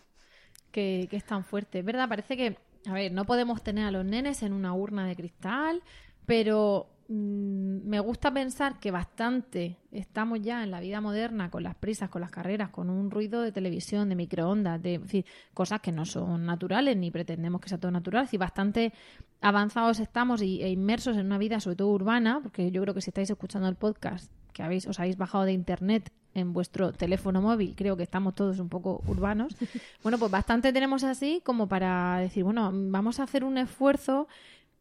que, 0.71 1.09
es 1.11 1.25
tan 1.25 1.45
fuerte. 1.45 1.83
¿Verdad? 1.83 2.09
Parece 2.09 2.37
que, 2.37 2.59
a 2.87 2.93
ver, 2.93 3.13
no 3.13 3.25
podemos 3.25 3.63
tener 3.63 3.87
a 3.87 3.91
los 3.91 4.05
nenes 4.05 4.43
en 4.43 4.53
una 4.53 4.75
urna 4.75 5.07
de 5.07 5.17
cristal, 5.17 5.83
pero 6.27 6.89
mm, 7.09 7.89
me 7.89 8.01
gusta 8.01 8.33
pensar 8.33 8.79
que 8.79 8.91
bastante 8.91 9.77
estamos 9.91 10.41
ya 10.41 10.63
en 10.63 10.71
la 10.71 10.81
vida 10.81 11.01
moderna 11.01 11.51
con 11.51 11.63
las 11.63 11.75
prisas, 11.75 12.11
con 12.11 12.21
las 12.21 12.31
carreras, 12.31 12.71
con 12.71 12.91
un 12.91 13.11
ruido 13.11 13.43
de 13.43 13.53
televisión, 13.53 14.09
de 14.09 14.15
microondas, 14.15 14.81
de 14.81 15.25
cosas 15.55 15.81
que 15.81 15.93
no 15.93 16.05
son 16.05 16.47
naturales 16.47 16.97
ni 16.97 17.11
pretendemos 17.11 17.61
que 17.61 17.69
sea 17.69 17.79
todo 17.79 17.91
natural. 17.91 18.29
Si 18.29 18.37
bastante 18.37 18.93
avanzados 19.41 20.01
estamos 20.01 20.43
y, 20.43 20.63
e 20.63 20.71
inmersos 20.71 21.17
en 21.17 21.27
una 21.27 21.39
vida, 21.39 21.61
sobre 21.61 21.77
todo 21.77 21.89
urbana, 21.89 22.41
porque 22.43 22.71
yo 22.71 22.83
creo 22.83 22.95
que 22.95 23.01
si 23.01 23.11
estáis 23.11 23.31
escuchando 23.31 23.69
el 23.69 23.77
podcast 23.77 24.31
que 24.53 24.63
habéis, 24.63 24.87
os 24.87 24.99
habéis 24.99 25.17
bajado 25.17 25.45
de 25.45 25.53
internet 25.53 26.13
en 26.35 26.53
vuestro 26.53 26.93
teléfono 26.93 27.41
móvil, 27.41 27.75
creo 27.77 27.97
que 27.97 28.03
estamos 28.03 28.35
todos 28.35 28.59
un 28.59 28.69
poco 28.69 29.03
urbanos. 29.07 29.55
Bueno, 30.03 30.19
pues 30.19 30.31
bastante 30.31 30.73
tenemos 30.73 31.05
así 31.05 31.43
como 31.45 31.69
para 31.69 32.19
decir, 32.19 32.45
bueno, 32.45 32.71
vamos 32.73 33.21
a 33.21 33.25
hacer 33.25 33.45
un 33.45 33.59
esfuerzo 33.59 34.29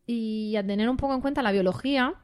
y 0.08 0.56
a 0.56 0.66
tener 0.66 0.90
un 0.90 0.98
poco 0.98 1.14
en 1.14 1.22
cuenta 1.22 1.44
la 1.44 1.52
biología 1.52 2.16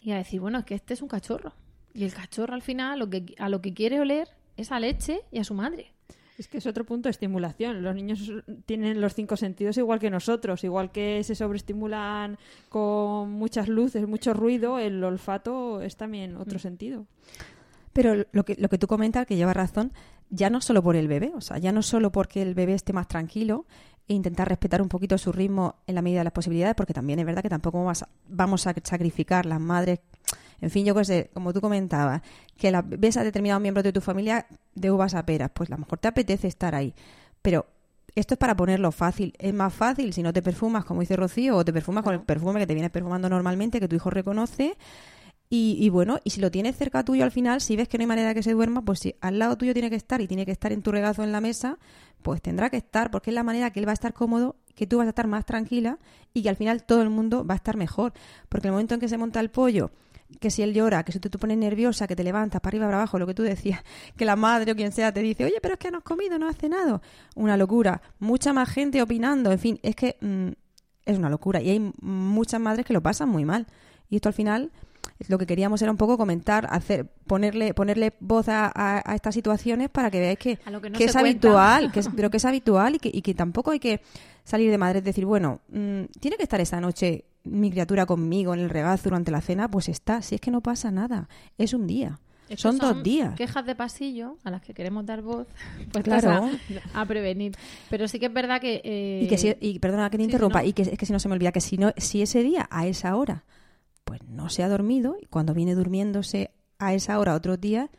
y 0.00 0.12
a 0.12 0.16
decir, 0.16 0.40
bueno, 0.40 0.58
es 0.58 0.64
que 0.64 0.74
este 0.74 0.94
es 0.94 1.02
un 1.02 1.08
cachorro. 1.08 1.52
Y 1.92 2.04
el 2.04 2.14
cachorro 2.14 2.54
al 2.54 2.62
final 2.62 2.98
lo 3.00 3.10
que, 3.10 3.34
a 3.38 3.48
lo 3.48 3.60
que 3.60 3.74
quiere 3.74 4.00
oler 4.00 4.28
es 4.56 4.72
a 4.72 4.80
leche 4.80 5.20
y 5.30 5.38
a 5.38 5.44
su 5.44 5.52
madre. 5.52 5.92
Es 6.38 6.48
que 6.48 6.58
es 6.58 6.66
otro 6.66 6.84
punto 6.84 7.08
de 7.08 7.10
estimulación. 7.10 7.82
Los 7.82 7.94
niños 7.94 8.32
tienen 8.64 9.00
los 9.00 9.14
cinco 9.14 9.36
sentidos 9.36 9.76
igual 9.76 9.98
que 9.98 10.10
nosotros, 10.10 10.64
igual 10.64 10.90
que 10.90 11.22
se 11.24 11.34
sobreestimulan 11.34 12.38
con 12.68 13.30
muchas 13.32 13.68
luces, 13.68 14.08
mucho 14.08 14.32
ruido, 14.32 14.78
el 14.78 15.02
olfato 15.04 15.82
es 15.82 15.96
también 15.96 16.36
otro 16.36 16.56
mm. 16.56 16.62
sentido. 16.62 17.06
Pero 17.92 18.24
lo 18.32 18.44
que, 18.44 18.56
lo 18.58 18.68
que 18.70 18.78
tú 18.78 18.86
comentas, 18.86 19.26
que 19.26 19.36
lleva 19.36 19.52
razón, 19.52 19.92
ya 20.30 20.48
no 20.48 20.62
solo 20.62 20.82
por 20.82 20.96
el 20.96 21.08
bebé, 21.08 21.30
o 21.34 21.42
sea, 21.42 21.58
ya 21.58 21.72
no 21.72 21.82
solo 21.82 22.10
porque 22.10 22.40
el 22.40 22.54
bebé 22.54 22.72
esté 22.72 22.94
más 22.94 23.06
tranquilo 23.06 23.66
e 24.08 24.14
intentar 24.14 24.48
respetar 24.48 24.82
un 24.82 24.88
poquito 24.88 25.16
su 25.18 25.32
ritmo 25.32 25.76
en 25.86 25.94
la 25.94 26.02
medida 26.02 26.20
de 26.20 26.24
las 26.24 26.32
posibilidades, 26.32 26.74
porque 26.74 26.94
también 26.94 27.18
es 27.18 27.26
verdad 27.26 27.42
que 27.42 27.48
tampoco 27.48 27.84
vamos 28.28 28.66
a 28.66 28.74
sacrificar 28.82 29.46
las 29.46 29.60
madres, 29.60 30.00
en 30.60 30.70
fin, 30.70 30.84
yo 30.84 30.94
qué 30.94 31.04
sé, 31.04 31.30
como 31.34 31.52
tú 31.52 31.60
comentabas, 31.60 32.22
que 32.56 32.70
la, 32.70 32.82
ves 32.82 33.16
a 33.16 33.24
determinados 33.24 33.60
miembros 33.60 33.84
de 33.84 33.92
tu 33.92 34.00
familia 34.00 34.46
de 34.74 34.90
uvas 34.90 35.14
a 35.14 35.26
peras, 35.26 35.50
pues 35.52 35.70
a 35.70 35.74
lo 35.74 35.78
mejor 35.78 35.98
te 35.98 36.08
apetece 36.08 36.46
estar 36.46 36.74
ahí, 36.74 36.94
pero 37.42 37.66
esto 38.14 38.34
es 38.34 38.38
para 38.38 38.56
ponerlo 38.56 38.92
fácil. 38.92 39.34
Es 39.38 39.54
más 39.54 39.72
fácil 39.72 40.12
si 40.12 40.22
no 40.22 40.32
te 40.32 40.42
perfumas, 40.42 40.84
como 40.84 41.00
dice 41.00 41.16
Rocío, 41.16 41.56
o 41.56 41.64
te 41.64 41.72
perfumas 41.72 42.04
con 42.04 42.14
el 42.14 42.20
perfume 42.20 42.60
que 42.60 42.66
te 42.66 42.74
vienes 42.74 42.90
perfumando 42.90 43.28
normalmente, 43.28 43.80
que 43.80 43.88
tu 43.88 43.96
hijo 43.96 44.10
reconoce, 44.10 44.76
y, 45.54 45.90
bueno, 45.90 46.18
y 46.24 46.30
si 46.30 46.40
lo 46.40 46.50
tienes 46.50 46.76
cerca 46.76 47.04
tuyo 47.04 47.24
al 47.24 47.30
final, 47.30 47.60
si 47.60 47.76
ves 47.76 47.86
que 47.86 47.98
no 47.98 48.02
hay 48.02 48.06
manera 48.06 48.28
de 48.28 48.34
que 48.34 48.42
se 48.42 48.52
duerma, 48.52 48.86
pues 48.86 49.00
si 49.00 49.16
al 49.20 49.38
lado 49.38 49.58
tuyo 49.58 49.74
tiene 49.74 49.90
que 49.90 49.96
estar 49.96 50.22
y 50.22 50.26
tiene 50.26 50.46
que 50.46 50.52
estar 50.52 50.72
en 50.72 50.80
tu 50.80 50.90
regazo 50.90 51.22
en 51.24 51.30
la 51.30 51.42
mesa, 51.42 51.78
pues 52.22 52.40
tendrá 52.40 52.70
que 52.70 52.78
estar, 52.78 53.10
porque 53.10 53.28
es 53.28 53.34
la 53.34 53.42
manera 53.42 53.70
que 53.70 53.78
él 53.78 53.86
va 53.86 53.90
a 53.90 53.92
estar 53.92 54.14
cómodo, 54.14 54.56
que 54.74 54.86
tú 54.86 54.96
vas 54.96 55.04
a 55.04 55.10
estar 55.10 55.26
más 55.26 55.44
tranquila 55.44 55.98
y 56.32 56.42
que 56.42 56.48
al 56.48 56.56
final 56.56 56.84
todo 56.84 57.02
el 57.02 57.10
mundo 57.10 57.44
va 57.44 57.52
a 57.52 57.56
estar 57.56 57.76
mejor. 57.76 58.14
Porque 58.48 58.68
el 58.68 58.72
momento 58.72 58.94
en 58.94 59.00
que 59.00 59.08
se 59.08 59.18
monta 59.18 59.40
el 59.40 59.50
pollo, 59.50 59.90
que 60.40 60.50
si 60.50 60.62
él 60.62 60.72
llora, 60.72 61.04
que 61.04 61.12
si 61.12 61.20
tú 61.20 61.28
te 61.28 61.36
pones 61.36 61.58
nerviosa, 61.58 62.06
que 62.06 62.16
te 62.16 62.24
levantas 62.24 62.62
para 62.62 62.70
arriba, 62.70 62.86
para 62.86 62.96
abajo, 62.96 63.18
lo 63.18 63.26
que 63.26 63.34
tú 63.34 63.42
decías, 63.42 63.84
que 64.16 64.24
la 64.24 64.36
madre 64.36 64.72
o 64.72 64.74
quien 64.74 64.90
sea 64.90 65.12
te 65.12 65.20
dice, 65.20 65.44
oye, 65.44 65.58
pero 65.60 65.74
es 65.74 65.80
que 65.80 65.90
no 65.90 65.98
has 65.98 66.04
comido, 66.04 66.38
no 66.38 66.48
has 66.48 66.56
cenado. 66.56 67.02
Una 67.34 67.58
locura. 67.58 68.00
Mucha 68.20 68.54
más 68.54 68.70
gente 68.70 69.02
opinando, 69.02 69.52
en 69.52 69.58
fin, 69.58 69.80
es 69.82 69.96
que 69.96 70.16
mm, 70.18 70.48
es 71.04 71.18
una 71.18 71.28
locura. 71.28 71.60
Y 71.60 71.68
hay 71.68 71.92
muchas 72.00 72.58
madres 72.58 72.86
que 72.86 72.94
lo 72.94 73.02
pasan 73.02 73.28
muy 73.28 73.44
mal. 73.44 73.66
Y 74.08 74.16
esto 74.16 74.30
al 74.30 74.34
final 74.34 74.72
lo 75.28 75.38
que 75.38 75.46
queríamos 75.46 75.82
era 75.82 75.90
un 75.90 75.96
poco 75.96 76.16
comentar, 76.16 76.66
hacer, 76.70 77.06
ponerle, 77.26 77.74
ponerle 77.74 78.14
voz 78.20 78.46
a, 78.48 79.02
estas 79.14 79.34
situaciones 79.34 79.90
para 79.90 80.10
que 80.10 80.20
veáis 80.20 80.38
que, 80.38 80.58
es 80.98 81.16
habitual, 81.16 81.92
que 81.92 82.00
es, 82.00 82.08
pero 82.16 82.30
que 82.30 82.36
es 82.38 82.44
habitual 82.44 82.96
y 82.96 82.98
que, 82.98 83.10
y 83.12 83.22
que 83.22 83.34
tampoco 83.34 83.70
hay 83.70 83.78
que 83.78 84.00
salir 84.44 84.70
de 84.70 84.78
madre 84.78 84.98
y 84.98 85.02
decir, 85.02 85.24
bueno, 85.24 85.60
mm, 85.68 86.04
tiene 86.20 86.36
que 86.36 86.42
estar 86.42 86.60
esta 86.60 86.80
noche 86.80 87.24
mi 87.44 87.70
criatura 87.70 88.06
conmigo 88.06 88.54
en 88.54 88.60
el 88.60 88.70
regazo 88.70 89.04
durante 89.04 89.30
la 89.30 89.40
cena, 89.40 89.68
pues 89.68 89.88
está, 89.88 90.22
si 90.22 90.34
es 90.34 90.40
que 90.40 90.50
no 90.50 90.60
pasa 90.60 90.90
nada, 90.90 91.28
es 91.58 91.74
un 91.74 91.86
día. 91.86 92.20
son, 92.56 92.78
dos 92.78 93.02
días. 93.02 93.34
Quejas 93.34 93.66
de 93.66 93.74
pasillo 93.74 94.36
a 94.44 94.50
las 94.50 94.62
que 94.62 94.74
queremos 94.74 95.04
dar 95.06 95.22
voz, 95.22 95.46
pues 95.92 96.04
claro. 96.04 96.50
a, 96.94 97.06
prevenir. 97.06 97.52
Pero 97.90 98.06
sí 98.08 98.18
que 98.18 98.26
es 98.26 98.32
verdad 98.32 98.60
que. 98.60 99.20
Y 99.22 99.28
que 99.28 99.38
si, 99.38 99.54
y 99.60 99.78
perdona 99.78 100.10
que 100.10 100.18
te 100.18 100.24
interrumpa, 100.24 100.64
y 100.64 100.72
que 100.72 100.82
es 100.82 100.98
que 100.98 101.06
si 101.06 101.12
no 101.12 101.18
se 101.18 101.28
me 101.28 101.34
olvida 101.34 101.52
que 101.52 101.60
si 101.60 101.78
no, 101.78 101.92
si 101.96 102.22
ese 102.22 102.42
día, 102.42 102.68
a 102.70 102.86
esa 102.86 103.16
hora, 103.16 103.44
pues 104.04 104.22
no 104.24 104.48
se 104.48 104.62
ha 104.62 104.68
dormido 104.68 105.16
y 105.20 105.26
cuando 105.26 105.54
viene 105.54 105.74
durmiéndose 105.74 106.50
a 106.78 106.94
esa 106.94 107.18
hora 107.18 107.34
otro 107.34 107.56
día, 107.56 107.90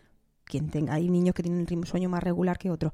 quien 0.45 0.69
tenga, 0.69 0.93
hay 0.93 1.09
niños 1.09 1.35
que 1.35 1.43
tienen 1.43 1.65
un 1.71 1.85
sueño 1.85 2.09
más 2.09 2.23
regular 2.23 2.57
que 2.57 2.69
otros, 2.69 2.91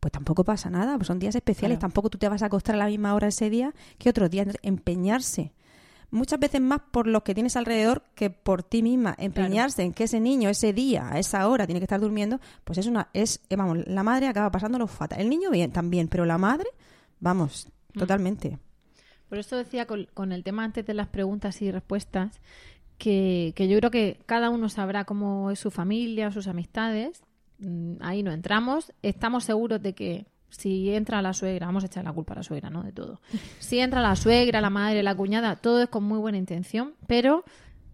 pues 0.00 0.12
tampoco 0.12 0.44
pasa 0.44 0.70
nada, 0.70 0.96
pues 0.96 1.06
son 1.06 1.18
días 1.18 1.34
especiales, 1.34 1.78
tampoco 1.78 2.10
tú 2.10 2.18
te 2.18 2.28
vas 2.28 2.42
a 2.42 2.46
acostar 2.46 2.74
a 2.74 2.78
la 2.78 2.86
misma 2.86 3.14
hora 3.14 3.28
ese 3.28 3.50
día 3.50 3.74
que 3.98 4.10
otro 4.10 4.28
día, 4.28 4.46
empeñarse. 4.62 5.52
Muchas 6.10 6.38
veces 6.38 6.60
más 6.60 6.80
por 6.92 7.08
los 7.08 7.22
que 7.24 7.34
tienes 7.34 7.56
alrededor 7.56 8.04
que 8.14 8.30
por 8.30 8.62
ti 8.62 8.82
misma. 8.82 9.16
Empeñarse 9.18 9.82
en 9.82 9.92
que 9.92 10.04
ese 10.04 10.20
niño 10.20 10.48
ese 10.48 10.72
día, 10.72 11.08
a 11.10 11.18
esa 11.18 11.48
hora, 11.48 11.66
tiene 11.66 11.80
que 11.80 11.84
estar 11.84 12.00
durmiendo, 12.00 12.40
pues 12.62 12.78
es 12.78 12.86
una, 12.86 13.08
es, 13.12 13.40
vamos, 13.50 13.78
la 13.86 14.04
madre 14.04 14.28
acaba 14.28 14.50
pasándolo 14.50 14.86
fatal. 14.86 15.20
El 15.20 15.28
niño 15.28 15.50
bien, 15.50 15.72
también, 15.72 16.06
pero 16.06 16.24
la 16.24 16.38
madre, 16.38 16.68
vamos, 17.18 17.68
mm. 17.94 17.98
totalmente. 17.98 18.58
Por 19.28 19.38
eso 19.38 19.56
decía 19.56 19.86
con, 19.86 20.32
el 20.32 20.44
tema 20.44 20.64
antes 20.64 20.86
de 20.86 20.94
las 20.94 21.08
preguntas 21.08 21.60
y 21.62 21.70
respuestas, 21.70 22.40
que, 22.98 23.52
yo 23.56 23.78
creo 23.78 23.90
que 23.90 24.20
cada 24.26 24.50
uno 24.50 24.68
sabrá 24.68 25.04
cómo 25.04 25.50
es 25.50 25.58
su 25.58 25.70
familia, 25.70 26.30
sus 26.30 26.46
amistades. 26.46 27.22
Mm, 27.58 27.94
ahí 28.00 28.22
no 28.22 28.32
entramos. 28.32 28.92
Estamos 29.02 29.44
seguros 29.44 29.82
de 29.82 29.94
que 29.94 30.26
si 30.48 30.90
entra 30.90 31.20
la 31.22 31.32
suegra, 31.32 31.66
vamos 31.66 31.82
a 31.82 31.86
echar 31.86 32.04
la 32.04 32.12
culpa 32.12 32.32
a 32.34 32.36
la 32.36 32.42
suegra, 32.42 32.70
¿no? 32.70 32.82
De 32.82 32.92
todo. 32.92 33.20
Si 33.58 33.78
entra 33.80 34.00
la 34.00 34.16
suegra, 34.16 34.60
la 34.60 34.70
madre, 34.70 35.02
la 35.02 35.14
cuñada, 35.14 35.56
todo 35.56 35.82
es 35.82 35.88
con 35.88 36.04
muy 36.04 36.18
buena 36.18 36.38
intención, 36.38 36.94
pero 37.06 37.44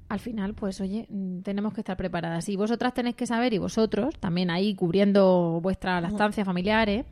al 0.09 0.21
final, 0.21 0.53
pues 0.53 0.81
oye, 0.83 1.07
mm, 1.09 1.41
tenemos 1.41 1.73
que 1.73 1.81
estar 1.81 1.97
preparadas. 1.97 2.47
Y 2.51 2.57
vosotras 2.57 2.93
tenéis 2.93 3.17
que 3.17 3.27
saber, 3.27 3.55
y 3.55 3.59
vosotros, 3.59 4.15
también 4.21 4.51
ahí 4.51 4.75
cubriendo 4.75 5.61
vuestra 5.63 6.01
lactancia 6.03 6.45
familiares, 6.45 7.07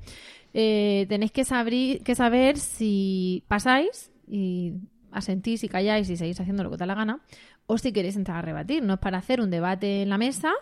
eh, 0.52 1.06
tenéis 1.08 1.32
que 1.32 1.44
que 2.04 2.14
saber 2.14 2.58
si 2.58 3.44
pasáis 3.48 4.09
y 4.30 4.74
asentís 5.10 5.64
y 5.64 5.68
calláis 5.68 6.08
y 6.08 6.16
seguís 6.16 6.40
haciendo 6.40 6.62
lo 6.62 6.70
que 6.70 6.76
te 6.76 6.82
da 6.82 6.86
la 6.86 6.94
gana, 6.94 7.20
o 7.66 7.78
si 7.78 7.92
queréis 7.92 8.16
entrar 8.16 8.38
a 8.38 8.42
rebatir. 8.42 8.82
No 8.82 8.94
es 8.94 9.00
para 9.00 9.18
hacer 9.18 9.40
un 9.40 9.50
debate 9.50 10.02
en 10.02 10.08
la 10.08 10.18
mesa, 10.18 10.52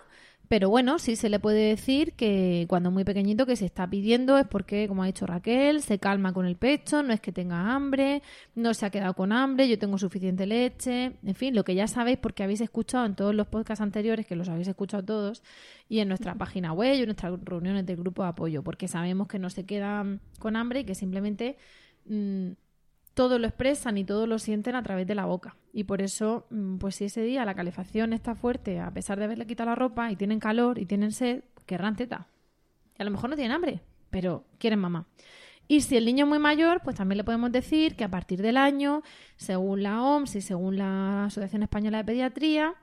pero 0.48 0.70
bueno, 0.70 0.98
sí 0.98 1.14
se 1.16 1.28
le 1.28 1.38
puede 1.38 1.68
decir 1.68 2.14
que 2.14 2.64
cuando 2.70 2.88
es 2.88 2.94
muy 2.94 3.04
pequeñito 3.04 3.44
que 3.44 3.56
se 3.56 3.66
está 3.66 3.86
pidiendo 3.88 4.38
es 4.38 4.46
porque, 4.46 4.88
como 4.88 5.02
ha 5.02 5.06
dicho 5.06 5.26
Raquel, 5.26 5.82
se 5.82 5.98
calma 5.98 6.32
con 6.32 6.46
el 6.46 6.56
pecho, 6.56 7.02
no 7.02 7.12
es 7.12 7.20
que 7.20 7.32
tenga 7.32 7.74
hambre, 7.74 8.22
no 8.54 8.72
se 8.72 8.86
ha 8.86 8.90
quedado 8.90 9.12
con 9.12 9.32
hambre, 9.32 9.68
yo 9.68 9.78
tengo 9.78 9.98
suficiente 9.98 10.46
leche, 10.46 11.18
en 11.22 11.34
fin, 11.34 11.54
lo 11.54 11.64
que 11.64 11.74
ya 11.74 11.86
sabéis 11.86 12.16
porque 12.16 12.42
habéis 12.42 12.62
escuchado 12.62 13.04
en 13.04 13.14
todos 13.14 13.34
los 13.34 13.46
podcasts 13.48 13.82
anteriores, 13.82 14.26
que 14.26 14.36
los 14.36 14.48
habéis 14.48 14.68
escuchado 14.68 15.04
todos, 15.04 15.42
y 15.90 15.98
en 15.98 16.08
nuestra 16.08 16.34
página 16.34 16.72
web 16.72 16.94
y 16.94 17.00
en 17.00 17.06
nuestras 17.06 17.38
reuniones 17.44 17.84
del 17.84 17.96
grupo 17.98 18.22
de 18.22 18.30
apoyo, 18.30 18.62
porque 18.62 18.88
sabemos 18.88 19.28
que 19.28 19.38
no 19.38 19.50
se 19.50 19.66
quedan 19.66 20.22
con 20.38 20.56
hambre 20.56 20.80
y 20.80 20.84
que 20.84 20.94
simplemente... 20.94 21.58
Mm, 22.06 22.52
todo 23.18 23.40
lo 23.40 23.48
expresan 23.48 23.98
y 23.98 24.04
todo 24.04 24.28
lo 24.28 24.38
sienten 24.38 24.76
a 24.76 24.82
través 24.84 25.04
de 25.04 25.16
la 25.16 25.26
boca. 25.26 25.56
Y 25.72 25.82
por 25.82 26.02
eso, 26.02 26.46
mm, 26.50 26.76
pues 26.76 26.94
si 26.94 27.06
ese 27.06 27.20
día 27.20 27.44
la 27.44 27.56
calefacción 27.56 28.12
está 28.12 28.36
fuerte, 28.36 28.78
a 28.78 28.92
pesar 28.92 29.18
de 29.18 29.24
haberle 29.24 29.44
quitado 29.44 29.70
la 29.70 29.74
ropa 29.74 30.12
y 30.12 30.14
tienen 30.14 30.38
calor 30.38 30.78
y 30.78 30.86
tienen 30.86 31.10
sed, 31.10 31.42
querrán 31.66 31.96
teta. 31.96 32.28
Y 32.96 33.02
a 33.02 33.04
lo 33.04 33.10
mejor 33.10 33.28
no 33.28 33.34
tienen 33.34 33.50
hambre, 33.50 33.80
pero 34.08 34.44
quieren 34.60 34.78
mamá. 34.78 35.08
Y 35.66 35.80
si 35.80 35.96
el 35.96 36.04
niño 36.04 36.26
es 36.26 36.28
muy 36.28 36.38
mayor, 36.38 36.80
pues 36.84 36.94
también 36.94 37.16
le 37.16 37.24
podemos 37.24 37.50
decir 37.50 37.96
que 37.96 38.04
a 38.04 38.08
partir 38.08 38.40
del 38.40 38.56
año, 38.56 39.02
según 39.34 39.82
la 39.82 40.00
OMS 40.00 40.36
y 40.36 40.40
según 40.40 40.78
la 40.78 41.24
Asociación 41.24 41.64
Española 41.64 41.98
de 41.98 42.04
Pediatría, 42.04 42.76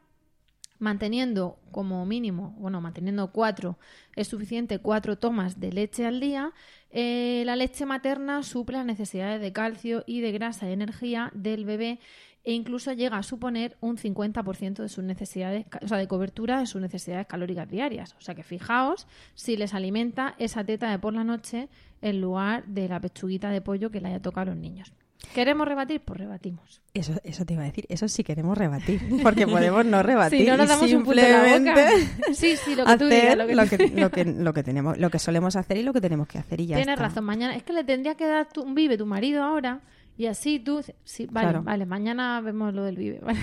manteniendo 0.79 1.59
como 1.71 2.05
mínimo, 2.05 2.55
bueno, 2.57 2.81
manteniendo 2.81 3.31
cuatro, 3.31 3.77
es 4.15 4.27
suficiente 4.27 4.79
cuatro 4.79 5.17
tomas 5.17 5.59
de 5.59 5.71
leche 5.71 6.05
al 6.05 6.19
día, 6.19 6.53
eh, 6.91 7.43
la 7.45 7.55
leche 7.55 7.85
materna 7.85 8.43
suple 8.43 8.77
las 8.77 8.85
necesidades 8.85 9.41
de 9.41 9.51
calcio 9.51 10.03
y 10.07 10.21
de 10.21 10.31
grasa 10.31 10.69
y 10.69 10.73
energía 10.73 11.31
del 11.33 11.65
bebé 11.65 11.99
e 12.45 12.53
incluso 12.53 12.93
llega 12.93 13.17
a 13.17 13.23
suponer 13.23 13.75
un 13.81 13.97
50% 13.97 14.83
de 14.83 14.89
sus 14.89 15.03
necesidades, 15.03 15.65
o 15.81 15.87
sea, 15.87 15.97
de 15.97 16.07
cobertura 16.07 16.59
de 16.59 16.67
sus 16.67 16.79
necesidades 16.79 17.25
calóricas 17.25 17.67
diarias. 17.67 18.15
O 18.19 18.21
sea 18.21 18.35
que 18.35 18.43
fijaos 18.43 19.07
si 19.33 19.57
les 19.57 19.73
alimenta 19.73 20.35
esa 20.37 20.63
teta 20.63 20.91
de 20.91 20.99
por 20.99 21.13
la 21.13 21.23
noche 21.23 21.69
en 22.01 22.21
lugar 22.21 22.65
de 22.67 22.87
la 22.87 22.99
pechuguita 22.99 23.49
de 23.49 23.61
pollo 23.61 23.89
que 23.89 23.99
le 23.99 24.09
haya 24.09 24.21
tocado 24.21 24.51
a 24.51 24.53
los 24.53 24.61
niños. 24.61 24.93
¿Queremos 25.33 25.67
rebatir? 25.67 26.01
Pues 26.01 26.19
rebatimos. 26.19 26.81
Eso, 26.93 27.13
eso 27.23 27.45
te 27.45 27.53
iba 27.53 27.63
a 27.63 27.65
decir, 27.65 27.85
eso 27.89 28.07
sí 28.07 28.23
queremos 28.23 28.57
rebatir, 28.57 29.01
porque 29.21 29.47
podemos 29.47 29.85
no 29.85 30.01
rebatir. 30.03 30.41
Si 30.41 30.45
no 30.45 30.57
nos 30.57 30.69
damos 30.69 30.89
simplemente 30.89 31.57
un 31.57 31.65
la 31.65 32.33
Sí, 32.33 32.55
sí, 32.55 32.75
lo 32.75 32.85
que 32.85 32.97
tú 32.97 33.05
digas. 33.07 33.37
Lo 33.37 33.47
que... 33.47 33.55
Lo, 33.55 34.09
que, 34.11 34.25
lo, 34.25 34.53
que, 34.53 34.63
tenemos, 34.63 34.97
lo 34.97 35.09
que 35.09 35.19
solemos 35.19 35.55
hacer 35.55 35.77
y 35.77 35.83
lo 35.83 35.93
que 35.93 36.01
tenemos 36.01 36.27
que 36.27 36.37
hacer 36.37 36.61
y 36.61 36.67
ya 36.67 36.77
Tienes 36.77 36.97
razón, 36.97 37.25
mañana, 37.25 37.55
es 37.55 37.63
que 37.63 37.73
le 37.73 37.83
tendría 37.83 38.15
que 38.15 38.27
dar 38.27 38.47
un 38.57 38.75
vive 38.75 38.97
tu 38.97 39.05
marido 39.05 39.43
ahora 39.43 39.81
y 40.17 40.27
así 40.27 40.59
tú, 40.59 40.81
sí, 41.03 41.27
vale, 41.29 41.59
vale, 41.59 41.85
mañana 41.85 42.39
vemos 42.39 42.73
lo 42.73 42.83
del 42.83 42.95
vive, 42.95 43.19
vale, 43.23 43.39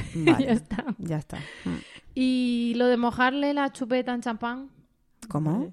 ya 0.47 0.53
está. 0.53 0.85
Ya 0.99 1.18
está. 1.18 1.39
Mm. 1.64 1.77
Y 2.14 2.73
lo 2.77 2.87
de 2.87 2.97
mojarle 2.97 3.53
la 3.53 3.70
chupeta 3.73 4.14
en 4.14 4.23
champán. 4.23 4.70
¿Cómo? 5.29 5.73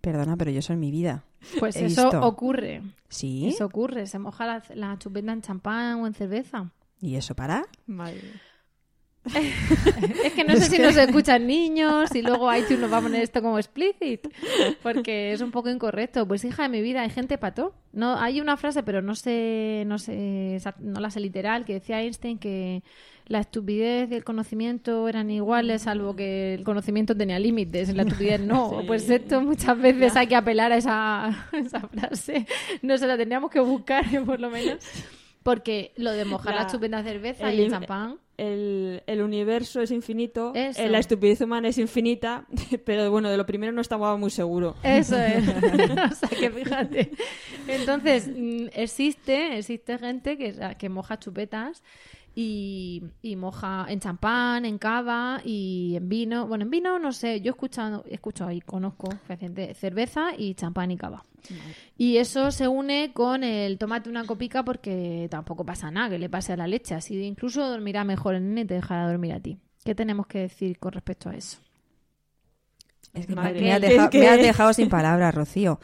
Perdona, 0.00 0.36
pero 0.36 0.50
yo 0.50 0.58
eso 0.58 0.72
en 0.72 0.80
mi 0.80 0.90
vida. 0.90 1.24
Pues 1.58 1.76
eso 1.76 2.08
ocurre. 2.20 2.82
¿Sí? 3.08 3.48
Eso 3.48 3.66
ocurre. 3.66 4.06
Se 4.06 4.18
moja 4.18 4.62
la, 4.74 4.98
chupeta 4.98 5.32
en 5.32 5.42
champán 5.42 6.00
o 6.00 6.06
en 6.06 6.14
cerveza. 6.14 6.70
¿Y 7.00 7.16
eso 7.16 7.34
para? 7.34 7.66
es 10.24 10.32
que 10.32 10.44
no 10.44 10.56
sé 10.56 10.62
si 10.62 10.78
nos 10.78 10.96
escuchan 10.96 11.46
niños 11.46 12.14
y 12.14 12.22
luego 12.22 12.52
iTunes 12.54 12.80
nos 12.80 12.92
va 12.92 12.98
a 12.98 13.02
poner 13.02 13.22
esto 13.22 13.42
como 13.42 13.58
explicit 13.58 14.26
porque 14.82 15.32
es 15.32 15.40
un 15.40 15.50
poco 15.50 15.68
incorrecto. 15.68 16.26
Pues 16.26 16.44
hija 16.44 16.62
de 16.62 16.68
mi 16.70 16.80
vida, 16.80 17.02
hay 17.02 17.10
gente 17.10 17.36
pato. 17.36 17.74
No, 17.92 18.18
hay 18.18 18.40
una 18.40 18.56
frase, 18.56 18.82
pero 18.82 19.02
no 19.02 19.14
sé, 19.14 19.84
no 19.86 19.98
sé, 19.98 20.58
no 20.78 21.00
la 21.00 21.10
sé 21.10 21.20
literal, 21.20 21.64
que 21.64 21.74
decía 21.74 22.00
Einstein 22.00 22.38
que 22.38 22.82
la 23.26 23.38
estupidez 23.38 24.10
y 24.10 24.14
el 24.16 24.24
conocimiento 24.24 25.08
eran 25.08 25.30
iguales, 25.30 25.82
salvo 25.82 26.16
que 26.16 26.54
el 26.54 26.64
conocimiento 26.64 27.16
tenía 27.16 27.38
límites, 27.38 27.94
la 27.94 28.02
estupidez 28.02 28.40
no. 28.40 28.82
Pues 28.86 29.08
esto 29.08 29.40
muchas 29.40 29.78
veces 29.78 30.16
hay 30.16 30.26
que 30.26 30.34
apelar 30.34 30.72
a 30.72 30.76
esa, 30.76 31.48
esa 31.52 31.80
frase. 31.80 32.46
No 32.82 32.98
se 32.98 33.06
la 33.06 33.16
teníamos 33.16 33.50
que 33.50 33.60
buscar, 33.60 34.04
por 34.24 34.40
lo 34.40 34.50
menos. 34.50 34.78
Porque 35.42 35.92
lo 35.96 36.10
de 36.10 36.24
mojar 36.24 36.54
la, 36.54 36.66
chupeta 36.66 37.02
cerveza 37.02 37.52
y 37.52 37.62
el 37.62 37.70
champán. 37.70 38.18
El, 38.40 39.02
el, 39.06 39.20
universo 39.20 39.82
es 39.82 39.90
infinito, 39.90 40.52
eh, 40.54 40.72
la 40.88 40.98
estupidez 40.98 41.42
humana 41.42 41.68
es 41.68 41.76
infinita, 41.76 42.46
pero 42.86 43.10
bueno, 43.10 43.28
de 43.28 43.36
lo 43.36 43.44
primero 43.44 43.70
no 43.70 43.82
estaba 43.82 44.16
muy 44.16 44.30
seguro. 44.30 44.76
Eso 44.82 45.18
es. 45.18 45.46
o 46.12 46.14
sea 46.14 46.28
que 46.38 46.50
fíjate. 46.50 47.10
Entonces, 47.68 48.28
mm, 48.28 48.68
existe, 48.72 49.58
existe 49.58 49.98
gente 49.98 50.38
que, 50.38 50.54
que 50.78 50.88
moja 50.88 51.18
chupetas 51.18 51.82
y, 52.34 53.02
moja 53.36 53.86
en 53.88 54.00
champán, 54.00 54.64
en 54.64 54.78
cava 54.78 55.40
y 55.44 55.94
en 55.96 56.08
vino. 56.08 56.46
Bueno, 56.46 56.64
en 56.64 56.70
vino 56.70 56.98
no 56.98 57.12
sé, 57.12 57.40
yo 57.40 57.50
he 57.50 57.54
escuchado, 57.54 58.04
he 58.08 58.14
escuchado 58.14 58.50
y 58.50 58.60
conozco 58.60 59.08
cerveza 59.74 60.30
y 60.36 60.54
champán 60.54 60.90
y 60.90 60.96
cava. 60.96 61.24
Y 61.96 62.18
eso 62.18 62.50
se 62.50 62.68
une 62.68 63.12
con 63.12 63.44
el 63.44 63.78
tomate 63.78 64.10
una 64.10 64.24
copica 64.24 64.64
porque 64.64 65.28
tampoco 65.30 65.64
pasa 65.64 65.90
nada 65.90 66.10
que 66.10 66.18
le 66.18 66.28
pase 66.28 66.52
a 66.52 66.56
la 66.56 66.66
leche. 66.66 66.94
Así 66.94 67.20
incluso 67.22 67.68
dormirá 67.68 68.04
mejor 68.04 68.34
el 68.34 68.46
nene 68.46 68.62
y 68.62 68.66
te 68.66 68.74
dejará 68.74 69.08
dormir 69.08 69.32
a 69.32 69.40
ti. 69.40 69.58
¿Qué 69.84 69.94
tenemos 69.94 70.26
que 70.26 70.40
decir 70.40 70.78
con 70.78 70.92
respecto 70.92 71.30
a 71.30 71.34
eso? 71.34 71.58
Es 73.12 73.26
que 73.26 73.34
me, 73.34 73.72
has 74.28 74.40
dejado, 74.40 74.72
sin 74.72 74.88
palabras, 74.88 75.34
Rocío. 75.34 75.80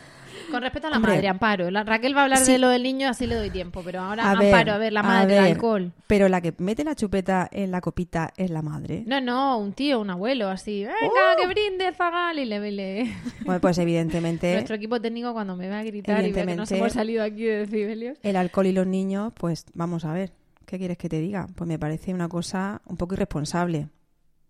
Con 0.51 0.63
respecto 0.63 0.87
a 0.87 0.91
la 0.91 0.99
madre, 0.99 1.27
Amparo. 1.27 1.69
Raquel 1.71 2.17
va 2.17 2.21
a 2.21 2.25
hablar 2.25 2.45
de 2.45 2.59
lo 2.59 2.69
del 2.69 2.83
niño, 2.83 3.09
así 3.09 3.27
le 3.27 3.35
doy 3.35 3.51
tiempo. 3.51 3.83
Pero 3.85 4.01
ahora, 4.01 4.31
Amparo, 4.31 4.73
a 4.73 4.79
ver, 4.79 4.93
la 4.93 5.03
madre, 5.03 5.39
el 5.39 5.45
alcohol. 5.45 5.93
Pero 6.07 6.29
la 6.29 6.41
que 6.41 6.55
mete 6.59 6.85
la 6.85 6.95
chupeta 6.95 7.49
en 7.51 7.71
la 7.73 7.81
copita 7.81 8.33
es 8.37 8.51
la 8.51 8.63
madre. 8.63 9.03
No, 9.07 9.21
no, 9.21 9.59
un 9.59 9.73
tío, 9.73 10.01
un 10.01 10.11
abuelo, 10.11 10.49
así. 10.49 10.85
Venga, 10.85 10.95
¡Oh! 11.03 11.41
que 11.41 11.49
brinde, 11.49 11.93
Zagal. 11.93 12.39
Y 12.39 12.45
le, 12.45 12.61
vele. 12.61 13.13
Bueno, 13.45 13.61
pues 13.61 13.79
evidentemente. 13.79 14.53
Nuestro 14.55 14.77
equipo 14.77 15.01
técnico, 15.01 15.33
cuando 15.33 15.57
me 15.57 15.69
va 15.69 15.81
a 15.81 15.83
gritar 15.83 16.25
y 16.25 16.33
ve 16.33 16.47
que 16.47 16.57
nos 16.57 16.71
hemos 16.71 16.93
salido 16.93 17.25
aquí 17.25 17.43
de 17.43 17.67
decibelios. 17.67 18.19
El 18.23 18.37
alcohol 18.37 18.67
y 18.67 18.73
los 18.73 18.87
niños, 18.87 19.33
pues 19.35 19.67
vamos 19.75 20.05
a 20.05 20.13
ver. 20.13 20.33
¿Qué 20.65 20.79
quieres 20.79 20.99
que 20.99 21.09
te 21.09 21.21
diga? 21.21 21.49
Pues 21.55 21.67
me 21.67 21.79
parece 21.79 22.13
una 22.13 22.29
cosa 22.29 22.83
un 22.87 22.97
poco 22.97 23.15
irresponsable. 23.15 23.89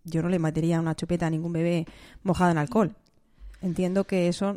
Yo 0.09 0.21
no 0.21 0.29
le 0.29 0.39
metería 0.39 0.79
una 0.79 0.95
chupeta 0.95 1.27
a 1.27 1.29
ningún 1.29 1.53
bebé 1.53 1.85
mojado 2.23 2.51
en 2.51 2.57
alcohol. 2.57 2.95
Entiendo 3.61 4.05
que 4.05 4.27
eso 4.27 4.55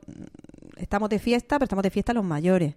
estamos 0.76 1.08
de 1.10 1.18
fiesta, 1.18 1.56
pero 1.58 1.64
estamos 1.64 1.82
de 1.82 1.90
fiesta 1.90 2.12
los 2.12 2.24
mayores. 2.24 2.74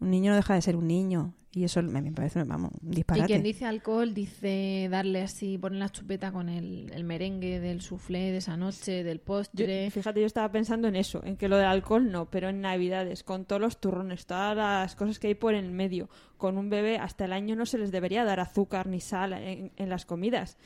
Un 0.00 0.10
niño 0.10 0.30
no 0.30 0.36
deja 0.36 0.54
de 0.54 0.62
ser 0.62 0.76
un 0.76 0.86
niño. 0.86 1.34
Y 1.56 1.62
eso 1.62 1.80
me, 1.82 2.10
parece, 2.10 2.42
vamos, 2.42 2.72
un 2.82 2.90
disparate. 2.90 3.26
Y 3.26 3.34
quien 3.34 3.42
dice 3.44 3.64
alcohol 3.64 4.12
dice 4.12 4.88
darle 4.90 5.22
así, 5.22 5.56
poner 5.56 5.78
la 5.78 5.88
chupeta 5.88 6.32
con 6.32 6.48
el, 6.48 7.04
merengue 7.04 7.60
del 7.60 7.80
soufflé 7.80 8.32
de 8.32 8.38
esa 8.38 8.56
noche, 8.56 9.04
del 9.04 9.20
postre. 9.20 9.88
fíjate, 9.90 10.20
yo 10.20 10.26
estaba 10.26 10.50
pensando 10.50 10.88
en 10.88 10.96
eso, 10.96 11.22
en 11.24 11.36
que 11.36 11.48
lo 11.48 11.56
del 11.56 11.66
alcohol 11.66 12.10
no, 12.10 12.28
pero 12.28 12.48
en 12.48 12.60
Navidades, 12.60 13.22
con 13.22 13.44
todos 13.44 13.62
los 13.62 13.80
turrones, 13.80 14.26
todas 14.26 14.56
las 14.56 14.96
cosas 14.96 15.20
que 15.20 15.28
hay 15.28 15.34
por 15.36 15.54
en 15.54 15.72
medio, 15.74 16.08
con 16.38 16.58
un 16.58 16.70
bebé, 16.70 16.98
hasta 16.98 17.24
el 17.24 17.32
año 17.32 17.54
no 17.54 17.66
se 17.66 17.78
les 17.78 17.92
debería 17.92 18.24
dar 18.24 18.40
azúcar 18.40 18.88
ni 18.88 19.00
sal 19.00 19.32
en, 19.32 19.70
en 19.76 19.88
las 19.88 20.06
comidas. 20.06 20.58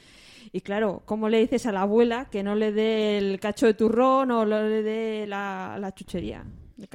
Y 0.53 0.61
claro, 0.61 1.03
¿cómo 1.05 1.28
le 1.28 1.39
dices 1.39 1.66
a 1.66 1.72
la 1.72 1.82
abuela 1.82 2.26
que 2.30 2.43
no 2.43 2.55
le 2.55 2.72
dé 2.72 3.18
el 3.18 3.41
cacho 3.41 3.66
de 3.66 3.74
turrón 3.74 4.30
o 4.30 4.45
le 4.45 4.82
dé 4.82 5.26
la 5.26 5.93
chuchería? 5.95 6.45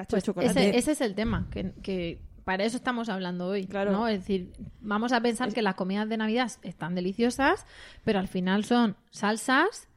Pues 0.08 0.30
ese, 0.56 0.92
es 0.92 1.02
el 1.02 1.14
tema, 1.14 1.50
que, 1.52 2.22
para 2.46 2.64
eso 2.64 2.78
estamos 2.78 3.10
hablando 3.10 3.48
hoy. 3.48 3.66
Claro. 3.68 3.92
¿no? 3.92 4.08
Es 4.08 4.20
decir, 4.20 4.54
vamos 4.80 5.12
a 5.12 5.20
pensar 5.20 5.54
que 5.54 5.62
las 5.62 5.76
comidas 5.76 6.08
de 6.08 6.16
Navidad 6.16 6.50
están 6.62 6.96
deliciosas, 6.96 7.66
pero 8.06 8.20
al 8.20 8.30
final 8.30 8.64
son 8.64 8.96
salsas 9.12 9.90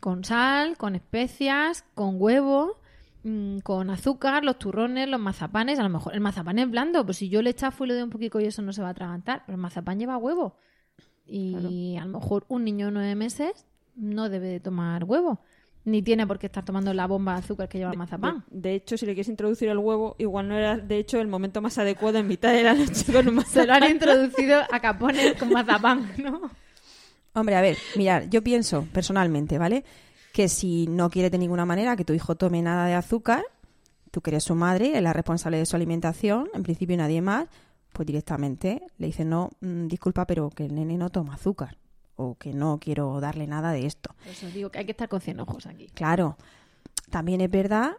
con 0.00 0.24
sal, 0.24 0.76
con 0.76 0.94
especias, 0.94 1.86
con 1.94 2.16
huevo, 2.20 2.78
mm, 3.22 3.60
con 3.60 3.88
azúcar, 3.88 4.44
los 4.44 4.58
turrones, 4.58 5.08
los 5.08 5.20
mazapanes. 5.20 5.78
A 5.78 5.84
lo 5.84 5.88
mejor 5.88 6.12
el 6.12 6.20
mazapán 6.20 6.58
es 6.58 6.70
blando, 6.70 7.02
pues 7.06 7.16
si 7.16 7.30
yo 7.30 7.40
le 7.40 7.50
echafo 7.50 7.84
y 7.84 7.88
le 7.88 7.94
doy 7.94 8.02
un 8.02 8.10
poquito 8.10 8.40
y 8.40 8.44
eso 8.44 8.60
no 8.60 8.74
se 8.74 8.82
va 8.82 8.88
a 8.88 8.90
atragantar, 8.90 9.44
pero 9.46 9.56
el 9.56 9.62
mazapán 9.62 9.98
lleva 9.98 10.18
huevo. 10.18 10.58
Y 11.26 11.96
a 11.96 12.04
lo 12.04 12.18
mejor 12.18 12.44
un 12.48 12.64
niño 12.64 12.86
de 12.86 12.92
nueve 12.92 13.14
meses 13.14 13.66
no 13.96 14.28
debe 14.28 14.48
de 14.48 14.60
tomar 14.60 15.04
huevo 15.04 15.40
ni 15.84 16.02
tiene 16.02 16.26
por 16.26 16.38
qué 16.38 16.46
estar 16.46 16.64
tomando 16.64 16.92
la 16.94 17.06
bomba 17.06 17.34
de 17.34 17.38
azúcar 17.40 17.68
que 17.68 17.78
lleva 17.78 17.92
el 17.92 17.98
mazapán. 17.98 18.44
De, 18.50 18.74
hecho, 18.74 18.96
si 18.96 19.04
le 19.04 19.12
quieres 19.12 19.28
introducir 19.28 19.68
el 19.68 19.78
huevo, 19.78 20.16
igual 20.18 20.48
no 20.48 20.56
era, 20.56 20.78
de 20.78 20.98
hecho, 20.98 21.20
el 21.20 21.28
momento 21.28 21.60
más 21.60 21.76
adecuado 21.78 22.18
en 22.18 22.26
mitad 22.26 22.52
de 22.52 22.62
la 22.62 22.74
noche 22.74 23.04
con 23.12 23.28
un 23.28 23.34
mazapán. 23.34 23.52
Se 23.52 23.66
lo 23.66 23.74
han 23.74 23.90
introducido 23.90 24.62
a 24.70 24.80
capones 24.80 25.34
con 25.34 25.50
mazapán, 25.50 26.10
¿no? 26.18 26.50
Hombre, 27.34 27.56
a 27.56 27.60
ver, 27.60 27.76
mirad, 27.96 28.24
yo 28.30 28.42
pienso 28.42 28.86
personalmente, 28.92 29.58
¿vale? 29.58 29.84
Que 30.32 30.48
si 30.48 30.86
no 30.86 31.10
quiere 31.10 31.30
de 31.30 31.38
ninguna 31.38 31.66
manera 31.66 31.96
que 31.96 32.04
tu 32.04 32.14
hijo 32.14 32.34
tome 32.36 32.62
nada 32.62 32.86
de 32.86 32.94
azúcar, 32.94 33.42
tú 34.10 34.20
que 34.22 34.30
eres 34.30 34.44
su 34.44 34.54
madre, 34.54 34.96
es 34.96 35.02
la 35.02 35.12
responsable 35.12 35.58
de 35.58 35.66
su 35.66 35.76
alimentación, 35.76 36.48
en 36.54 36.62
principio 36.62 36.96
nadie 36.96 37.20
más, 37.20 37.48
pues 37.94 38.06
directamente 38.06 38.82
le 38.98 39.06
dice, 39.06 39.24
no, 39.24 39.50
mm, 39.60 39.86
disculpa, 39.86 40.26
pero 40.26 40.50
que 40.50 40.66
el 40.66 40.74
nene 40.74 40.98
no 40.98 41.10
toma 41.10 41.34
azúcar 41.34 41.78
o 42.16 42.34
que 42.36 42.52
no 42.52 42.78
quiero 42.78 43.20
darle 43.20 43.46
nada 43.46 43.72
de 43.72 43.86
esto. 43.86 44.14
Eso 44.28 44.48
digo 44.48 44.70
que 44.70 44.80
hay 44.80 44.84
que 44.84 44.90
estar 44.90 45.08
con 45.08 45.20
cien 45.20 45.40
ojos 45.40 45.66
aquí. 45.66 45.88
Claro, 45.94 46.36
también 47.10 47.40
es 47.40 47.50
verdad 47.50 47.92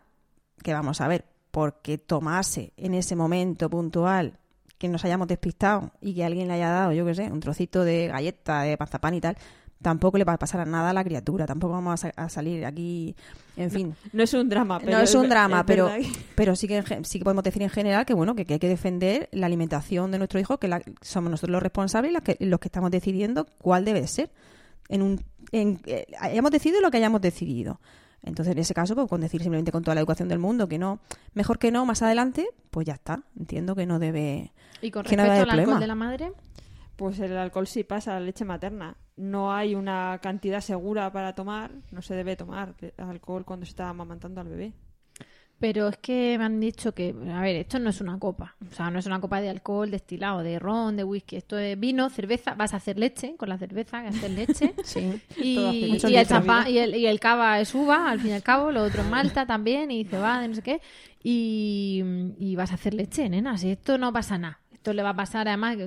que 0.62 0.74
vamos 0.74 1.02
a 1.02 1.08
ver, 1.08 1.26
porque 1.52 1.98
tomase 1.98 2.74
en 2.78 2.94
ese 2.94 3.16
momento 3.16 3.70
puntual 3.70 4.38
que 4.78 4.90
nos 4.90 5.06
hayamos 5.06 5.28
despistado 5.28 5.92
y 6.02 6.14
que 6.14 6.26
alguien 6.26 6.48
le 6.50 6.56
haya 6.56 6.70
dado, 6.70 6.92
yo 6.92 7.06
qué 7.06 7.16
sé, 7.16 7.32
un 7.32 7.40
trocito 7.40 7.84
de 7.84 8.08
galleta, 8.08 8.64
de 8.64 8.78
pastapán 8.78 9.14
y 9.14 9.22
tal, 9.22 9.38
tampoco 9.82 10.18
le 10.18 10.24
va 10.24 10.34
a 10.34 10.38
pasar 10.38 10.66
nada 10.68 10.90
a 10.90 10.94
la 10.94 11.04
criatura, 11.04 11.46
tampoco 11.46 11.74
vamos 11.74 12.04
a, 12.06 12.30
salir 12.30 12.66
aquí, 12.66 13.16
en 13.56 13.72
fin. 13.72 13.96
No, 14.14 14.24
es 14.24 14.34
un 14.34 14.50
drama, 14.50 14.80
pero 14.80 14.94
no 14.94 15.04
es 15.04 15.14
un 15.14 15.30
drama, 15.30 15.66
pero 15.66 15.90
pero 16.36 16.56
sí 16.56 16.68
que 16.68 16.84
sí 17.04 17.20
que 17.20 17.24
podemos 17.24 17.44
decir 17.44 17.62
en 17.62 17.70
general 17.70 18.06
que 18.06 18.14
bueno 18.14 18.36
que, 18.36 18.46
hay 18.48 18.60
que 18.60 18.68
defender 18.68 19.30
la 19.32 19.46
alimentación 19.46 20.12
de 20.12 20.18
nuestro 20.18 20.40
hijo, 20.40 20.58
que 20.58 20.70
somos 21.02 21.30
nosotros 21.30 21.52
los 21.52 21.64
responsables, 21.64 22.14
los 22.14 22.24
que, 22.24 22.38
los 22.40 22.60
que 22.60 22.68
estamos 22.68 22.92
decidiendo 22.92 23.46
cuál 23.60 23.86
debe 23.86 24.08
ser. 24.08 24.32
En 24.88 25.02
un, 25.02 25.24
en, 25.52 25.82
eh, 25.86 26.06
hayamos 26.20 26.52
decidido 26.52 26.80
lo 26.82 26.92
que 26.92 26.98
hayamos 26.98 27.22
decidido. 27.22 27.80
Entonces, 28.26 28.54
en 28.54 28.60
ese 28.60 28.74
caso, 28.74 28.96
pues 28.96 29.08
con 29.08 29.22
decir 29.22 29.42
simplemente 29.42 29.72
con 29.72 29.84
toda 29.84 29.94
la 29.94 30.02
educación 30.02 30.28
del 30.28 30.40
mundo 30.40 30.68
que 30.68 30.80
no, 30.80 31.00
mejor 31.34 31.60
que 31.60 31.72
no, 31.72 31.86
más 31.86 32.02
adelante, 32.02 32.48
pues 32.72 32.88
ya 32.88 32.94
está. 32.94 33.22
Entiendo 33.38 33.76
que 33.76 33.86
no 33.86 34.00
debe. 34.00 34.52
¿Y 34.82 34.90
con 34.90 35.06
respecto 35.06 35.32
al 35.32 35.50
alcohol 35.60 35.80
de 35.80 35.88
la 35.88 35.96
madre? 35.96 36.32
Pues 36.96 37.20
el 37.20 37.38
alcohol 37.38 37.68
sí 37.68 37.84
pasa 37.84 38.16
a 38.16 38.20
la 38.20 38.26
leche 38.26 38.44
materna. 38.44 38.98
No 39.18 39.54
hay 39.54 39.76
una 39.76 40.20
cantidad 40.22 40.62
segura 40.62 41.12
para 41.12 41.34
tomar, 41.34 41.72
no 41.92 42.02
se 42.02 42.16
debe 42.16 42.36
tomar 42.36 42.76
alcohol 42.98 43.46
cuando 43.46 43.66
se 43.66 43.72
está 43.72 43.90
amamantando 43.90 44.42
al 44.42 44.48
bebé. 44.48 44.74
Pero 45.58 45.88
es 45.88 45.98
que 45.98 46.36
me 46.38 46.44
han 46.44 46.60
dicho 46.60 46.94
que, 46.94 47.16
a 47.34 47.40
ver, 47.40 47.56
esto 47.56 47.80
no 47.80 47.90
es 47.90 48.02
una 48.02 48.20
copa. 48.20 48.58
O 48.70 48.76
sea, 48.76 48.92
no 48.92 49.00
es 49.00 49.06
una 49.06 49.22
copa 49.22 49.40
de 49.40 49.50
alcohol 49.50 49.90
destilado, 49.90 50.44
de 50.44 50.60
ron, 50.60 50.98
de 50.98 51.06
whisky. 51.06 51.38
Esto 51.38 51.58
es 51.58 51.80
vino, 51.80 52.10
cerveza. 52.10 52.56
Vas 52.56 52.74
a 52.74 52.78
hacer 52.78 53.00
leche 53.00 53.36
con 53.38 53.48
la 53.48 53.58
cerveza, 53.58 54.02
que 54.02 54.10
hacer 54.10 54.32
leche. 54.32 54.74
sí. 54.84 55.22
Y, 55.38 55.98
y, 56.06 56.16
el 56.16 56.28
champán, 56.28 56.70
y, 56.70 56.78
el, 56.80 56.96
y 56.96 57.08
el 57.08 57.22
cava 57.22 57.62
es 57.62 57.74
uva, 57.74 58.10
al 58.10 58.20
fin 58.20 58.32
y 58.32 58.34
al 58.34 58.44
cabo. 58.44 58.72
Lo 58.72 58.84
otro 58.84 59.02
es 59.02 59.10
malta 59.10 59.46
también 59.46 59.92
y 59.92 60.04
cebada, 60.04 60.46
no 60.46 60.56
sé 60.56 60.62
qué. 60.62 60.82
Y, 61.24 62.04
y 62.38 62.58
vas 62.58 62.72
a 62.72 62.76
hacer 62.76 62.94
leche, 62.94 63.30
nena. 63.30 63.58
Si 63.58 63.72
esto 63.72 63.98
no 63.98 64.12
pasa 64.12 64.38
nada. 64.38 64.60
Esto 64.74 64.92
le 64.92 65.04
va 65.04 65.12
a 65.12 65.16
pasar, 65.16 65.48
además, 65.48 65.78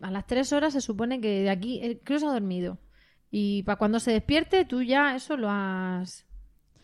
a 0.00 0.10
las 0.10 0.26
tres 0.26 0.52
horas 0.52 0.72
se 0.72 0.80
supone 0.80 1.20
que 1.20 1.42
de 1.42 1.50
aquí, 1.50 1.80
incluso 1.82 2.28
ha 2.28 2.32
dormido. 2.32 2.78
Y 3.30 3.62
para 3.64 3.76
cuando 3.76 4.00
se 4.00 4.12
despierte, 4.12 4.64
tú 4.64 4.82
ya 4.82 5.14
eso 5.14 5.36
lo 5.36 5.48
has 5.50 6.28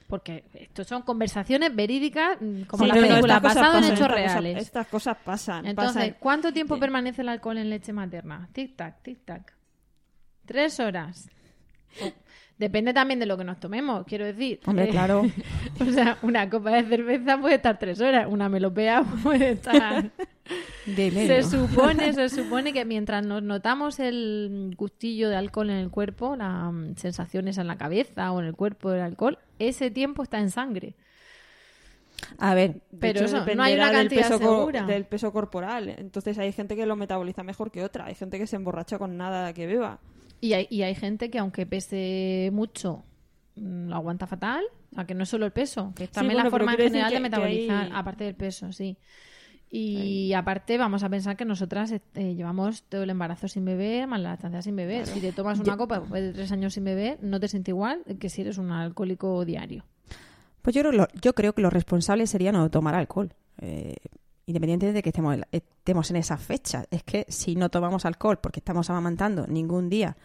porque 0.06 0.44
esto 0.54 0.84
son 0.84 1.02
conversaciones 1.02 1.74
verídicas 1.74 2.36
mm, 2.40 2.62
como 2.64 2.86
la 2.86 2.94
película, 2.94 3.40
basado 3.40 3.78
en 3.78 3.84
hechos 3.92 4.08
reales. 4.08 4.58
estas 4.58 4.86
cosas 4.86 5.16
pasan. 5.24 5.66
Entonces, 5.66 6.14
¿cuánto 6.18 6.52
tiempo 6.52 6.78
permanece 6.78 7.22
el 7.22 7.30
alcohol 7.30 7.58
en 7.58 7.70
leche 7.70 7.92
materna? 7.92 8.48
Tic-tac, 8.52 9.02
tic-tac. 9.02 9.52
Tres 10.44 10.78
horas. 10.78 11.28
Depende 12.56 12.94
también 12.94 13.18
de 13.18 13.26
lo 13.26 13.36
que 13.36 13.42
nos 13.42 13.58
tomemos, 13.58 14.04
quiero 14.06 14.24
decir. 14.24 14.60
Hombre, 14.66 14.88
claro. 14.88 15.22
o 15.80 15.84
sea, 15.92 16.18
una 16.22 16.48
copa 16.48 16.70
de 16.70 16.84
cerveza 16.84 17.38
puede 17.38 17.56
estar 17.56 17.78
tres 17.78 18.00
horas, 18.00 18.26
una 18.28 18.48
melopea 18.48 19.02
puede 19.22 19.52
estar... 19.52 20.10
De 20.86 21.10
se 21.10 21.42
supone, 21.42 22.12
se 22.12 22.28
supone 22.28 22.74
que 22.74 22.84
mientras 22.84 23.24
nos 23.24 23.42
notamos 23.42 23.98
el 23.98 24.74
gustillo 24.76 25.30
de 25.30 25.36
alcohol 25.36 25.70
en 25.70 25.76
el 25.76 25.90
cuerpo, 25.90 26.36
las 26.36 26.70
mm, 26.70 26.96
sensaciones 26.96 27.56
en 27.56 27.66
la 27.66 27.78
cabeza 27.78 28.30
o 28.32 28.40
en 28.40 28.46
el 28.46 28.54
cuerpo 28.54 28.90
del 28.90 29.00
alcohol, 29.00 29.38
ese 29.58 29.90
tiempo 29.90 30.22
está 30.22 30.38
en 30.40 30.50
sangre. 30.50 30.94
A 32.38 32.54
ver, 32.54 32.82
pero 33.00 33.24
eso, 33.24 33.44
no 33.54 33.62
hay 33.62 33.74
una 33.74 33.90
cantidad 33.90 34.28
del 34.28 34.38
peso, 34.38 34.38
segura. 34.38 34.82
del 34.84 35.04
peso 35.04 35.32
corporal. 35.32 35.88
Entonces 35.88 36.38
hay 36.38 36.52
gente 36.52 36.76
que 36.76 36.86
lo 36.86 36.96
metaboliza 36.96 37.42
mejor 37.42 37.70
que 37.70 37.82
otra. 37.82 38.06
Hay 38.06 38.14
gente 38.14 38.38
que 38.38 38.46
se 38.46 38.56
emborracha 38.56 38.98
con 38.98 39.16
nada 39.16 39.52
que 39.52 39.66
beba. 39.66 40.00
Y 40.40 40.52
hay, 40.52 40.66
y 40.70 40.82
hay 40.82 40.94
gente 40.94 41.30
que 41.30 41.38
aunque 41.38 41.66
pese 41.66 42.50
mucho, 42.52 43.04
mm, 43.56 43.88
lo 43.88 43.96
aguanta 43.96 44.26
fatal. 44.26 44.64
O 44.92 44.94
sea, 44.94 45.06
que 45.06 45.14
no 45.14 45.24
es 45.24 45.28
solo 45.28 45.46
el 45.46 45.52
peso, 45.52 45.92
que 45.96 46.04
es 46.04 46.10
también 46.10 46.36
la 46.36 46.50
forma 46.50 46.72
en 46.74 46.78
general 46.78 47.12
de 47.12 47.20
metabolizar, 47.20 47.90
aparte 47.92 48.24
del 48.24 48.34
peso, 48.34 48.70
sí. 48.72 48.96
Y 49.76 50.32
aparte 50.34 50.78
vamos 50.78 51.02
a 51.02 51.08
pensar 51.08 51.36
que 51.36 51.44
nosotras 51.44 51.90
eh, 51.90 52.00
llevamos 52.36 52.84
todo 52.84 53.02
el 53.02 53.10
embarazo 53.10 53.48
sin 53.48 53.64
beber, 53.64 54.06
más 54.06 54.20
la 54.20 54.30
lactancia 54.30 54.62
sin 54.62 54.76
beber. 54.76 55.04
Si 55.04 55.20
te 55.20 55.32
tomas 55.32 55.58
una 55.58 55.76
copa 55.76 55.98
después 55.98 56.22
de 56.22 56.32
tres 56.32 56.52
años 56.52 56.74
sin 56.74 56.84
beber, 56.84 57.18
no 57.22 57.40
te 57.40 57.48
sientes 57.48 57.72
igual 57.72 58.04
que 58.20 58.28
si 58.28 58.42
eres 58.42 58.58
un 58.58 58.70
alcohólico 58.70 59.44
diario. 59.44 59.84
Pues 60.62 60.76
yo 60.76 60.82
creo, 60.82 61.08
yo 61.20 61.34
creo 61.34 61.54
que 61.54 61.60
lo 61.60 61.70
responsable 61.70 62.28
sería 62.28 62.52
no 62.52 62.70
tomar 62.70 62.94
alcohol. 62.94 63.34
Eh, 63.60 63.96
independientemente 64.46 64.96
de 64.96 65.02
que 65.02 65.10
estemos, 65.10 65.36
estemos 65.52 66.10
en 66.10 66.16
esa 66.16 66.36
fecha. 66.36 66.84
Es 66.90 67.02
que 67.02 67.26
si 67.28 67.56
no 67.56 67.68
tomamos 67.68 68.04
alcohol 68.04 68.38
porque 68.38 68.60
estamos 68.60 68.90
amamantando 68.90 69.46
ningún 69.46 69.88
día 69.88 70.16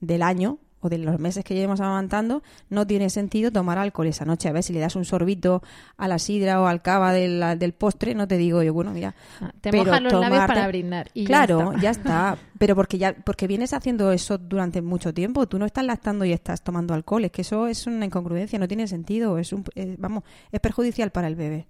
del 0.00 0.22
año, 0.22 0.58
o 0.80 0.88
de 0.88 0.98
los 0.98 1.18
meses 1.18 1.44
que 1.44 1.54
llevemos 1.54 1.80
amamantando, 1.80 2.42
no 2.70 2.86
tiene 2.86 3.10
sentido 3.10 3.50
tomar 3.50 3.78
alcohol 3.78 4.06
esa 4.06 4.24
noche. 4.24 4.48
A 4.48 4.52
ver, 4.52 4.62
si 4.62 4.72
le 4.72 4.80
das 4.80 4.96
un 4.96 5.04
sorbito 5.04 5.62
a 5.96 6.08
la 6.08 6.18
sidra 6.18 6.60
o 6.60 6.66
al 6.66 6.82
cava 6.82 7.12
del, 7.12 7.58
del 7.58 7.72
postre, 7.72 8.14
no 8.14 8.28
te 8.28 8.36
digo 8.36 8.62
yo, 8.62 8.72
bueno, 8.72 8.92
mira. 8.92 9.14
Ah, 9.40 9.52
te 9.60 9.72
mojan 9.72 10.04
los 10.04 10.12
labios 10.12 10.46
para 10.46 10.66
brindar. 10.68 11.10
Y 11.14 11.24
claro, 11.24 11.72
ya 11.80 11.90
está. 11.90 12.38
Pero 12.58 12.74
porque 12.74 12.98
ya 12.98 13.14
porque 13.24 13.46
vienes 13.46 13.72
haciendo 13.72 14.12
eso 14.12 14.38
durante 14.38 14.82
mucho 14.82 15.12
tiempo. 15.12 15.46
Tú 15.46 15.58
no 15.58 15.66
estás 15.66 15.84
lactando 15.84 16.24
y 16.24 16.32
estás 16.32 16.62
tomando 16.62 16.94
alcohol. 16.94 17.24
Es 17.24 17.32
que 17.32 17.42
eso 17.42 17.66
es 17.66 17.86
una 17.86 18.04
incongruencia, 18.04 18.58
no 18.58 18.68
tiene 18.68 18.86
sentido. 18.86 19.38
Es 19.38 19.52
un, 19.52 19.64
vamos, 19.98 20.24
es 20.52 20.60
perjudicial 20.60 21.10
para 21.10 21.28
el 21.28 21.36
bebé. 21.36 21.66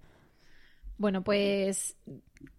Bueno, 0.99 1.23
pues 1.23 1.95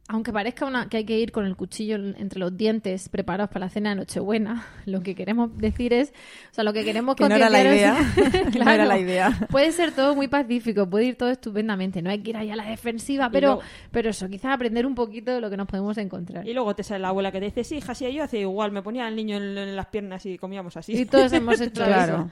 aunque 0.09 0.33
parezca 0.33 0.67
una, 0.67 0.89
que 0.89 0.97
hay 0.97 1.05
que 1.05 1.17
ir 1.17 1.31
con 1.31 1.47
el 1.47 1.55
cuchillo 1.55 1.95
entre 1.95 2.41
los 2.41 2.57
dientes 2.57 3.09
preparados 3.09 3.49
para 3.51 3.67
la 3.67 3.71
cena 3.71 3.91
de 3.91 3.97
Nochebuena, 3.97 4.67
lo 4.87 5.03
que 5.03 5.15
queremos 5.15 5.57
decir 5.57 5.93
es, 5.93 6.13
o 6.51 6.55
sea, 6.55 6.65
lo 6.65 6.73
que 6.73 6.85
queremos 6.85 7.15
que 7.15 7.29
no 7.29 7.37
era 7.37 7.49
la 7.49 7.63
idea, 7.63 7.97
no 8.59 8.71
era 8.71 8.87
la 8.87 8.99
idea. 8.99 9.47
Puede 9.51 9.71
ser 9.71 9.93
todo 9.93 10.17
muy 10.17 10.27
pacífico, 10.27 10.91
puede 10.91 11.05
ir 11.05 11.17
todo 11.17 11.29
estupendamente, 11.29 12.03
no 12.03 12.11
hay 12.11 12.19
que 12.23 12.31
ir 12.31 12.37
ahí 12.37 12.51
a 12.51 12.57
la 12.57 12.65
defensiva, 12.65 13.31
pero, 13.31 13.61
pero 13.93 14.11
eso, 14.11 14.29
quizás 14.29 14.53
aprender 14.53 14.85
un 14.85 14.97
poquito 14.97 15.33
de 15.33 15.41
lo 15.41 15.49
que 15.49 15.57
nos 15.57 15.69
podemos 15.69 15.97
encontrar. 15.99 16.49
Y 16.49 16.55
luego 16.55 16.75
te 16.75 16.83
sale 16.83 17.01
la 17.01 17.09
abuela 17.09 17.31
que 17.31 17.39
te 17.39 17.45
dice, 17.45 17.63
sí, 17.63 17.77
hija, 17.77 17.95
sí, 17.95 18.13
yo 18.13 18.25
hacía 18.25 18.41
igual, 18.41 18.73
me 18.73 18.83
ponía 18.83 19.07
al 19.07 19.15
niño 19.15 19.37
en, 19.37 19.77
las 19.77 19.87
piernas 19.87 20.27
y 20.27 20.39
comíamos 20.39 20.77
así. 20.77 20.93
Y 20.93 21.05
todos 21.05 21.33
hemos 21.33 21.61
hecho 21.61 21.85
eso. 21.85 22.31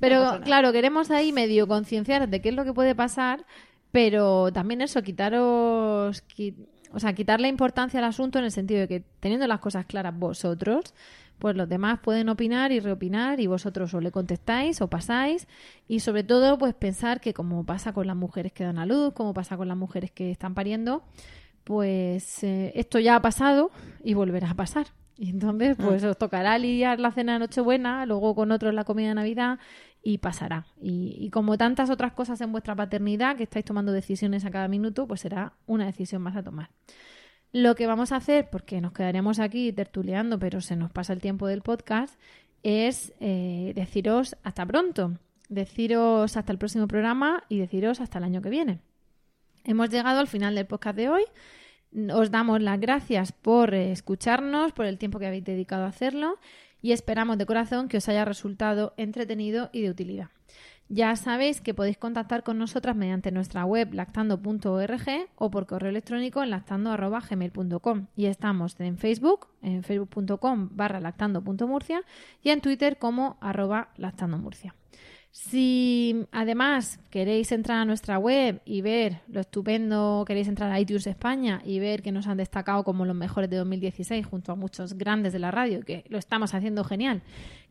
Pero 0.00 0.40
claro, 0.42 0.72
queremos 0.72 1.10
ahí 1.10 1.30
medio 1.30 1.68
concienciar 1.68 2.28
de 2.28 2.40
qué 2.40 2.48
es 2.48 2.54
lo 2.54 2.64
que 2.64 2.72
puede 2.72 2.94
pasar, 2.94 3.44
pero 3.92 4.52
también 4.52 4.80
eso, 4.80 5.02
quitaros 5.02 6.22
o 6.92 6.98
sea, 6.98 7.12
quitarle 7.12 7.48
importancia 7.48 7.98
al 7.98 8.04
asunto 8.04 8.38
en 8.38 8.44
el 8.44 8.50
sentido 8.50 8.80
de 8.80 8.88
que 8.88 9.04
teniendo 9.20 9.46
las 9.46 9.60
cosas 9.60 9.86
claras 9.86 10.18
vosotros, 10.18 10.94
pues 11.38 11.56
los 11.56 11.68
demás 11.68 12.00
pueden 12.00 12.28
opinar 12.28 12.72
y 12.72 12.80
reopinar 12.80 13.40
y 13.40 13.46
vosotros 13.46 13.94
o 13.94 14.00
le 14.00 14.10
contestáis 14.10 14.80
o 14.82 14.88
pasáis 14.88 15.48
y 15.88 16.00
sobre 16.00 16.22
todo 16.22 16.58
pues 16.58 16.74
pensar 16.74 17.20
que 17.20 17.32
como 17.32 17.64
pasa 17.64 17.92
con 17.92 18.06
las 18.06 18.16
mujeres 18.16 18.52
que 18.52 18.64
dan 18.64 18.78
a 18.78 18.86
luz, 18.86 19.14
como 19.14 19.34
pasa 19.34 19.56
con 19.56 19.68
las 19.68 19.76
mujeres 19.76 20.10
que 20.10 20.30
están 20.30 20.54
pariendo, 20.54 21.02
pues 21.64 22.42
eh, 22.42 22.72
esto 22.74 22.98
ya 22.98 23.16
ha 23.16 23.22
pasado 23.22 23.70
y 24.04 24.14
volverá 24.14 24.50
a 24.50 24.54
pasar. 24.54 24.88
Y 25.16 25.30
entonces 25.30 25.76
pues 25.76 26.02
ah. 26.02 26.10
os 26.10 26.18
tocará 26.18 26.58
lidiar 26.58 26.98
la 26.98 27.12
cena 27.12 27.34
de 27.34 27.40
Nochebuena, 27.40 28.06
luego 28.06 28.34
con 28.34 28.52
otros 28.52 28.72
la 28.72 28.84
comida 28.84 29.08
de 29.08 29.14
Navidad 29.14 29.58
y 30.02 30.18
pasará. 30.18 30.66
Y, 30.80 31.28
como 31.30 31.58
tantas 31.58 31.90
otras 31.90 32.12
cosas 32.12 32.40
en 32.40 32.52
vuestra 32.52 32.74
paternidad, 32.74 33.36
que 33.36 33.42
estáis 33.44 33.64
tomando 33.64 33.92
decisiones 33.92 34.44
a 34.44 34.50
cada 34.50 34.68
minuto, 34.68 35.06
pues 35.06 35.20
será 35.20 35.52
una 35.66 35.86
decisión 35.86 36.22
más 36.22 36.36
a 36.36 36.42
tomar. 36.42 36.70
Lo 37.52 37.74
que 37.74 37.86
vamos 37.86 38.12
a 38.12 38.16
hacer, 38.16 38.48
porque 38.50 38.80
nos 38.80 38.92
quedaremos 38.92 39.38
aquí 39.40 39.72
tertuleando, 39.72 40.38
pero 40.38 40.60
se 40.60 40.76
nos 40.76 40.90
pasa 40.90 41.12
el 41.12 41.20
tiempo 41.20 41.46
del 41.46 41.62
podcast, 41.62 42.18
es 42.62 43.12
eh, 43.20 43.72
deciros 43.74 44.36
hasta 44.42 44.64
pronto, 44.64 45.18
deciros 45.48 46.36
hasta 46.36 46.52
el 46.52 46.58
próximo 46.58 46.86
programa 46.86 47.44
y 47.48 47.58
deciros 47.58 48.00
hasta 48.00 48.18
el 48.18 48.24
año 48.24 48.40
que 48.40 48.50
viene. 48.50 48.80
Hemos 49.64 49.90
llegado 49.90 50.20
al 50.20 50.28
final 50.28 50.54
del 50.54 50.66
podcast 50.66 50.96
de 50.96 51.08
hoy. 51.08 51.22
Os 52.14 52.30
damos 52.30 52.62
las 52.62 52.78
gracias 52.80 53.32
por 53.32 53.74
escucharnos, 53.74 54.72
por 54.72 54.86
el 54.86 54.96
tiempo 54.96 55.18
que 55.18 55.26
habéis 55.26 55.44
dedicado 55.44 55.84
a 55.84 55.88
hacerlo 55.88 56.38
y 56.82 56.92
esperamos 56.92 57.38
de 57.38 57.46
corazón 57.46 57.88
que 57.88 57.98
os 57.98 58.08
haya 58.08 58.24
resultado 58.24 58.94
entretenido 58.96 59.70
y 59.72 59.82
de 59.82 59.90
utilidad. 59.90 60.30
Ya 60.92 61.14
sabéis 61.14 61.60
que 61.60 61.72
podéis 61.72 61.98
contactar 61.98 62.42
con 62.42 62.58
nosotras 62.58 62.96
mediante 62.96 63.30
nuestra 63.30 63.64
web 63.64 63.94
lactando.org 63.94 65.06
o 65.36 65.50
por 65.50 65.66
correo 65.68 65.90
electrónico 65.90 66.42
en 66.42 66.50
lactando.gmail.com 66.50 68.06
y 68.16 68.26
estamos 68.26 68.74
en 68.80 68.98
Facebook, 68.98 69.46
en 69.62 69.84
facebook.com 69.84 70.70
barra 70.72 70.98
lactando.murcia 70.98 72.02
y 72.42 72.50
en 72.50 72.60
Twitter 72.60 72.98
como 72.98 73.36
arroba 73.40 73.90
lactandomurcia. 73.98 74.74
Si 75.32 76.26
además 76.32 76.98
queréis 77.08 77.52
entrar 77.52 77.78
a 77.78 77.84
nuestra 77.84 78.18
web 78.18 78.60
y 78.64 78.80
ver 78.82 79.20
lo 79.28 79.40
estupendo, 79.40 80.24
queréis 80.26 80.48
entrar 80.48 80.72
a 80.72 80.80
iTunes 80.80 81.06
España 81.06 81.62
y 81.64 81.78
ver 81.78 82.02
que 82.02 82.10
nos 82.10 82.26
han 82.26 82.36
destacado 82.36 82.82
como 82.82 83.04
los 83.04 83.14
mejores 83.14 83.48
de 83.48 83.56
2016 83.58 84.26
junto 84.26 84.50
a 84.50 84.56
muchos 84.56 84.94
grandes 84.94 85.32
de 85.32 85.38
la 85.38 85.52
radio, 85.52 85.84
que 85.84 86.04
lo 86.08 86.18
estamos 86.18 86.52
haciendo 86.52 86.82
genial. 86.82 87.22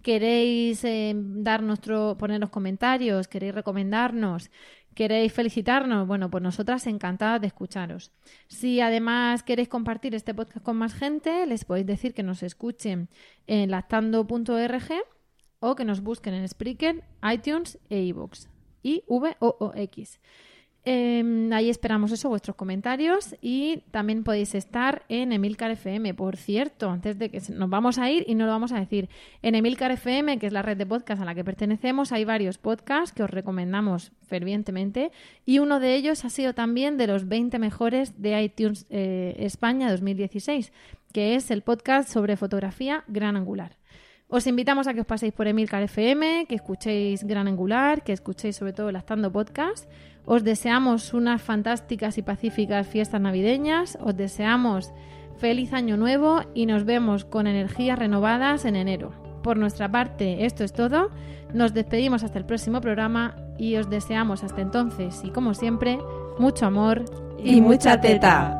Queréis 0.01 0.85
eh, 0.85 1.13
dar 1.15 1.61
nuestro, 1.61 2.15
ponernos 2.17 2.49
comentarios, 2.49 3.27
queréis 3.27 3.53
recomendarnos, 3.53 4.49
queréis 4.95 5.33
felicitarnos, 5.33 6.07
bueno, 6.07 6.29
pues 6.29 6.41
nosotras 6.41 6.87
encantadas 6.87 7.41
de 7.41 7.47
escucharos. 7.47 8.11
Si 8.47 8.79
además 8.79 9.43
queréis 9.43 9.67
compartir 9.67 10.15
este 10.15 10.33
podcast 10.33 10.65
con 10.65 10.77
más 10.77 10.93
gente, 10.93 11.45
les 11.45 11.65
podéis 11.65 11.87
decir 11.87 12.13
que 12.13 12.23
nos 12.23 12.41
escuchen 12.41 13.09
en 13.47 13.69
lactando.org 13.69 14.93
o 15.59 15.75
que 15.75 15.85
nos 15.85 16.01
busquen 16.01 16.33
en 16.33 16.47
Spreaker, 16.47 17.03
iTunes 17.33 17.77
e 17.89 18.01
iVoox. 18.03 18.47
I 18.83 19.03
V 19.07 19.35
O 19.39 19.55
O 19.59 19.73
X. 19.75 20.19
Em, 20.85 21.51
ahí 21.51 21.69
esperamos 21.69 22.11
eso, 22.11 22.29
vuestros 22.29 22.55
comentarios 22.55 23.35
y 23.41 23.83
también 23.91 24.23
podéis 24.23 24.55
estar 24.55 25.03
en 25.09 25.33
Emilcar 25.33 25.71
FM. 25.71 26.13
Por 26.13 26.37
cierto, 26.37 26.89
antes 26.89 27.19
de 27.19 27.29
que 27.29 27.41
nos 27.51 27.69
vamos 27.69 27.97
a 27.99 28.09
ir 28.09 28.23
y 28.27 28.35
no 28.35 28.45
lo 28.45 28.51
vamos 28.51 28.71
a 28.71 28.79
decir, 28.79 29.09
en 29.41 29.55
Emilcar 29.55 29.91
FM, 29.91 30.39
que 30.39 30.47
es 30.47 30.53
la 30.53 30.61
red 30.61 30.77
de 30.77 30.85
podcast 30.85 31.21
a 31.21 31.25
la 31.25 31.35
que 31.35 31.43
pertenecemos, 31.43 32.13
hay 32.13 32.23
varios 32.23 32.57
podcasts 32.57 33.13
que 33.13 33.23
os 33.23 33.29
recomendamos 33.29 34.13
fervientemente 34.25 35.11
y 35.45 35.59
uno 35.59 35.81
de 35.81 35.95
ellos 35.95 36.23
ha 36.23 36.29
sido 36.29 36.53
también 36.53 36.95
de 36.97 37.07
los 37.07 37.27
20 37.27 37.59
mejores 37.59 38.21
de 38.21 38.41
iTunes 38.41 38.85
eh, 38.89 39.35
España 39.39 39.91
2016, 39.91 40.71
que 41.11 41.35
es 41.35 41.51
el 41.51 41.61
podcast 41.61 42.09
sobre 42.09 42.37
fotografía 42.37 43.03
gran 43.07 43.35
angular. 43.35 43.78
Os 44.31 44.45
invitamos 44.45 44.85
a 44.87 44.93
que 44.93 45.01
os 45.01 45.09
paséis 45.09 45.33
por 45.33 45.47
Emilcar 45.47 45.81
FM, 45.81 46.45
que 46.45 46.53
escuchéis 46.53 47.23
Gran 47.23 47.47
Angular, 47.47 48.03
que 48.03 48.13
escuchéis 48.13 48.55
sobre 48.55 48.73
todo 48.73 48.89
el 48.89 48.95
Astando 48.95 49.31
Podcast. 49.31 49.89
Os 50.23 50.43
deseamos 50.43 51.15
unas 51.15 51.41
fantásticas 51.41 52.19
y 52.19 52.21
pacíficas 52.21 52.85
fiestas 52.85 53.19
navideñas. 53.19 53.97
Os 53.99 54.15
deseamos 54.15 54.93
feliz 55.39 55.73
año 55.73 55.97
nuevo 55.97 56.41
y 56.53 56.67
nos 56.67 56.85
vemos 56.85 57.25
con 57.25 57.47
energías 57.47 57.97
renovadas 57.97 58.65
en 58.65 58.75
enero. 58.75 59.13
Por 59.41 59.57
nuestra 59.57 59.89
parte, 59.89 60.45
esto 60.45 60.63
es 60.63 60.73
todo. 60.73 61.09
Nos 61.51 61.73
despedimos 61.73 62.23
hasta 62.23 62.37
el 62.37 62.45
próximo 62.45 62.81
programa 62.81 63.35
y 63.57 63.77
os 63.77 63.89
deseamos 63.89 64.43
hasta 64.43 64.61
entonces 64.61 65.21
y 65.23 65.31
como 65.31 65.55
siempre, 65.55 65.97
mucho 66.37 66.67
amor 66.67 67.03
y, 67.43 67.61
mucha 67.61 67.99
teta. 67.99 68.59